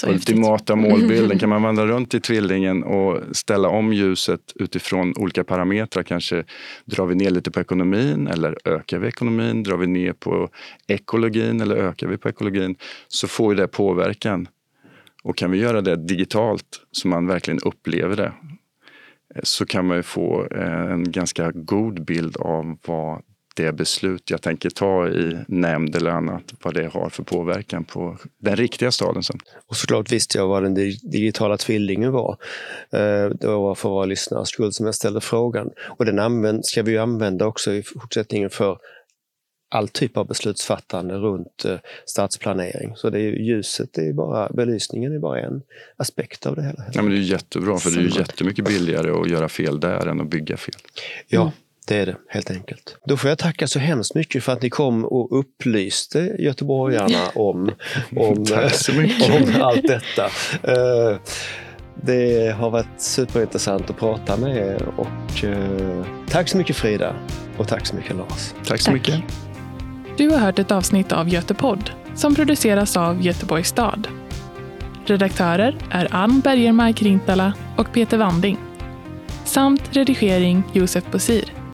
så 0.00 0.08
ultimata 0.10 0.76
målbilden. 0.76 1.38
Kan 1.38 1.48
man 1.48 1.62
vandra 1.62 1.86
runt 1.86 2.14
i 2.14 2.20
tvillingen 2.20 2.82
och 2.82 3.36
ställa 3.36 3.68
om 3.68 3.92
ljuset 3.92 4.40
utifrån 4.54 5.14
olika 5.16 5.44
parametrar? 5.44 6.02
Kanske 6.02 6.44
drar 6.84 7.06
vi 7.06 7.14
ner 7.14 7.30
lite 7.30 7.50
på 7.50 7.60
ekonomin 7.60 8.26
eller 8.26 8.58
ökar 8.64 8.98
vi 8.98 9.08
ekonomin? 9.08 9.62
Drar 9.62 9.76
vi 9.76 9.86
ner 9.86 10.12
på 10.12 10.48
ekologin 10.86 11.60
eller 11.60 11.76
ökar 11.76 12.06
vi 12.06 12.16
på 12.16 12.28
ekologin? 12.28 12.76
Så 13.08 13.28
får 13.28 13.54
ju 13.54 13.60
det 13.60 13.68
påverkan. 13.68 14.48
Och 15.22 15.36
kan 15.36 15.50
vi 15.50 15.58
göra 15.58 15.80
det 15.80 15.96
digitalt 15.96 16.80
så 16.92 17.08
man 17.08 17.26
verkligen 17.26 17.60
upplever 17.64 18.16
det 18.16 18.32
så 19.42 19.66
kan 19.66 19.86
man 19.86 19.96
ju 19.96 20.02
få 20.02 20.46
eh, 20.50 20.92
en 20.92 21.10
ganska 21.12 21.50
god 21.54 22.04
bild 22.04 22.36
av 22.36 22.78
vad 22.86 23.22
det 23.56 23.72
beslut 23.72 24.30
jag 24.30 24.42
tänker 24.42 24.70
ta 24.70 25.08
i 25.08 25.38
nämnd 25.48 25.96
eller 25.96 26.10
annat, 26.10 26.54
vad 26.62 26.74
det 26.74 26.86
har 26.86 27.08
för 27.08 27.22
påverkan 27.22 27.84
på 27.84 28.18
den 28.38 28.56
riktiga 28.56 28.90
staden 28.90 29.22
sen. 29.22 29.38
Och 29.66 29.76
såklart 29.76 30.12
visste 30.12 30.38
jag 30.38 30.48
vad 30.48 30.62
den 30.62 30.74
digitala 31.02 31.56
tvillingen 31.56 32.12
var. 32.12 32.36
Eh, 32.90 33.28
det 33.28 33.46
var 33.46 33.74
för 33.74 33.88
våra 33.88 34.04
lyssnares 34.04 34.48
skull 34.48 34.72
som 34.72 34.86
jag 34.86 34.94
ställde 34.94 35.20
frågan. 35.20 35.70
Och 35.98 36.04
den 36.04 36.18
använd, 36.18 36.66
ska 36.66 36.82
vi 36.82 36.98
använda 36.98 37.46
också 37.46 37.72
i 37.72 37.82
fortsättningen 37.82 38.50
för 38.50 38.78
all 39.68 39.88
typ 39.88 40.16
av 40.16 40.26
beslutsfattande 40.26 41.14
runt 41.14 41.64
eh, 41.64 41.78
stadsplanering. 42.06 42.96
Så 42.96 43.10
det 43.10 43.20
är 43.20 43.32
ljuset, 43.32 43.90
det 43.92 44.08
är 44.08 44.12
bara, 44.12 44.48
belysningen 44.48 45.14
är 45.14 45.18
bara 45.18 45.40
en 45.40 45.62
aspekt 45.96 46.46
av 46.46 46.56
det 46.56 46.62
hela. 46.62 46.84
Ja, 46.92 47.02
men 47.02 47.10
det 47.10 47.18
är 47.18 47.20
jättebra, 47.20 47.78
för 47.78 47.90
det 47.90 47.96
är 47.96 48.02
ju 48.02 48.18
jättemycket 48.18 48.64
billigare 48.64 49.10
att 49.10 49.30
göra 49.30 49.48
fel 49.48 49.80
där 49.80 50.06
än 50.06 50.20
att 50.20 50.30
bygga 50.30 50.56
fel. 50.56 50.74
Ja. 51.28 51.52
Det 51.86 51.96
är 51.96 52.06
det 52.06 52.16
helt 52.28 52.50
enkelt. 52.50 52.96
Då 53.06 53.16
får 53.16 53.28
jag 53.28 53.38
tacka 53.38 53.66
så 53.66 53.78
hemskt 53.78 54.14
mycket 54.14 54.44
för 54.44 54.52
att 54.52 54.62
ni 54.62 54.70
kom 54.70 55.04
och 55.04 55.38
upplyste 55.38 56.36
göteborgarna 56.38 57.28
om, 57.34 57.70
om, 58.16 58.46
om 59.32 59.62
allt 59.62 59.82
detta. 59.82 60.24
Eh, 60.62 61.18
det 62.02 62.54
har 62.56 62.70
varit 62.70 63.00
superintressant 63.00 63.90
att 63.90 63.98
prata 63.98 64.36
med 64.36 64.56
er 64.56 64.88
och 64.96 65.44
eh, 65.44 66.04
tack 66.28 66.48
så 66.48 66.56
mycket 66.56 66.76
Frida 66.76 67.14
och 67.56 67.68
tack 67.68 67.86
så 67.86 67.96
mycket 67.96 68.16
Lars. 68.16 68.54
Tack 68.66 68.80
så 68.80 68.84
tack. 68.84 68.94
mycket. 68.94 69.22
Du 70.16 70.28
har 70.28 70.38
hört 70.38 70.58
ett 70.58 70.70
avsnitt 70.70 71.12
av 71.12 71.28
Götepodd 71.28 71.90
som 72.14 72.34
produceras 72.34 72.96
av 72.96 73.22
Göteborgs 73.22 73.68
stad. 73.68 74.08
Redaktörer 75.06 75.78
är 75.90 76.14
Ann 76.14 76.40
Bergermark 76.40 77.02
Rintala 77.02 77.52
och 77.76 77.92
Peter 77.92 78.18
Wanding. 78.18 78.58
Samt 79.44 79.96
redigering 79.96 80.62
Josef 80.72 81.04
Bosir. 81.12 81.56